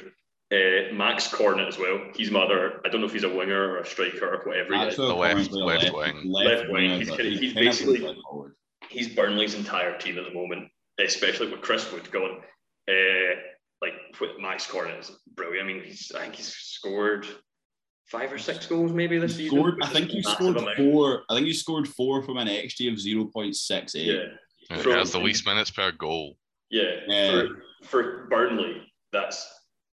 Uh, 0.54 0.94
Max 0.94 1.28
Cornet 1.34 1.68
as 1.68 1.80
well. 1.80 2.00
He's 2.16 2.30
my 2.30 2.42
other. 2.42 2.80
I 2.86 2.90
don't 2.90 3.02
know 3.02 3.08
if 3.08 3.14
he's 3.14 3.24
a 3.24 3.30
winger 3.30 3.72
or 3.72 3.78
a 3.80 3.86
striker 3.86 4.28
or 4.36 4.44
whatever. 4.46 4.76
He 4.76 4.82
is. 4.84 4.96
The 4.96 5.04
left- 5.14 5.34
currently 5.36 5.62
a 5.62 5.66
left 5.66 5.94
wing. 5.94 6.22
Left 6.32 6.64
wing. 6.70 6.72
winger, 6.92 6.98
He's 6.98 7.10
kinda- 7.10 7.24
he's 7.24 7.54
basically- 7.54 8.22
forward. 8.30 8.56
He's 8.90 9.08
Burnley's 9.16 9.56
entire 9.56 9.98
team 9.98 10.20
at 10.20 10.26
the 10.26 10.32
moment, 10.34 10.70
especially 11.00 11.50
with 11.50 11.62
Chris 11.62 11.92
Wood 11.92 12.12
gone. 12.12 12.44
Uh, 12.88 13.36
like 13.82 13.94
with 14.22 14.38
Max 14.40 14.68
Cornet 14.70 15.00
is 15.00 15.12
brilliant. 15.34 15.64
I 15.70 15.74
mean, 15.74 15.84
he's 15.84 16.12
I 16.14 16.22
think 16.24 16.36
he's 16.36 16.54
scored 16.54 17.26
five 18.08 18.32
or 18.32 18.38
six 18.38 18.68
goals 18.68 18.92
maybe 18.92 19.18
this 19.18 19.36
season. 19.38 19.58
Scored, 19.58 19.80
I 19.82 19.88
think 19.88 20.10
a 20.10 20.14
he 20.14 20.22
scored 20.22 20.58
amount. 20.58 20.78
four. 20.78 21.24
I 21.30 21.36
think 21.36 21.48
he 21.48 21.54
scored 21.54 21.88
four 21.88 22.22
from 22.22 22.38
an 22.38 22.48
XG 22.48 22.92
of 22.92 23.00
zero 23.00 23.26
point 23.26 23.56
six 23.56 23.96
eight. 23.96 24.06
Yeah, 24.06 24.26
Yeah, 24.70 24.78
From- 24.78 24.92
He 24.92 24.98
has 25.00 25.12
the 25.12 25.20
least 25.20 25.46
minutes 25.48 25.72
per 25.72 25.92
goal. 25.92 26.38
yeah. 26.70 27.00
Yeah. 27.08 27.32
For, 27.32 27.64
for 27.88 28.28
Burnley, 28.30 28.94
that's 29.12 29.50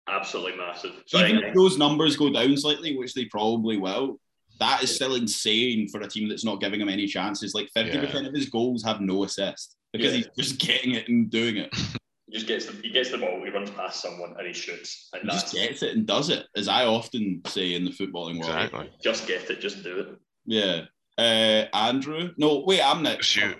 absolutely 0.08 0.56
massive. 0.56 0.92
So 1.06 1.18
Even 1.24 1.42
if 1.42 1.54
those 1.54 1.78
numbers 1.78 2.16
go 2.16 2.30
down 2.32 2.56
slightly, 2.56 2.96
which 2.96 3.14
they 3.14 3.26
probably 3.26 3.76
will, 3.76 4.18
that 4.58 4.82
is 4.82 4.94
still 4.94 5.14
insane 5.14 5.88
for 5.88 6.00
a 6.00 6.08
team 6.08 6.28
that's 6.28 6.44
not 6.44 6.60
giving 6.60 6.80
him 6.80 6.88
any 6.88 7.06
chances. 7.06 7.54
Like 7.54 7.68
fifty 7.74 7.98
percent 7.98 8.26
of 8.26 8.34
his 8.34 8.48
goals 8.48 8.84
have 8.84 9.00
no 9.00 9.24
assist 9.24 9.76
because 9.92 10.12
Yeah. 10.12 10.18
he's 10.18 10.28
just 10.48 10.58
getting 10.60 10.94
it 10.94 11.08
and 11.08 11.30
doing 11.30 11.56
it. 11.56 11.74
He 12.26 12.36
just 12.36 12.46
gets 12.46 12.66
the, 12.66 12.80
he 12.80 12.90
gets 12.90 13.10
the 13.10 13.18
ball, 13.18 13.42
he 13.44 13.50
runs 13.50 13.70
past 13.70 14.00
someone, 14.00 14.36
and 14.38 14.46
he 14.46 14.52
shoots, 14.52 15.08
and 15.12 15.22
He 15.22 15.28
that's 15.28 15.42
just 15.50 15.54
gets 15.54 15.82
it 15.82 15.96
and 15.96 16.06
does 16.06 16.28
it, 16.30 16.46
as 16.54 16.68
I 16.68 16.84
often 16.86 17.42
say 17.48 17.74
in 17.74 17.84
the 17.84 17.90
footballing 17.90 18.38
world. 18.38 18.54
Exactly. 18.54 18.88
just 19.02 19.26
get 19.26 19.50
it, 19.50 19.58
just 19.60 19.82
do 19.82 19.98
it. 19.98 20.08
Yeah. 20.46 20.82
Uh, 21.18 21.66
Andrew. 21.76 22.30
No, 22.36 22.62
wait, 22.64 22.82
I'm 22.82 23.02
next. 23.02 23.26
Shoot. 23.26 23.56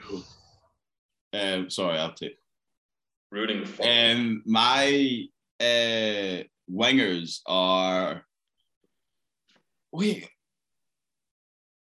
Um, 1.32 1.68
sorry, 1.68 1.98
I'll 1.98 2.12
take. 2.12 2.36
Ruining 3.32 3.60
the 3.62 3.66
fun. 3.66 3.88
Um, 3.88 4.42
my 4.46 5.24
uh, 5.60 6.42
wingers 6.70 7.40
are. 7.46 8.24
Wait. 9.92 10.28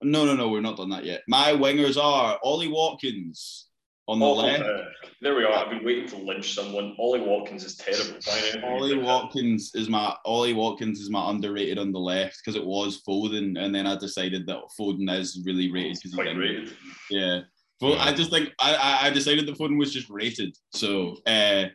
No, 0.02 0.26
no, 0.26 0.34
no, 0.36 0.48
we're 0.48 0.62
not 0.62 0.78
done 0.78 0.90
that 0.92 1.04
yet. 1.06 1.24
My 1.28 1.52
wingers 1.52 2.02
are 2.02 2.40
Ollie 2.42 2.70
Watkins 2.70 3.68
on 4.08 4.20
the 4.20 4.26
Oh, 4.26 4.34
left. 4.34 4.64
uh, 4.64 4.86
there 5.22 5.36
we 5.36 5.44
are. 5.44 5.52
I've 5.54 5.70
been 5.70 5.84
waiting 5.84 6.08
to 6.10 6.18
lynch 6.18 6.54
someone. 6.56 6.96
Ollie 6.98 7.20
Watkins 7.20 7.66
is 7.66 7.76
terrible. 7.76 8.18
Ollie 8.66 8.98
Watkins 8.98 9.72
is 9.76 9.90
my 9.90 10.16
Ollie 10.26 10.54
Watkins 10.54 11.02
is 11.02 11.10
my 11.10 11.30
underrated 11.30 11.78
on 11.78 11.92
the 11.92 12.00
left 12.00 12.38
because 12.44 12.56
it 12.56 12.66
was 12.66 13.04
Foden, 13.08 13.60
and 13.62 13.76
then 13.76 13.86
I 13.86 13.98
decided 13.98 14.48
that 14.48 14.60
Foden 14.80 15.14
is 15.20 15.44
really 15.46 15.70
rated 15.70 15.98
because 16.02 16.14
Quite 16.16 16.38
rated. 16.38 16.74
Yeah. 17.12 17.42
But 17.82 17.98
I 18.00 18.14
just 18.14 18.32
think 18.32 18.52
I, 18.60 18.76
I 18.76 19.08
I 19.08 19.10
decided 19.10 19.46
that 19.48 19.58
Foden 19.58 19.78
was 19.78 19.94
just 19.94 20.10
rated. 20.10 20.56
So 20.72 21.18
uh 21.28 21.66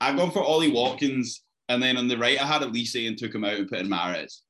I've 0.00 0.16
gone 0.16 0.30
for 0.32 0.42
Ollie 0.42 0.72
Watkins, 0.72 1.43
and 1.68 1.82
then 1.82 1.96
on 1.96 2.08
the 2.08 2.18
right 2.18 2.40
I 2.40 2.46
had 2.46 2.62
Elise 2.62 2.94
and 2.94 3.16
took 3.16 3.34
him 3.34 3.44
out 3.44 3.54
and 3.54 3.68
put 3.68 3.80
in 3.80 3.88
Mahrez. 3.88 4.40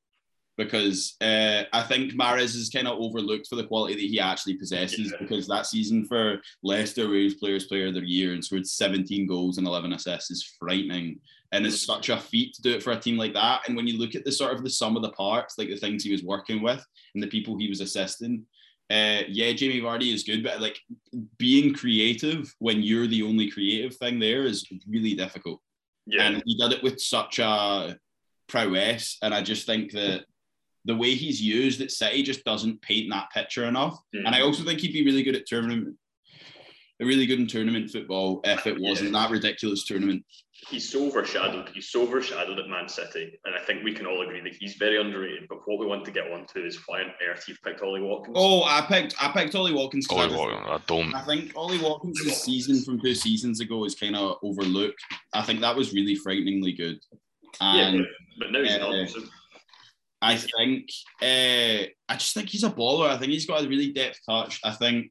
Because 0.57 1.17
uh, 1.21 1.65
I 1.73 1.83
think 1.83 2.13
Mahrez 2.13 2.55
is 2.55 2.71
kind 2.73 2.87
of 2.87 3.01
overlooked 3.01 3.49
for 3.49 3.57
the 3.57 3.67
quality 3.67 3.95
that 3.95 4.01
he 4.03 4.21
actually 4.21 4.55
possesses. 4.55 5.11
Yeah. 5.11 5.17
Because 5.19 5.49
that 5.49 5.67
season 5.67 6.05
for 6.05 6.41
Leicester, 6.63 7.09
where 7.09 7.19
he 7.19 7.25
was 7.25 7.35
Players 7.35 7.67
Player 7.67 7.89
of 7.89 7.95
the 7.95 8.09
Year 8.09 8.35
and 8.35 8.45
scored 8.45 8.65
17 8.65 9.27
goals 9.27 9.59
and 9.59 9.67
11 9.67 9.93
assists, 9.95 10.31
is 10.31 10.55
frightening, 10.61 11.19
and 11.51 11.67
it's 11.67 11.85
such 11.85 12.09
a 12.09 12.19
feat 12.19 12.55
to 12.55 12.63
do 12.63 12.73
it 12.73 12.85
for 12.85 12.93
a 12.93 12.99
team 12.99 13.17
like 13.17 13.35
that. 13.35 13.63
And 13.67 13.77
when 13.77 13.89
you 13.89 13.99
look 13.99 14.15
at 14.15 14.25
the 14.25 14.31
sort 14.31 14.55
of 14.55 14.63
the 14.63 14.71
sum 14.71 14.95
of 14.95 15.03
the 15.03 15.11
parts, 15.11 15.59
like 15.59 15.71
the 15.71 15.77
things 15.77 16.05
he 16.05 16.13
was 16.13 16.23
working 16.23 16.63
with 16.63 16.87
and 17.15 17.23
the 17.23 17.29
people 17.29 17.59
he 17.59 17.69
was 17.69 17.81
assisting, 17.81 18.47
uh, 18.91 19.23
yeah, 19.29 19.53
Jamie 19.53 19.81
Vardy 19.81 20.13
is 20.13 20.25
good, 20.25 20.43
but 20.43 20.61
like 20.61 20.79
being 21.39 21.73
creative 21.73 22.55
when 22.59 22.83
you're 22.83 23.07
the 23.07 23.23
only 23.23 23.51
creative 23.51 23.97
thing 23.97 24.19
there 24.19 24.45
is 24.45 24.67
really 24.87 25.15
difficult. 25.15 25.61
Yeah. 26.07 26.27
And 26.27 26.43
he 26.45 26.57
did 26.57 26.73
it 26.73 26.83
with 26.83 27.01
such 27.01 27.39
a 27.39 27.99
prowess. 28.49 29.19
And 29.23 29.35
I 29.35 29.43
just 29.43 29.67
think 29.67 29.93
that 29.93 30.25
the 30.85 30.97
way 30.97 31.15
he's 31.15 31.41
used 31.41 31.81
at 31.81 31.91
City 31.91 32.23
just 32.23 32.45
doesn't 32.45 32.83
paint 32.83 33.11
that 33.11 33.31
picture 33.33 33.65
enough. 33.65 33.99
Mm. 34.15 34.27
And 34.27 34.35
I 34.35 34.43
also 34.43 34.65
think 34.65 34.81
he'd 34.81 34.93
be 34.93 35.05
really 35.05 35.23
good 35.23 35.37
at 35.37 35.47
tournament, 35.47 35.97
really 37.01 37.27
good 37.27 37.41
in 37.41 37.47
tournament 37.47 37.91
football 37.91 38.41
if 38.45 38.67
it 38.67 38.81
wasn't 38.81 39.13
that 39.13 39.31
ridiculous 39.31 39.85
tournament. 39.85 40.25
he's 40.71 40.89
so 40.89 41.07
overshadowed. 41.07 41.69
He's 41.75 41.91
so 41.91 42.03
overshadowed 42.03 42.59
at 42.59 42.69
Man 42.69 42.89
City, 42.89 43.39
and 43.45 43.55
I 43.55 43.59
think 43.65 43.83
we 43.83 43.93
can 43.93 44.07
all 44.07 44.23
agree 44.23 44.41
that 44.41 44.55
he's 44.55 44.75
very 44.77 45.01
underrated. 45.01 45.47
But 45.49 45.59
what 45.67 45.79
we 45.81 45.87
want 45.87 46.05
to 46.05 46.11
get 46.13 46.31
onto 46.31 46.61
is 46.61 46.79
why 46.87 47.03
on 47.03 47.11
earth 47.29 47.45
you've 47.49 47.61
picked 47.63 47.83
Ollie 47.83 48.01
Watkins. 48.01 48.37
Oh, 48.39 48.63
I 48.63 48.83
picked 48.89 49.15
I 49.21 49.33
picked 49.33 49.55
Ollie 49.55 49.73
Watkins. 49.73 50.07
'cause 50.07 50.19
I 50.19 50.21
Ollie 50.23 50.31
just- 50.31 50.41
Watkins, 50.41 50.69
I 50.71 50.81
don't. 50.87 51.15
I 51.15 51.23
think 51.25 51.53
Ollie 51.57 51.79
Watkins' 51.79 52.37
season 52.37 52.83
from 52.83 53.01
two 53.01 53.15
seasons 53.15 53.61
ago 53.61 53.85
is 53.85 53.95
kind 53.95 54.15
of 54.17 54.39
overlooked. 54.43 55.03
I 55.35 55.43
think 55.43 55.61
that 55.61 55.77
was 55.77 55.93
really 55.93 56.15
frighteningly 56.15 56.73
good. 56.73 56.99
yeah, 57.61 57.89
And 57.89 57.99
but, 57.99 58.07
but 58.39 58.53
now 58.53 58.63
he's 58.63 58.73
uh, 58.75 58.79
not. 58.79 59.09
So 59.11 59.21
I 60.23 60.37
think 60.37 60.89
uh, 61.21 61.91
I 62.09 62.15
just 62.17 62.33
think 62.35 62.49
he's 62.49 62.65
a 62.65 62.71
baller. 62.71 63.11
I 63.11 63.19
think 63.19 63.33
he's 63.33 63.47
got 63.47 63.63
a 63.65 63.69
really 63.69 63.93
depth 63.93 64.21
touch. 64.27 64.59
I 64.65 64.71
think 64.71 65.11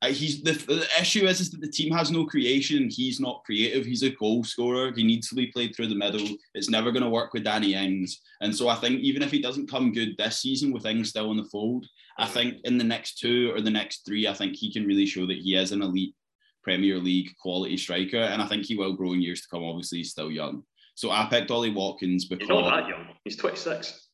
Uh, 0.00 0.08
he's 0.08 0.42
the, 0.42 0.52
the 0.52 0.86
issue 1.00 1.26
is, 1.26 1.40
is 1.40 1.50
that 1.50 1.60
the 1.60 1.70
team 1.70 1.92
has 1.92 2.10
no 2.10 2.24
creation. 2.24 2.88
He's 2.88 3.18
not 3.18 3.42
creative. 3.44 3.84
He's 3.84 4.04
a 4.04 4.10
goal 4.10 4.44
scorer. 4.44 4.92
He 4.92 5.02
needs 5.02 5.28
to 5.28 5.34
be 5.34 5.48
played 5.48 5.74
through 5.74 5.88
the 5.88 5.96
middle. 5.96 6.36
It's 6.54 6.70
never 6.70 6.92
going 6.92 7.02
to 7.02 7.08
work 7.08 7.32
with 7.32 7.44
Danny 7.44 7.74
Ings. 7.74 8.20
And 8.40 8.54
so 8.54 8.68
I 8.68 8.76
think 8.76 9.00
even 9.00 9.22
if 9.22 9.32
he 9.32 9.42
doesn't 9.42 9.70
come 9.70 9.92
good 9.92 10.16
this 10.16 10.38
season 10.38 10.72
with 10.72 10.86
Ings 10.86 11.08
still 11.08 11.32
in 11.32 11.36
the 11.36 11.44
fold, 11.44 11.86
I 12.16 12.26
think 12.26 12.58
in 12.64 12.78
the 12.78 12.84
next 12.84 13.18
two 13.18 13.52
or 13.54 13.60
the 13.60 13.70
next 13.70 14.04
three, 14.06 14.28
I 14.28 14.34
think 14.34 14.54
he 14.54 14.72
can 14.72 14.86
really 14.86 15.06
show 15.06 15.26
that 15.26 15.38
he 15.38 15.56
is 15.56 15.72
an 15.72 15.82
elite 15.82 16.14
Premier 16.62 16.98
League 16.98 17.30
quality 17.40 17.76
striker. 17.76 18.18
And 18.18 18.40
I 18.40 18.46
think 18.46 18.66
he 18.66 18.76
will 18.76 18.92
grow 18.92 19.14
in 19.14 19.22
years 19.22 19.40
to 19.42 19.48
come. 19.48 19.64
Obviously, 19.64 19.98
he's 19.98 20.12
still 20.12 20.30
young. 20.30 20.62
So 20.94 21.10
I 21.10 21.26
picked 21.28 21.50
Ollie 21.50 21.70
Watkins 21.70 22.24
because 22.24 22.48
he's 22.48 22.56
not 22.56 22.70
that 22.70 22.88
young. 22.88 23.06
He's 23.24 23.36
26. 23.36 24.07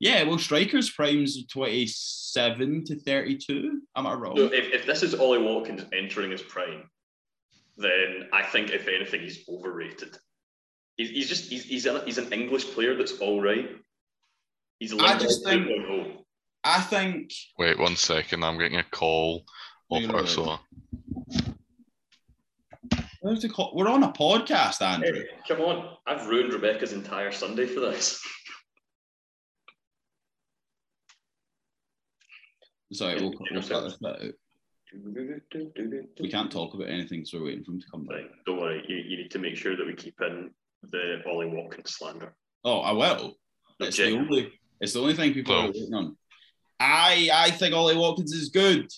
Yeah, 0.00 0.22
well, 0.22 0.38
strikers 0.38 0.90
primes 0.90 1.46
twenty-seven 1.46 2.84
to 2.86 2.98
thirty-two. 3.00 3.82
Am 3.94 4.06
I 4.06 4.14
wrong? 4.14 4.34
So 4.36 4.44
if, 4.44 4.72
if 4.72 4.86
this 4.86 5.02
is 5.02 5.14
Ollie 5.14 5.42
Watkins 5.42 5.84
entering 5.92 6.30
his 6.30 6.40
prime, 6.40 6.88
then 7.76 8.28
I 8.32 8.42
think 8.42 8.70
if 8.70 8.88
anything 8.88 9.20
he's 9.20 9.44
overrated. 9.46 10.16
He's, 10.96 11.10
he's 11.10 11.28
just 11.28 11.50
he's 11.50 11.64
he's, 11.64 11.86
a, 11.86 12.02
he's 12.04 12.16
an 12.18 12.32
English 12.32 12.72
player 12.72 12.96
that's 12.96 13.18
all 13.18 13.42
right. 13.42 13.70
He's 14.78 14.94
a 14.94 14.96
I 14.96 15.18
just 15.18 15.44
think- 15.44 15.66
2.0. 15.66 16.16
I 16.64 16.80
think. 16.80 17.32
Wait 17.58 17.78
one 17.78 17.96
second. 17.96 18.42
I'm 18.44 18.58
getting 18.58 18.78
a 18.78 18.84
call 18.84 19.44
off 19.90 20.02
You're 20.02 20.16
Ursula. 20.16 20.60
Where's 23.22 23.42
the 23.42 23.48
call? 23.50 23.72
We're 23.74 23.88
on 23.88 24.02
a 24.02 24.12
podcast, 24.12 24.80
Andrew. 24.80 25.12
Hey, 25.12 25.26
come 25.46 25.60
on, 25.60 25.96
I've 26.06 26.26
ruined 26.26 26.52
Rebecca's 26.54 26.92
entire 26.94 27.32
Sunday 27.32 27.66
for 27.66 27.80
this. 27.80 28.22
Sorry, 32.92 33.14
we'll, 33.20 33.32
we'll 33.50 33.62
cut 33.62 33.84
this 33.84 33.96
bit 33.96 34.10
out. 34.10 34.34
We 36.20 36.28
can't 36.28 36.50
talk 36.50 36.74
about 36.74 36.88
anything, 36.88 37.24
so 37.24 37.38
we're 37.38 37.46
waiting 37.46 37.64
for 37.64 37.72
him 37.72 37.80
to 37.80 37.86
come 37.90 38.04
back. 38.06 38.16
Right, 38.16 38.30
don't 38.46 38.60
worry, 38.60 38.84
you, 38.88 38.96
you 38.96 39.16
need 39.18 39.30
to 39.30 39.38
make 39.38 39.56
sure 39.56 39.76
that 39.76 39.86
we 39.86 39.94
keep 39.94 40.20
in 40.20 40.50
the 40.90 41.22
Ollie 41.26 41.46
Watkins 41.46 41.94
slander. 41.94 42.34
Oh, 42.64 42.80
I 42.80 42.92
will. 42.92 43.36
It's 43.78 43.96
the 43.96 44.16
only. 44.16 44.52
It's 44.80 44.92
the 44.94 45.00
only 45.00 45.14
thing 45.14 45.32
people 45.32 45.54
No. 45.54 45.60
are 45.68 45.72
waiting 45.72 45.94
on. 45.94 46.16
I 46.80 47.28
I 47.32 47.50
think 47.50 47.74
Ollie 47.74 47.96
Watkins 47.96 48.32
is 48.32 48.48
good. 48.48 48.88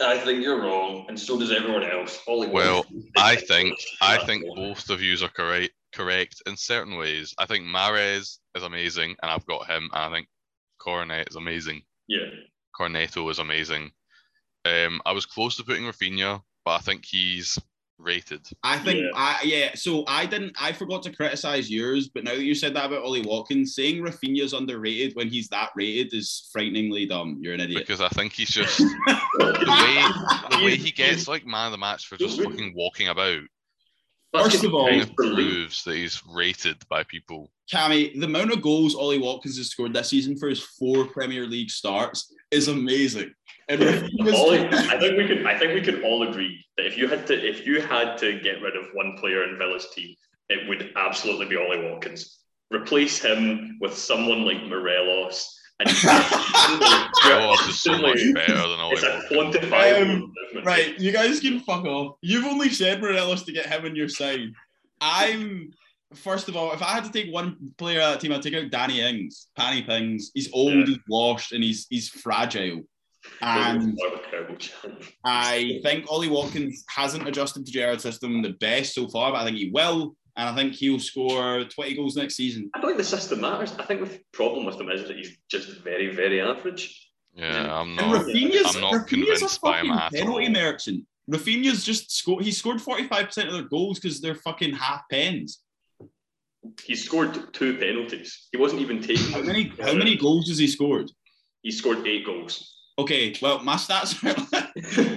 I 0.00 0.18
think 0.18 0.42
you're 0.42 0.60
wrong, 0.60 1.06
and 1.08 1.18
so 1.18 1.38
does 1.38 1.52
everyone 1.52 1.84
else. 1.84 2.20
Ollie 2.26 2.48
Well, 2.48 2.78
Watkins 2.78 3.06
I 3.16 3.36
think 3.36 3.78
I 4.00 4.24
think 4.24 4.44
both 4.54 4.88
of 4.90 5.02
yous 5.02 5.22
are 5.22 5.28
correct 5.28 5.72
correct 5.92 6.42
in 6.46 6.56
certain 6.56 6.96
ways. 6.96 7.34
I 7.38 7.46
think 7.46 7.64
Mahrez 7.64 8.38
is 8.56 8.62
amazing, 8.62 9.14
and 9.22 9.30
I've 9.30 9.46
got 9.46 9.68
him. 9.68 9.88
And 9.92 10.02
I 10.02 10.10
think 10.16 10.26
Cornet 10.78 11.28
is 11.28 11.36
amazing. 11.36 11.82
Yeah, 12.08 12.26
Cornetto 12.78 13.30
is 13.30 13.38
amazing. 13.38 13.90
Um, 14.64 15.00
I 15.04 15.12
was 15.12 15.26
close 15.26 15.56
to 15.56 15.64
putting 15.64 15.84
Rafinha, 15.84 16.40
but 16.64 16.70
I 16.72 16.78
think 16.78 17.04
he's 17.04 17.58
rated. 17.98 18.46
I 18.62 18.78
think 18.78 18.98
Yeah. 19.00 19.10
I 19.14 19.40
yeah. 19.44 19.74
So 19.74 20.04
I 20.08 20.26
didn't. 20.26 20.56
I 20.60 20.72
forgot 20.72 21.02
to 21.04 21.12
criticize 21.12 21.70
yours, 21.70 22.08
but 22.08 22.24
now 22.24 22.34
that 22.34 22.42
you 22.42 22.54
said 22.54 22.74
that 22.74 22.86
about 22.86 23.04
Ollie 23.04 23.20
Watkins, 23.22 23.74
saying 23.74 24.02
Rafinha's 24.02 24.52
underrated 24.52 25.14
when 25.14 25.28
he's 25.28 25.48
that 25.48 25.70
rated 25.76 26.12
is 26.14 26.48
frighteningly 26.52 27.06
dumb. 27.06 27.38
You're 27.40 27.54
an 27.54 27.60
idiot. 27.60 27.82
because 27.86 28.00
I 28.00 28.08
think 28.08 28.32
he's 28.32 28.50
just 28.50 28.78
the 28.78 28.86
way 29.68 30.58
the 30.58 30.64
way 30.64 30.76
he 30.76 30.90
gets 30.90 31.28
like 31.28 31.46
man 31.46 31.66
of 31.66 31.72
the 31.72 31.78
match 31.78 32.06
for 32.06 32.16
just 32.16 32.42
fucking 32.42 32.72
walking 32.74 33.08
about 33.08 33.40
First 34.32 34.64
of 34.64 34.74
all- 34.74 34.88
kind 34.88 35.02
of 35.02 35.14
proves 35.14 35.84
that 35.84 35.94
he's 35.94 36.20
rated 36.26 36.78
by 36.88 37.04
people. 37.04 37.52
Cammy, 37.72 38.18
the 38.18 38.26
amount 38.26 38.52
of 38.52 38.60
goals 38.60 38.94
Ollie 38.96 39.18
Watkins 39.20 39.56
has 39.58 39.68
scored 39.70 39.92
this 39.94 40.08
season 40.08 40.36
for 40.36 40.48
his 40.48 40.60
four 40.60 41.06
Premier 41.06 41.46
League 41.46 41.70
starts 41.70 42.33
is 42.54 42.68
amazing. 42.68 43.34
And 43.68 43.80
Rafinha's- 43.80 44.34
Ollie, 44.34 44.66
I 44.68 44.98
think 44.98 45.16
we 45.16 45.26
could 45.26 45.46
I 45.46 45.58
think 45.58 45.74
we 45.74 45.80
can 45.80 46.02
all 46.02 46.28
agree 46.28 46.64
that 46.76 46.86
if 46.86 46.96
you 46.98 47.08
had 47.08 47.26
to, 47.28 47.34
if 47.34 47.66
you 47.66 47.80
had 47.80 48.16
to 48.18 48.38
get 48.40 48.60
rid 48.62 48.76
of 48.76 48.84
one 48.94 49.16
player 49.18 49.44
in 49.44 49.56
Villa's 49.58 49.88
team, 49.94 50.14
it 50.48 50.68
would 50.68 50.92
absolutely 50.96 51.46
be 51.46 51.56
Ollie 51.56 51.82
Watkins. 51.88 52.40
Replace 52.72 53.18
him 53.22 53.78
with 53.80 53.94
someone 53.96 54.44
like 54.44 54.62
Morelos, 54.64 55.58
and 55.80 55.88
Morelos 57.24 57.68
is 57.68 57.80
so 57.80 57.92
much 57.98 58.20
better 58.34 58.54
than 58.54 58.80
Ollie 58.80 58.94
It's 58.96 59.02
a 59.02 59.22
Watkins. 59.36 59.64
quantifiable 59.64 60.12
Um. 60.22 60.32
Right, 60.64 60.98
you 61.00 61.10
guys 61.12 61.40
can 61.40 61.60
fuck 61.60 61.84
off. 61.84 62.16
You've 62.20 62.44
only 62.46 62.68
said 62.70 63.00
Morelos 63.00 63.42
to 63.44 63.52
get 63.52 63.66
him 63.66 63.84
on 63.84 63.96
your 63.96 64.08
side. 64.08 64.52
I'm 65.00 65.72
first 66.14 66.48
of 66.48 66.56
all, 66.56 66.72
if 66.72 66.82
I 66.82 66.86
had 66.92 67.04
to 67.04 67.12
take 67.12 67.32
one 67.32 67.56
player 67.78 68.00
out 68.00 68.14
of 68.14 68.20
the 68.20 68.26
team, 68.28 68.36
I'd 68.36 68.42
take 68.42 68.54
out 68.54 68.70
Danny 68.70 69.00
Ings, 69.00 69.48
Panny 69.56 69.82
Pings. 69.82 70.30
He's 70.34 70.50
old, 70.52 70.74
Yeah. 70.74 70.84
he's 70.86 70.98
washed, 71.08 71.52
and 71.52 71.62
he's 71.62 71.86
he's 71.90 72.08
fragile. 72.08 72.82
And 73.40 73.94
What 73.96 74.24
a 74.26 74.30
terrible 74.30 74.56
chance. 74.56 75.06
I 75.24 75.80
think 75.82 76.04
Ollie 76.10 76.28
Watkins 76.28 76.84
hasn't 76.88 77.26
adjusted 77.26 77.64
to 77.66 77.72
Gerrard's 77.72 78.02
system 78.02 78.42
the 78.42 78.50
best 78.60 78.94
so 78.94 79.08
far, 79.08 79.32
but 79.32 79.38
I 79.40 79.44
think 79.44 79.56
he 79.56 79.70
will. 79.72 80.14
And 80.36 80.48
I 80.48 80.54
think 80.54 80.74
he'll 80.74 80.98
score 80.98 81.64
20 81.64 81.94
goals 81.94 82.16
next 82.16 82.34
season. 82.34 82.68
I 82.74 82.80
don't 82.80 82.88
think 82.90 82.98
the 82.98 83.04
system 83.04 83.40
matters. 83.40 83.72
I 83.78 83.84
think 83.84 84.00
the 84.00 84.20
problem 84.32 84.66
with 84.66 84.80
him 84.80 84.90
is 84.90 85.06
that 85.06 85.16
he's 85.16 85.38
just 85.48 85.68
very, 85.84 86.14
very 86.14 86.40
average. 86.40 87.08
Yeah, 87.34 87.72
I'm 87.72 87.96
And 87.98 88.10
not. 88.10 88.26
Rafinha's, 88.26 88.74
I'm 88.74 88.80
not 88.82 88.92
Rafinha's 88.94 89.02
a 89.02 89.06
convinced 89.06 89.60
by 89.60 89.78
him 89.80 89.86
fucking 89.88 90.00
at 90.00 90.12
penalty 90.12 90.46
all. 90.46 90.52
merchant. 90.52 91.06
Rafinha's 91.30 91.84
just 91.84 92.10
scored. 92.14 92.44
He 92.44 92.50
scored 92.50 92.78
45% 92.78 93.46
of 93.46 93.52
their 93.54 93.62
goals 93.62 93.98
because 94.00 94.20
they're 94.20 94.34
fucking 94.34 94.74
half 94.74 95.02
pens. 95.10 95.60
He 96.84 96.94
scored 96.94 97.52
two 97.52 97.76
penalties. 97.78 98.48
He 98.52 98.58
wasn't 98.58 98.80
even 98.82 99.00
taking. 99.02 99.32
How 99.32 99.42
many 99.42 99.72
how 99.80 99.94
many 99.94 100.16
goals 100.16 100.48
has 100.48 100.58
he 100.58 100.66
scored? 100.66 101.10
He 101.62 101.70
scored 101.70 102.06
eight 102.06 102.24
goals. 102.26 102.70
Okay, 102.96 103.34
well 103.42 103.58
my 103.64 103.74
stats 103.74 104.14
are 104.22 104.36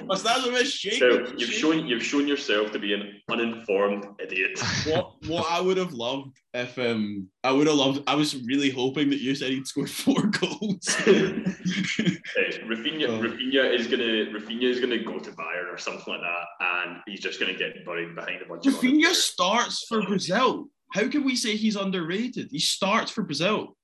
my 0.05 0.15
stats 0.15 0.45
are 0.45 0.49
a 0.49 0.53
bit 0.53 0.65
shaky. 0.67 0.97
So 0.97 1.31
you've 1.37 1.51
shown 1.51 1.85
you've 1.87 2.03
shown 2.03 2.27
yourself 2.27 2.71
to 2.71 2.79
be 2.79 2.93
an 2.93 3.21
uninformed 3.29 4.03
idiot. 4.19 4.59
what 4.87 5.13
what 5.27 5.45
I 5.51 5.61
would 5.61 5.77
have 5.77 5.93
loved 5.93 6.35
if 6.55 6.77
um 6.79 7.27
I 7.43 7.51
would 7.51 7.67
have 7.67 7.75
loved 7.75 8.01
I 8.07 8.15
was 8.15 8.35
really 8.45 8.71
hoping 8.71 9.11
that 9.11 9.19
you 9.21 9.35
said 9.35 9.51
he'd 9.51 9.67
scored 9.67 9.91
four 9.91 10.21
goals. 10.41 10.87
Hey, 11.05 12.49
Rafinha, 12.71 13.07
Oh. 13.09 13.19
Rafinha 13.21 13.73
is 13.79 13.85
gonna 13.87 14.25
Rafinha 14.37 14.63
is 14.63 14.79
gonna 14.79 15.03
go 15.03 15.19
to 15.19 15.31
Bayern 15.31 15.71
or 15.71 15.77
something 15.77 16.03
like 16.13 16.21
that, 16.21 16.45
and 16.59 16.97
he's 17.05 17.19
just 17.21 17.39
gonna 17.39 17.53
get 17.53 17.85
buried 17.85 18.15
behind 18.15 18.41
a 18.41 18.45
bunch 18.49 18.65
of. 18.65 18.73
other 18.75 18.87
Rafinha 18.87 19.13
starts 19.13 19.85
for 19.87 20.01
Brazil. 20.01 20.67
How 20.93 21.07
can 21.07 21.23
we 21.23 21.35
say 21.35 21.55
he's 21.55 21.75
underrated? 21.75 22.49
He 22.51 22.59
starts 22.59 23.11
for 23.11 23.23
Brazil. 23.23 23.75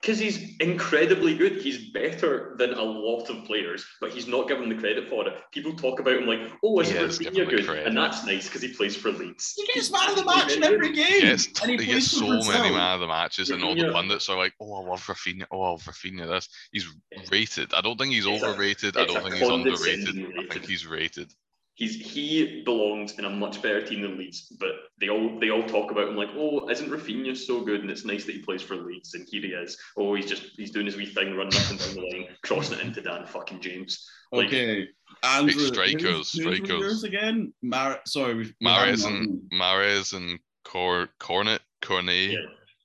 Because 0.00 0.20
he's 0.20 0.56
incredibly 0.58 1.36
good. 1.36 1.54
He's 1.60 1.90
better 1.90 2.54
than 2.56 2.72
a 2.74 2.82
lot 2.82 3.28
of 3.30 3.44
players, 3.46 3.84
but 4.00 4.12
he's 4.12 4.28
not 4.28 4.46
given 4.46 4.68
the 4.68 4.76
credit 4.76 5.08
for 5.08 5.26
it. 5.26 5.34
People 5.52 5.72
talk 5.74 5.98
about 5.98 6.18
him 6.18 6.26
like, 6.28 6.52
oh, 6.62 6.78
is 6.78 6.90
He 6.90 6.94
Rafinha 6.94 7.50
good? 7.50 7.66
credit. 7.66 7.88
And 7.88 7.96
that's 7.96 8.24
nice 8.24 8.46
because 8.46 8.62
he 8.62 8.68
plays 8.72 8.94
for 8.94 9.10
Leeds. 9.10 9.54
He 9.56 9.66
gets 9.74 9.90
man 9.90 10.10
of 10.10 10.14
the 10.14 10.24
match 10.24 10.52
in 10.52 10.62
every 10.62 10.92
game. 10.92 11.04
He 11.14 11.20
gets, 11.22 11.46
and 11.62 11.72
he 11.72 11.76
he 11.78 11.86
gets 11.86 12.12
plays 12.12 12.12
for 12.12 12.18
so 12.18 12.26
Brazil. 12.28 12.52
many 12.62 12.74
man 12.76 12.94
of 12.94 13.00
the 13.00 13.08
matches, 13.08 13.50
and 13.50 13.64
all 13.64 13.74
the 13.74 13.90
pundits 13.90 14.28
are 14.28 14.38
like, 14.38 14.54
"Oh, 14.60 14.74
I 14.84 14.88
love 14.88 15.04
Rafinha. 15.04 15.46
Oh, 15.50 15.62
I 15.62 15.70
love 15.70 15.82
Rafinha." 15.82 16.28
This 16.28 16.48
he's 16.70 16.86
rated. 17.32 17.74
I 17.74 17.80
don't 17.80 17.98
think 17.98 18.12
he's 18.12 18.24
It's 18.24 18.44
overrated. 18.44 18.96
I 18.96 19.04
don't 19.04 19.20
think 19.24 19.34
he's 19.34 19.48
underrated. 19.48 20.06
condescending 20.06 20.32
I 20.48 20.54
think 20.54 20.66
he's 20.66 20.86
rated. 20.86 21.34
He's 21.78 21.94
he 21.94 22.62
belongs 22.64 23.12
in 23.20 23.24
a 23.24 23.30
much 23.30 23.62
better 23.62 23.80
team 23.86 24.02
than 24.02 24.18
Leeds, 24.18 24.48
but 24.58 24.72
they 25.00 25.08
all 25.10 25.38
they 25.38 25.50
all 25.50 25.62
talk 25.62 25.92
about 25.92 26.08
him 26.08 26.16
like, 26.16 26.30
oh, 26.34 26.68
isn't 26.68 26.90
Rafinha 26.90 27.36
so 27.36 27.60
good? 27.60 27.82
And 27.82 27.88
it's 27.90 28.04
nice 28.04 28.24
that 28.24 28.32
he 28.34 28.40
plays 28.42 28.62
for 28.62 28.74
Leeds, 28.74 29.14
and 29.14 29.24
here 29.30 29.42
he 29.42 29.48
is. 29.48 29.78
Oh, 29.96 30.12
he's 30.14 30.26
just 30.26 30.42
he's 30.56 30.72
doing 30.72 30.86
his 30.86 30.96
wee 30.96 31.06
thing, 31.06 31.36
running 31.36 31.54
up 31.56 31.70
and 31.70 31.78
down 31.78 31.94
the 31.94 32.00
line, 32.00 32.26
crossing 32.42 32.80
it 32.80 32.84
into 32.84 33.00
Dan 33.00 33.24
fucking 33.26 33.60
James. 33.60 34.04
Like, 34.32 34.48
Okay. 34.48 34.88
Andrew, 35.22 35.66
strikers, 35.68 36.02
who's- 36.02 36.32
who's 36.32 36.44
were 36.46 36.54
strikers. 36.56 36.80
yours 36.80 37.04
again? 37.04 37.52
Mar- 37.62 38.00
sorry, 38.06 38.34
we've, 38.34 38.54
we've 38.60 38.68
Mahrez 38.68 39.06
and 39.06 39.28
one. 39.28 39.40
Mahrez 39.60 40.14
and 40.16 40.40
Cor 40.64 41.08
Cornet 41.20 41.62
Cornet. 41.80 42.32
Yeah. 42.32 42.38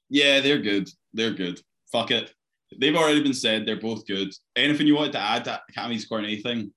yeah, 0.10 0.40
they're 0.40 0.62
good. 0.62 0.88
They're 1.14 1.34
good. 1.34 1.60
Fuck 1.92 2.12
it. 2.12 2.32
They've 2.80 2.96
already 2.96 3.24
been 3.24 3.34
said. 3.34 3.66
They're 3.66 3.80
both 3.80 4.06
good. 4.06 4.30
Anything 4.56 4.86
you 4.86 4.96
wanted 4.96 5.14
to 5.14 5.20
add 5.20 5.46
to 5.46 5.60
Cammy's 5.76 6.06
Cornet 6.06 6.44
thing? 6.44 6.72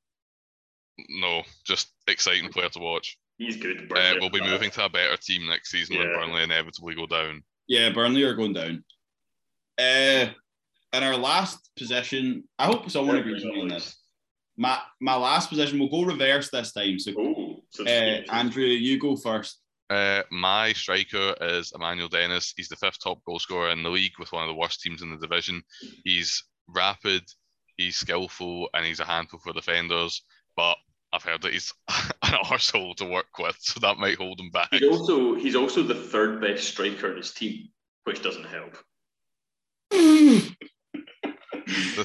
No, 1.08 1.42
just 1.64 1.88
exciting 2.06 2.50
player 2.50 2.68
to 2.70 2.78
watch. 2.78 3.18
He's 3.38 3.56
good. 3.56 3.92
Uh, 3.94 4.14
we'll 4.18 4.30
be 4.30 4.40
moving 4.40 4.70
to 4.70 4.84
a 4.86 4.88
better 4.88 5.16
team 5.18 5.46
next 5.46 5.70
season 5.70 5.98
when 5.98 6.06
Burnley 6.08 6.42
inevitably 6.42 6.94
go 6.94 7.06
down. 7.06 7.42
Yeah, 7.68 7.90
Burnley 7.90 8.22
are 8.22 8.34
going 8.34 8.54
down. 8.54 8.82
Uh, 9.78 10.28
in 10.92 11.02
our 11.02 11.16
last 11.16 11.68
position, 11.76 12.44
I 12.58 12.64
hope 12.66 12.90
someone 12.90 13.16
agrees 13.16 13.44
with 13.44 13.52
me 13.52 13.60
on 13.62 13.68
this. 13.68 13.96
My 14.56 14.78
my 15.00 15.16
last 15.16 15.50
position, 15.50 15.78
we'll 15.78 15.90
go 15.90 16.04
reverse 16.04 16.48
this 16.50 16.72
time. 16.72 16.98
So, 16.98 17.12
Oh, 17.18 17.62
uh, 17.84 18.22
Andrew, 18.32 18.64
you 18.64 18.98
go 18.98 19.16
first. 19.16 19.60
Uh, 19.90 20.22
my 20.30 20.72
striker 20.72 21.34
is 21.42 21.72
Emmanuel 21.74 22.08
Dennis. 22.08 22.54
He's 22.56 22.68
the 22.68 22.76
fifth 22.76 23.02
top 23.04 23.22
goal 23.24 23.38
scorer 23.38 23.70
in 23.70 23.82
the 23.82 23.90
league 23.90 24.18
with 24.18 24.32
one 24.32 24.42
of 24.42 24.48
the 24.48 24.54
worst 24.54 24.80
teams 24.80 25.02
in 25.02 25.10
the 25.10 25.18
division. 25.18 25.62
He's 26.04 26.42
rapid, 26.68 27.22
he's 27.76 27.96
skillful, 27.96 28.68
and 28.72 28.84
he's 28.86 29.00
a 29.00 29.04
handful 29.04 29.40
for 29.40 29.52
defenders. 29.52 30.22
But 30.56 30.76
I've 31.12 31.22
heard 31.22 31.42
that 31.42 31.52
he's 31.52 31.72
an 31.88 32.32
arsehole 32.44 32.96
to 32.96 33.04
work 33.04 33.38
with, 33.38 33.56
so 33.60 33.80
that 33.80 33.98
might 33.98 34.16
hold 34.16 34.40
him 34.40 34.50
back. 34.50 34.68
he's 34.72 34.82
also 34.84 35.34
he's 35.34 35.56
also 35.56 35.82
the 35.82 35.94
third 35.94 36.40
best 36.40 36.64
striker 36.64 37.10
in 37.10 37.16
his 37.18 37.32
team, 37.32 37.68
which 38.04 38.22
doesn't 38.22 38.44
help. 38.46 38.76
The 39.90 40.56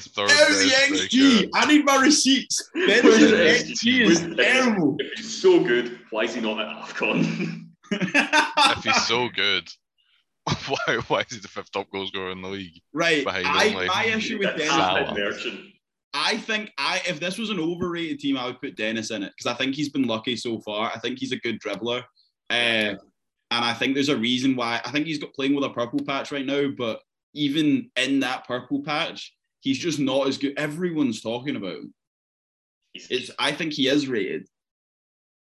third 0.00 0.28
There's 0.30 0.58
the 0.58 0.70
XG. 0.70 1.36
striker. 1.38 1.50
I 1.54 1.66
need 1.66 1.84
my 1.84 1.96
receipts. 1.96 2.70
Ben's 2.74 3.02
Where's 3.04 3.30
the 3.30 3.72
XG 3.72 4.00
is 4.02 4.36
terrible. 4.36 4.96
If 4.98 5.18
he's 5.18 5.40
so 5.42 5.62
good, 5.64 5.98
why 6.10 6.24
is 6.24 6.34
he 6.34 6.40
not 6.40 6.60
at 6.60 6.68
AFCON? 6.82 7.66
If 7.90 8.84
he's 8.84 9.06
so 9.06 9.28
good, 9.28 9.68
why 10.68 10.98
why 11.08 11.20
is 11.20 11.34
he 11.34 11.38
the 11.40 11.48
fifth 11.48 11.72
top 11.72 11.90
goal 11.90 12.06
scorer 12.06 12.30
in 12.30 12.42
the 12.42 12.48
league? 12.48 12.80
right. 12.92 13.24
I, 13.26 13.86
my 13.86 14.04
issue 14.06 14.38
with 14.38 14.56
Dennis, 14.56 14.68
Salah. 14.68 15.14
Merchant. 15.14 15.60
I 16.14 16.36
think 16.36 16.70
I 16.78 17.00
if 17.08 17.20
this 17.20 17.38
was 17.38 17.50
an 17.50 17.58
overrated 17.58 18.18
team, 18.20 18.36
I 18.36 18.46
would 18.46 18.60
put 18.60 18.76
Dennis 18.76 19.10
in 19.10 19.22
it 19.22 19.32
because 19.36 19.50
I 19.50 19.56
think 19.56 19.74
he's 19.74 19.88
been 19.88 20.06
lucky 20.06 20.36
so 20.36 20.60
far. 20.60 20.90
I 20.94 20.98
think 20.98 21.18
he's 21.18 21.32
a 21.32 21.38
good 21.38 21.60
dribbler, 21.60 22.02
uh, 22.50 22.52
and 22.52 22.98
I 23.50 23.72
think 23.74 23.94
there's 23.94 24.08
a 24.10 24.16
reason 24.16 24.54
why. 24.54 24.80
I 24.84 24.90
think 24.90 25.06
he's 25.06 25.18
got 25.18 25.32
playing 25.32 25.54
with 25.54 25.64
a 25.64 25.70
purple 25.70 26.00
patch 26.04 26.30
right 26.30 26.44
now, 26.44 26.68
but 26.76 27.00
even 27.34 27.90
in 27.96 28.20
that 28.20 28.46
purple 28.46 28.82
patch, 28.82 29.34
he's 29.60 29.78
just 29.78 29.98
not 29.98 30.28
as 30.28 30.36
good. 30.36 30.52
Everyone's 30.58 31.22
talking 31.22 31.56
about 31.56 31.76
him. 31.76 31.94
It's. 32.94 33.30
I 33.38 33.52
think 33.52 33.72
he 33.72 33.88
is 33.88 34.06
rated. 34.06 34.46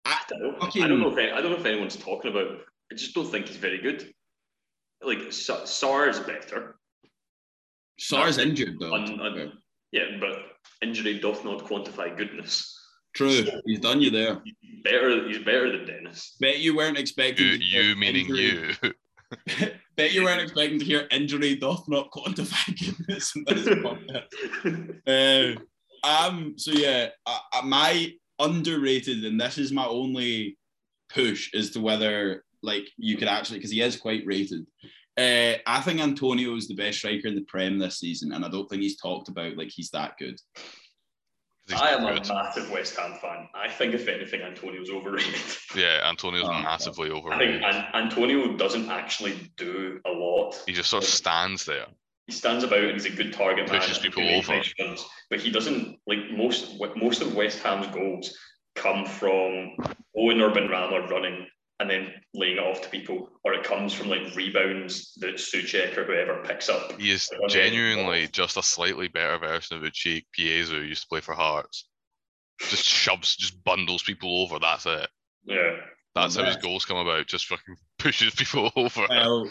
I, 0.04 0.10
I, 0.12 0.20
don't 0.28 0.42
know. 0.42 0.58
fucking- 0.60 0.82
I 0.82 0.88
don't 0.88 1.00
know 1.00 1.16
if 1.16 1.32
I 1.32 1.40
don't 1.40 1.52
know 1.52 1.58
if 1.58 1.64
anyone's 1.64 1.96
talking 1.96 2.30
about. 2.30 2.46
him. 2.48 2.58
I 2.90 2.94
just 2.94 3.14
don't 3.14 3.30
think 3.30 3.46
he's 3.48 3.56
very 3.56 3.78
good. 3.78 4.12
Like 5.02 5.32
Sa- 5.32 5.62
Sarr 5.62 6.10
is 6.10 6.20
better. 6.20 6.76
Sarr's 7.98 8.36
injured 8.38 8.78
though. 8.78 8.92
Un- 8.92 9.18
un- 9.20 9.52
yeah, 9.92 10.04
but 10.18 10.36
injury 10.80 11.18
doth 11.18 11.44
not 11.44 11.64
quantify 11.64 12.16
goodness. 12.16 12.78
True, 13.14 13.44
he's 13.66 13.80
done 13.80 14.00
you 14.00 14.10
there. 14.10 14.40
He's 14.44 14.82
better. 14.82 15.28
He's 15.28 15.38
better 15.38 15.70
than 15.70 15.86
Dennis. 15.86 16.34
Bet 16.40 16.60
you 16.60 16.74
weren't 16.74 16.98
expecting. 16.98 17.46
You, 17.46 17.58
to 17.58 17.64
hear 17.64 17.82
you 17.82 17.96
meaning 17.96 18.26
injury- 18.26 18.74
you. 18.82 19.70
Bet 19.96 20.12
you 20.12 20.24
weren't 20.24 20.40
expecting 20.40 20.78
to 20.78 20.84
hear 20.84 21.06
injury 21.10 21.54
doth 21.56 21.86
not 21.88 22.10
quantify 22.10 22.96
goodness 22.98 23.34
in 23.36 23.44
this 23.44 23.68
podcast. 25.06 25.56
Uh, 26.04 26.06
um. 26.06 26.54
So 26.56 26.72
yeah, 26.72 27.08
uh, 27.26 27.38
uh, 27.52 27.62
my 27.62 28.12
underrated, 28.38 29.24
and 29.24 29.40
this 29.40 29.58
is 29.58 29.72
my 29.72 29.86
only 29.86 30.58
push 31.10 31.52
as 31.54 31.70
to 31.70 31.80
whether 31.80 32.44
like 32.62 32.88
you 32.96 33.16
could 33.16 33.28
actually 33.28 33.58
because 33.58 33.70
he 33.70 33.82
is 33.82 33.96
quite 33.96 34.22
rated. 34.24 34.66
Uh, 35.18 35.54
I 35.66 35.80
think 35.82 36.00
Antonio 36.00 36.56
is 36.56 36.68
the 36.68 36.74
best 36.74 36.98
striker 36.98 37.28
in 37.28 37.34
the 37.34 37.42
Prem 37.42 37.78
this 37.78 37.98
season, 37.98 38.32
and 38.32 38.44
I 38.44 38.48
don't 38.48 38.66
think 38.68 38.82
he's 38.82 38.96
talked 39.00 39.28
about 39.28 39.56
like 39.56 39.70
he's 39.74 39.90
that 39.90 40.16
good. 40.18 40.38
He's 41.68 41.80
I 41.80 41.90
am 41.90 42.00
good. 42.00 42.28
a 42.28 42.34
massive 42.34 42.70
West 42.70 42.96
Ham 42.96 43.14
fan. 43.20 43.48
I 43.54 43.68
think 43.68 43.94
if 43.94 44.08
anything, 44.08 44.40
Antonio's 44.42 44.90
overrated. 44.90 45.34
Yeah, 45.76 46.00
Antonio's 46.08 46.44
Oh, 46.46 46.52
massively 46.62 47.08
I 47.10 47.12
think 47.12 47.24
overrated. 47.26 47.62
An- 47.62 47.86
Antonio 47.94 48.56
doesn't 48.56 48.90
actually 48.90 49.50
do 49.56 50.00
a 50.06 50.10
lot. 50.10 50.60
He 50.66 50.72
just 50.72 50.90
sort 50.90 51.02
of 51.04 51.08
stands 51.08 51.64
there. 51.64 51.86
He 52.26 52.32
stands 52.32 52.62
about 52.64 52.82
and 52.84 52.92
he's 52.92 53.06
a 53.06 53.10
good 53.10 53.32
target 53.32 53.70
man. 53.70 53.80
Pushes 53.80 53.96
and 53.98 54.04
people 54.06 54.22
really 54.22 54.34
over. 54.36 54.60
runs, 54.80 55.04
but 55.30 55.40
he 55.40 55.50
doesn't 55.50 55.98
like 56.06 56.18
most 56.36 56.78
most 56.96 57.22
of 57.22 57.34
West 57.34 57.62
Ham's 57.62 57.86
goals 57.94 58.36
come 58.74 59.04
from 59.06 59.76
Bowen 60.14 60.40
or 60.40 60.50
Benrahma 60.50 61.08
running 61.10 61.46
and 61.82 61.90
then 61.90 62.12
laying 62.32 62.56
it 62.56 62.60
off 62.60 62.80
to 62.82 62.88
people, 62.88 63.28
or 63.44 63.52
it 63.52 63.64
comes 63.64 63.92
from 63.92 64.08
like 64.08 64.34
rebounds 64.34 65.12
that 65.16 65.34
Soucek 65.34 65.96
or 65.98 66.04
whoever 66.04 66.42
picks 66.44 66.68
up. 66.68 66.98
He 66.98 67.10
is 67.10 67.28
genuinely 67.48 68.28
just 68.28 68.56
a 68.56 68.62
slightly 68.62 69.08
better 69.08 69.36
version 69.38 69.76
of 69.76 69.82
Uche 69.82 70.22
Ikpeazu 70.38 70.68
who 70.70 70.80
used 70.82 71.02
to 71.02 71.08
play 71.08 71.20
for 71.20 71.34
Hearts. 71.34 71.88
Just 72.60 72.84
shoves, 72.84 73.36
just 73.36 73.62
bundles 73.64 74.02
people 74.02 74.42
over. 74.42 74.58
That's 74.58 74.86
it. 74.86 75.08
Yeah. 75.44 75.76
That's 76.14 76.36
how 76.36 76.44
his 76.44 76.56
goals 76.56 76.84
come 76.84 76.98
about. 76.98 77.26
Just 77.26 77.46
fucking 77.46 77.76
pushes 77.98 78.34
people 78.34 78.70
over. 78.76 79.06
Well, 79.08 79.50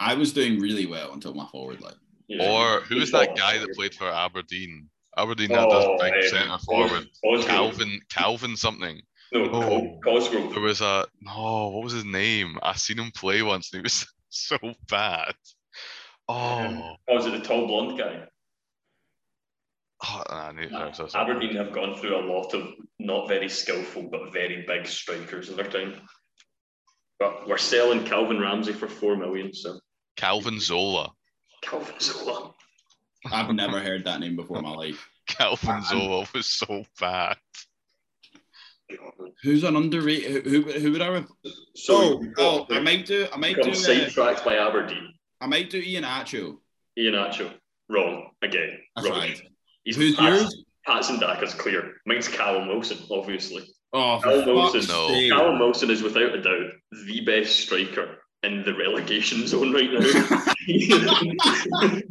I 0.00 0.14
was 0.14 0.32
doing 0.32 0.60
really 0.60 0.86
well 0.86 1.12
until 1.12 1.34
my 1.34 1.46
forward 1.46 1.80
line. 1.80 1.94
yeah. 2.28 2.48
Or 2.50 2.80
who 2.82 2.98
is 2.98 3.10
that 3.12 3.36
guy 3.36 3.58
that 3.58 3.74
played 3.74 3.94
for 3.94 4.08
Aberdeen? 4.08 4.88
Aberdeen 5.16 5.50
had 5.50 5.70
this 5.70 5.84
Oh, 5.86 5.96
big 6.00 6.12
um, 6.12 6.22
centre 6.28 6.58
forward. 6.58 7.08
Calvin 7.46 8.00
Calvin 8.10 8.56
something. 8.56 9.00
No, 9.34 9.50
Oh. 9.52 9.98
Cosgrove. 10.04 10.52
There 10.52 10.62
was 10.62 10.80
a 10.80 11.06
no, 11.20 11.68
what 11.68 11.84
was 11.84 11.92
his 11.92 12.04
name? 12.04 12.56
I 12.62 12.74
seen 12.74 12.98
him 12.98 13.10
play 13.14 13.42
once 13.42 13.72
and 13.72 13.80
he 13.80 13.82
was 13.82 14.06
so 14.28 14.56
bad. 14.88 15.34
Um, 16.28 16.36
oh, 16.78 16.96
Oh, 17.08 17.14
was 17.16 17.26
it 17.26 17.32
the 17.32 17.40
tall 17.40 17.66
blonde 17.66 17.98
guy? 17.98 18.26
oh 20.06 20.22
I 20.28 20.52
need 20.52 20.68
to 20.70 20.92
so- 20.94 21.08
Aberdeen 21.18 21.56
have 21.56 21.72
gone 21.72 21.94
through 21.96 22.16
a 22.16 22.24
lot 22.26 22.52
of 22.54 22.68
not 22.98 23.26
very 23.28 23.48
skillful 23.48 24.08
but 24.10 24.32
very 24.32 24.64
big 24.66 24.86
strikers 24.86 25.48
in 25.48 25.56
their 25.56 25.68
time. 25.70 26.00
But 27.18 27.48
we're 27.48 27.58
selling 27.58 28.04
Calvin 28.04 28.40
Ramsay 28.40 28.72
for 28.72 28.88
four 28.88 29.16
million, 29.16 29.52
so 29.54 29.78
Calvin 30.16 30.60
Zola. 30.60 31.10
Calvin 31.62 31.94
Zola. 32.00 32.52
I've 33.32 33.54
never 33.54 33.80
heard 33.80 34.04
that 34.04 34.20
name 34.20 34.36
before 34.36 34.58
in 34.58 34.64
my 34.64 34.70
life. 34.74 35.08
Calvin 35.26 35.82
Zola 35.82 36.26
was 36.34 36.46
so 36.46 36.84
bad. 37.00 37.36
Who's 39.42 39.64
an 39.64 39.76
underrated? 39.76 40.44
Who, 40.46 40.62
who, 40.62 40.72
who 40.72 40.92
would 40.92 41.02
I? 41.02 41.08
Rep- 41.08 41.26
So 41.74 41.94
oh, 41.96 42.16
we've 42.16 42.32
oh, 42.38 42.66
I 42.70 42.80
might 42.80 43.06
do. 43.06 43.26
I 43.32 43.36
might 43.36 43.56
become 43.56 43.72
do. 43.72 43.78
Uh, 43.78 43.80
sidetracked 43.80 44.44
by 44.44 44.56
Aberdeen. 44.58 45.12
I 45.40 45.46
might 45.46 45.70
do 45.70 45.82
Iheanacho. 45.82 46.56
Ian 46.98 47.14
Acho. 47.14 47.52
Wrong. 47.88 48.30
Again. 48.42 48.78
That's 48.96 49.08
Rubbish. 49.08 49.40
right. 49.40 49.48
He's 49.84 49.96
Who's 49.96 50.16
Pats- 50.16 50.42
yours? 50.42 50.64
Patson 50.86 51.18
Daka's 51.18 51.54
clear. 51.54 51.94
Mine's 52.06 52.28
Callum 52.28 52.68
Wilson, 52.68 52.98
obviously. 53.10 53.64
Oh, 53.92 54.18
for 54.20 54.28
Callum 54.30 54.46
Wilson. 54.56 54.86
No. 54.88 55.08
Callum 55.36 55.58
Wilson 55.58 55.90
is 55.90 56.02
without 56.02 56.34
a 56.34 56.42
doubt 56.42 56.70
the 57.06 57.20
best 57.24 57.60
striker 57.60 58.18
in 58.42 58.62
the 58.64 58.74
relegation 58.74 59.46
zone 59.46 59.72
right 59.72 59.90
now. 59.92 60.00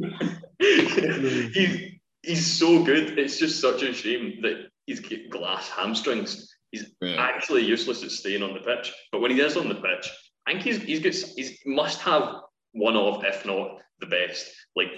he, 0.58 2.00
he's 2.22 2.46
so 2.58 2.82
good. 2.84 3.18
It's 3.18 3.38
just 3.38 3.60
such 3.60 3.82
a 3.82 3.92
shame 3.92 4.40
that 4.42 4.68
he's 4.86 5.00
got 5.00 5.30
glass 5.30 5.68
hamstrings. 5.68 6.53
He's 6.74 6.90
Yeah. 7.00 7.16
actually 7.20 7.64
useless 7.64 8.02
at 8.02 8.10
staying 8.10 8.42
on 8.42 8.52
the 8.54 8.60
pitch. 8.60 8.92
But 9.12 9.20
when 9.20 9.30
he 9.30 9.40
is 9.40 9.56
on 9.56 9.68
the 9.68 9.76
pitch, 9.76 10.10
I 10.46 10.52
think 10.52 10.64
he's 10.64 10.82
he's 10.82 11.00
got 11.00 11.14
he's 11.36 11.58
must 11.66 12.00
have 12.00 12.34
one 12.72 12.96
of, 12.96 13.24
if 13.24 13.46
not 13.46 13.78
the 14.00 14.06
best, 14.06 14.50
like 14.74 14.88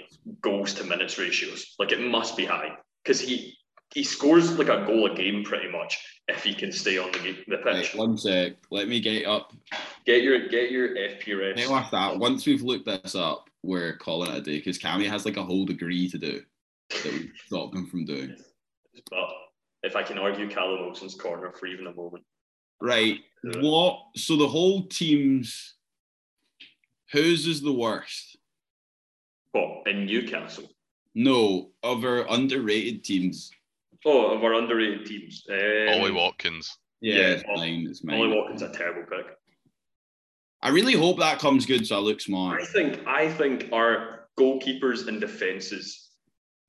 goals 0.41 0.73
to 0.75 0.83
minutes 0.83 1.17
ratios. 1.19 1.75
Like 1.77 1.91
it 1.91 2.01
must 2.01 2.35
be 2.35 2.45
high 2.45 2.71
because 3.03 3.19
he 3.21 3.55
he 3.93 4.03
scores 4.03 4.57
like 4.57 4.69
a 4.69 4.85
goal 4.85 5.05
a 5.11 5.15
game 5.15 5.43
pretty 5.43 5.69
much 5.71 5.97
if 6.27 6.43
he 6.43 6.53
can 6.53 6.71
stay 6.73 6.97
on 6.97 7.09
the, 7.13 7.19
ga- 7.19 7.43
the 7.47 7.57
Right, 7.63 7.75
pitch. 7.83 7.95
one 7.95 8.17
sec. 8.17 8.53
Let 8.71 8.87
me 8.89 8.99
get 8.99 9.25
up. 9.27 9.53
Get 10.05 10.23
your 10.23 10.47
get 10.49 10.71
your 10.71 10.89
FPRS. 10.95 11.69
Off 11.69 11.91
that. 11.91 12.17
Once 12.17 12.45
we've 12.47 12.63
looked 12.63 12.85
this 12.85 13.13
up, 13.15 13.49
we're 13.61 13.95
calling 13.97 14.31
it 14.31 14.37
a 14.37 14.41
day 14.41 14.57
because 14.57 14.79
Cammy 14.79 15.07
has 15.07 15.25
like 15.25 15.37
a 15.37 15.43
whole 15.43 15.65
degree 15.65 16.09
to 16.09 16.17
do 16.17 16.41
that 16.89 17.13
we 17.13 17.29
stopped 17.45 17.75
him 17.75 17.85
from 17.85 18.05
doing. 18.05 18.35
But 19.11 19.29
if 19.87 19.95
I 19.95 20.03
can 20.03 20.17
argue 20.17 20.49
Callum 20.49 20.81
Wilson's 20.81 21.15
corner 21.15 21.51
for 21.57 21.65
even 21.65 21.87
a 21.87 21.93
moment, 21.93 22.23
Right. 22.79 23.19
Yeah. 23.43 23.61
What? 23.61 23.99
So 24.17 24.35
the 24.35 24.47
whole 24.47 24.83
team's 24.87 25.75
whose 27.11 27.47
is 27.47 27.61
the 27.61 27.73
worst? 27.73 28.37
what 29.53 29.87
in 29.87 30.05
Newcastle? 30.05 30.65
No, 31.15 31.71
of 31.81 32.03
our 32.03 32.27
underrated 32.29 33.03
teams. 33.03 33.49
Oh, 34.05 34.27
of 34.35 34.43
our 34.43 34.53
underrated 34.53 35.07
teams, 35.07 35.43
um, 35.49 35.89
Ollie 35.99 36.11
Watkins. 36.11 36.77
Yeah, 37.01 37.15
Yeah, 37.15 37.27
it's 37.29 37.43
mine. 37.55 37.87
It's 37.89 38.03
mine. 38.03 38.19
Ollie 38.19 38.35
Watkins 38.35 38.61
a 38.61 38.69
terrible 38.71 39.03
pick. 39.09 39.25
I 40.61 40.69
really 40.69 40.93
hope 40.93 41.17
that 41.19 41.39
comes 41.39 41.65
good, 41.65 41.87
so 41.87 41.95
I 41.95 41.99
look 41.99 42.21
smart. 42.21 42.61
I 42.61 42.65
think 42.65 43.07
I 43.07 43.31
think 43.31 43.69
our 43.71 44.27
goalkeepers 44.37 45.07
and 45.07 45.19
defences 45.19 46.06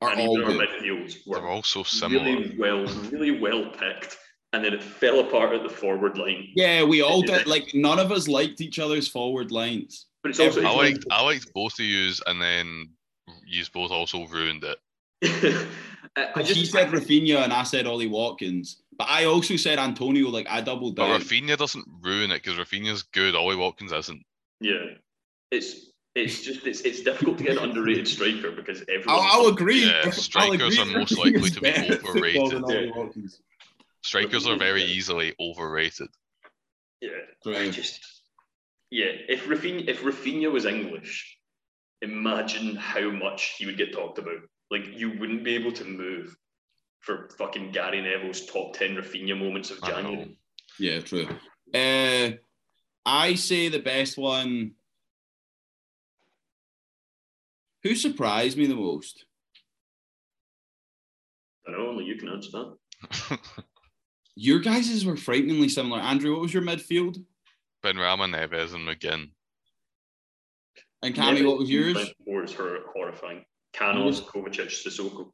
Are 0.01 0.11
and 0.11 0.21
all 0.21 0.39
even 0.39 0.45
our 0.45 0.53
good. 0.53 0.69
midfields 0.69 1.17
They're 1.27 1.41
were 1.41 1.49
all 1.49 1.63
so 1.63 1.83
similar. 1.83 2.23
really 2.25 2.57
well, 2.59 2.85
really 3.11 3.33
well 3.33 3.67
picked, 3.71 4.17
and 4.53 4.65
then 4.65 4.73
it 4.75 4.83
fell 4.83 5.21
apart 5.21 5.53
at 5.55 5.63
the 5.65 5.69
forward 5.69 6.17
line. 6.19 6.49
Yeah, 6.55 6.85
we 6.85 7.03
all 7.03 7.23
did. 7.23 7.47
Like 7.47 7.75
none 7.75 7.99
of 7.99 8.13
us 8.13 8.29
liked 8.29 8.61
each 8.61 8.79
other's 8.79 9.09
forward 9.09 9.51
lines. 9.51 10.07
But 10.23 10.31
it's 10.31 10.41
also 10.41 10.63
I 10.65 10.71
liked 10.71 11.05
I 11.11 11.23
liked 11.23 11.53
both 11.53 11.75
of 11.81 11.85
yous 11.87 12.21
and 12.27 12.41
then 12.41 12.91
yous 13.47 13.69
both 13.69 13.91
also 13.91 14.27
ruined 14.27 14.65
it. 14.65 14.79
I, 16.17 16.29
I 16.37 16.43
She 16.45 16.65
said 16.65 16.89
Rafinha 16.91 17.43
and 17.43 17.53
I 17.53 17.65
said 17.65 17.87
Ollie 17.87 18.07
Watkins, 18.07 18.83
but 18.97 19.09
I 19.09 19.25
also 19.25 19.57
said 19.57 19.79
Antonio. 19.81 20.29
Like 20.29 20.47
I 20.49 20.61
doubled 20.61 20.95
But. 20.97 21.21
Rafinha 21.21 21.57
doesn't 21.57 21.85
ruin 22.03 22.31
it 22.31 22.43
because 22.43 22.59
Rafinha's 22.59 23.03
good. 23.03 23.35
Ollie 23.35 23.57
Watkins 23.57 23.93
isn't. 23.93 24.23
yeah, 24.61 24.85
it's 25.51 25.91
it's 26.15 26.43
just 26.43 26.67
it's 26.67 26.81
it's 26.83 27.03
difficult 27.03 27.39
to 27.39 27.45
get 27.45 27.59
an 27.59 27.71
underrated 27.71 28.09
striker 28.09 28.51
because 28.51 28.83
everyone. 28.83 29.09
I'll, 29.09 29.43
I'll 29.43 29.47
agree. 29.47 29.87
Yeah, 29.87 30.03
I'll 30.05 30.13
strikers 30.13 30.79
agree 30.79 30.95
are 30.95 30.99
most 30.99 31.19
likely 31.19 31.51
to 31.51 31.61
be 31.61 31.71
better 31.71 31.95
at 31.95 32.01
football 32.01 32.55
overrated. 32.55 33.13
Yeah. 33.17 33.23
Strikers 34.03 34.47
are 34.47 34.57
very 34.57 34.85
easily 34.85 35.35
overrated. 35.41 36.09
Yeah, 37.01 37.11
True. 37.43 37.57
I 37.57 37.71
just 37.71 38.01
yeah. 38.91 39.11
If 39.29 39.47
Rafinha 39.47 39.89
if 39.89 40.03
Rafinha 40.03 40.51
was 40.51 40.65
English, 40.65 41.39
imagine 42.03 42.77
how 42.77 43.11
much 43.11 43.55
he 43.59 43.67
would 43.67 43.77
get 43.77 43.93
talked 43.93 44.19
about. 44.19 44.41
Like 44.71 44.87
you 44.99 45.19
wouldn't 45.19 45.45
be 45.45 45.55
able 45.55 45.73
to 45.73 45.85
move 45.85 46.37
for 47.01 47.29
fucking 47.39 47.73
Gary 47.73 48.01
Neville's 48.01 48.47
top 48.47 48.75
ten 48.75 48.97
Rafinha 48.97 49.39
moments 49.39 49.71
of 49.71 49.79
I. 49.83 49.91
January. 49.91 50.39
Yeah, 50.79 51.01
true. 51.01 51.29
Uh, 51.75 52.37
I 53.05 53.35
say 53.35 53.69
the 53.69 53.81
best 53.81 54.17
one. 54.17 54.73
Who 57.89 57.95
surprised 57.95 58.59
me 58.59 58.67
the 58.67 58.75
most? 58.75 59.25
I 61.67 61.71
know 61.73 61.89
only 61.89 62.05
you 62.05 62.17
can 62.17 62.29
answer 62.29 62.51
that. 62.53 63.39
Your 64.37 64.59
guys's 64.59 65.07
were 65.07 65.17
frighteningly 65.17 65.71
similar. 65.71 65.99
Andrew, 65.99 66.33
what 66.33 66.43
was 66.43 66.53
your 66.53 66.63
midfield? 66.63 67.17
Benrahma, 67.83 68.29
Neves, 68.29 68.75
and 68.75 68.87
McGinn. 68.87 69.31
And 71.03 71.15
Cammy, 71.15 71.47
what 71.47 71.59
was 71.59 71.71
yours? 71.71 72.13
Four 72.27 72.45
is 72.45 72.53
her 72.53 72.81
horrifying. 72.95 73.47
Canos, 73.73 74.21
Kovacic, 74.21 74.69
Sissoko. 74.69 75.33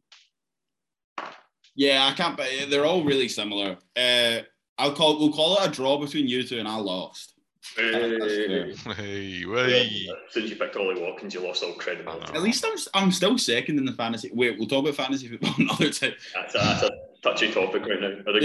Yeah, 1.74 2.06
I 2.06 2.14
can't. 2.14 2.36
But 2.36 2.50
they're 2.70 2.86
all 2.86 3.02
really 3.02 3.28
similar. 3.28 3.78
Uh, 3.96 4.42
I'll 4.78 4.94
call. 4.94 5.18
We'll 5.18 5.32
call 5.32 5.58
it 5.58 5.68
a 5.68 5.72
draw 5.72 5.98
between 5.98 6.28
you 6.28 6.44
two, 6.44 6.60
and 6.60 6.68
I 6.68 6.76
lost. 6.76 7.33
Hey. 7.76 8.74
Hey, 8.96 9.44
way. 9.46 10.08
Since 10.30 10.50
you 10.50 10.56
picked 10.56 10.76
Ollie 10.76 11.00
Watkins, 11.00 11.34
you 11.34 11.40
lost 11.40 11.62
all 11.62 11.72
credibility. 11.74 12.24
I 12.26 12.28
know. 12.32 12.34
At 12.36 12.42
least 12.42 12.64
I'm. 12.64 13.02
I'm 13.04 13.10
still 13.12 13.38
second 13.38 13.78
in 13.78 13.84
the 13.84 13.92
fantasy. 13.92 14.30
Wait, 14.32 14.58
we'll 14.58 14.68
talk 14.68 14.82
about 14.84 14.94
fantasy 14.94 15.28
football 15.28 15.54
another 15.58 15.90
time. 15.90 16.12
That's 16.34 16.54
a, 16.54 16.58
that's 16.58 16.82
a 16.82 16.90
touchy 17.22 17.50
topic 17.52 17.82
right 17.86 18.00
now. 18.00 18.30
Are 18.30 18.40
there 18.40 18.42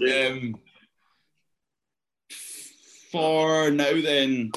Yeah. 0.00 0.28
on? 0.30 0.32
Um, 0.32 0.54
for 3.10 3.70
now, 3.70 3.92
then 4.00 4.50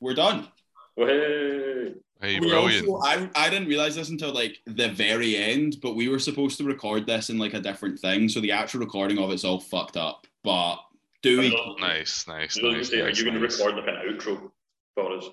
we're 0.00 0.14
done. 0.14 0.48
Hey. 0.96 1.94
Hey, 2.20 2.40
We 2.40 2.48
brilliant. 2.48 2.88
also- 2.88 3.06
I, 3.06 3.28
I 3.34 3.50
didn't 3.50 3.68
realize 3.68 3.94
this 3.96 4.08
until 4.08 4.32
like 4.32 4.58
the 4.66 4.88
very 4.88 5.36
end, 5.36 5.76
but 5.82 5.96
we 5.96 6.08
were 6.08 6.18
supposed 6.18 6.56
to 6.58 6.64
record 6.64 7.06
this 7.06 7.28
in 7.28 7.36
like 7.38 7.52
a 7.54 7.60
different 7.60 7.98
thing, 7.98 8.28
so 8.30 8.40
the 8.40 8.52
actual 8.52 8.80
recording 8.80 9.18
of 9.18 9.30
it's 9.32 9.44
all 9.44 9.60
fucked 9.60 9.96
up. 9.98 10.26
But 10.42 10.76
do 11.22 11.38
we 11.40 11.76
Nice, 11.80 12.26
nice, 12.28 12.58
I 12.58 12.62
was 12.62 12.62
going 12.62 12.72
to 12.74 12.78
nice. 12.78 12.90
say, 12.90 13.00
are 13.00 13.06
nice, 13.08 13.18
you 13.18 13.24
going 13.24 13.34
to 13.36 13.40
record 13.40 13.74
like 13.76 13.88
an 13.88 13.94
outro 13.96 14.50
for 14.94 15.16
us? 15.16 15.28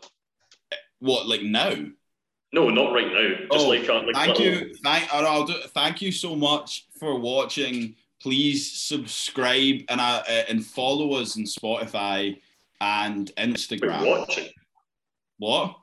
what 0.99 1.27
like 1.27 1.41
now? 1.43 1.73
No, 2.53 2.69
not 2.69 2.93
right 2.93 3.07
now. 3.11 3.47
Just 3.51 3.65
Oh, 3.65 3.69
like, 3.69 3.87
a, 3.87 3.93
like 3.93 4.15
Thank 4.15 4.39
little- 4.39 4.67
you, 4.67 4.73
thank 4.83 5.13
I'll 5.13 5.25
I'll 5.27 5.45
do, 5.45 5.55
thank 5.69 6.01
you 6.01 6.11
so 6.11 6.35
much 6.35 6.87
for 6.99 7.19
watching. 7.19 7.95
Please 8.21 8.71
subscribe 8.71 9.81
and 9.89 9.99
uh, 9.99 10.23
uh, 10.27 10.43
and 10.47 10.65
follow 10.65 11.13
us 11.15 11.35
on 11.37 11.43
Spotify 11.43 12.39
and 12.79 13.31
Wait, 13.37 13.49
Instagram. 13.49 14.07
watching. 14.07 14.49
What? 15.39 15.75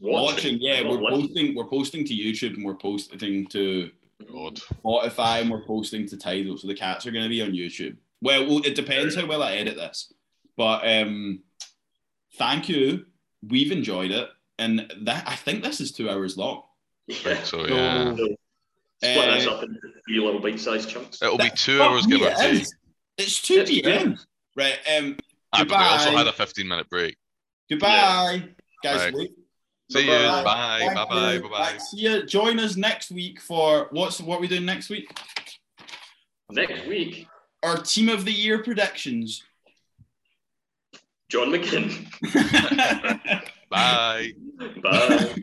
Watching, 0.00 0.58
Yeah, 0.60 0.82
we're 0.82 1.00
listening. 1.00 1.20
posting. 1.28 1.54
We're 1.54 1.64
posting 1.68 2.04
to 2.04 2.14
YouTube 2.14 2.54
and 2.54 2.64
we're 2.64 2.74
posting 2.76 3.46
to 3.48 3.90
God. 4.30 4.56
Spotify 4.84 5.40
and 5.40 5.50
we're 5.50 5.64
posting 5.64 6.06
to 6.08 6.16
Tidal. 6.16 6.58
So 6.58 6.66
the 6.68 6.74
cats 6.74 7.06
are 7.06 7.10
going 7.10 7.24
to 7.24 7.28
be 7.30 7.40
on 7.42 7.50
YouTube. 7.52 7.96
Well, 8.20 8.46
well, 8.46 8.60
it 8.64 8.74
depends 8.74 9.14
how 9.14 9.26
well 9.26 9.42
I 9.42 9.52
edit 9.52 9.76
this, 9.76 10.12
but 10.56 10.86
um, 10.86 11.40
thank 12.36 12.68
you. 12.68 13.06
We've 13.46 13.70
enjoyed 13.70 14.10
it, 14.10 14.28
and 14.58 14.92
that 15.02 15.24
I 15.28 15.36
think 15.36 15.62
this 15.62 15.80
is 15.80 15.92
two 15.92 16.10
hours 16.10 16.36
long. 16.36 16.62
Yeah. 17.06 17.42
So 17.42 17.66
yeah, 17.66 18.16
So, 18.16 18.26
Split 19.00 19.34
this 19.34 19.46
Uh, 19.46 19.50
up 19.52 19.62
into 19.62 19.78
three 20.06 20.18
little 20.18 20.40
bite-sized 20.40 20.90
chunks. 20.90 21.22
it'll 21.22 21.38
be 21.38 21.50
two 21.54 21.80
hours 21.80 22.04
give 22.06 22.20
or 22.20 22.30
take. 22.34 22.64
It's 23.16 23.40
two 23.40 23.60
It's 23.60 23.70
p.m. 23.70 24.18
Right. 24.56 24.76
Um. 24.98 25.16
Ah, 25.52 25.64
but 25.64 25.78
we 25.78 25.84
also 25.84 26.10
had 26.10 26.26
a 26.26 26.32
15 26.32 26.66
minute 26.68 26.88
break. 26.90 27.16
Goodbye, 27.70 28.42
guys. 28.82 29.12
Right. 29.14 29.28
See 29.90 30.00
you. 30.02 30.06
Bye-bye. 30.08 30.42
Bye. 30.42 30.94
Bye. 30.94 31.04
Bye. 31.08 31.32
you. 31.34 31.42
Bye. 31.42 31.48
Bye. 31.48 31.58
Right, 31.58 31.80
See 31.80 32.00
you. 32.00 32.26
Join 32.26 32.58
us 32.58 32.76
next 32.76 33.10
week 33.10 33.40
for 33.40 33.86
what's 33.92 34.20
what 34.20 34.40
we 34.40 34.48
doing 34.48 34.66
next 34.66 34.90
week? 34.90 35.10
Next 36.50 36.86
week, 36.86 37.26
Our 37.62 37.78
team 37.78 38.08
of 38.08 38.24
the 38.24 38.32
year 38.32 38.62
predictions. 38.62 39.42
John 41.28 41.48
McGinn. 41.50 42.06
Bye. 43.70 44.32
Bye. 44.82 45.34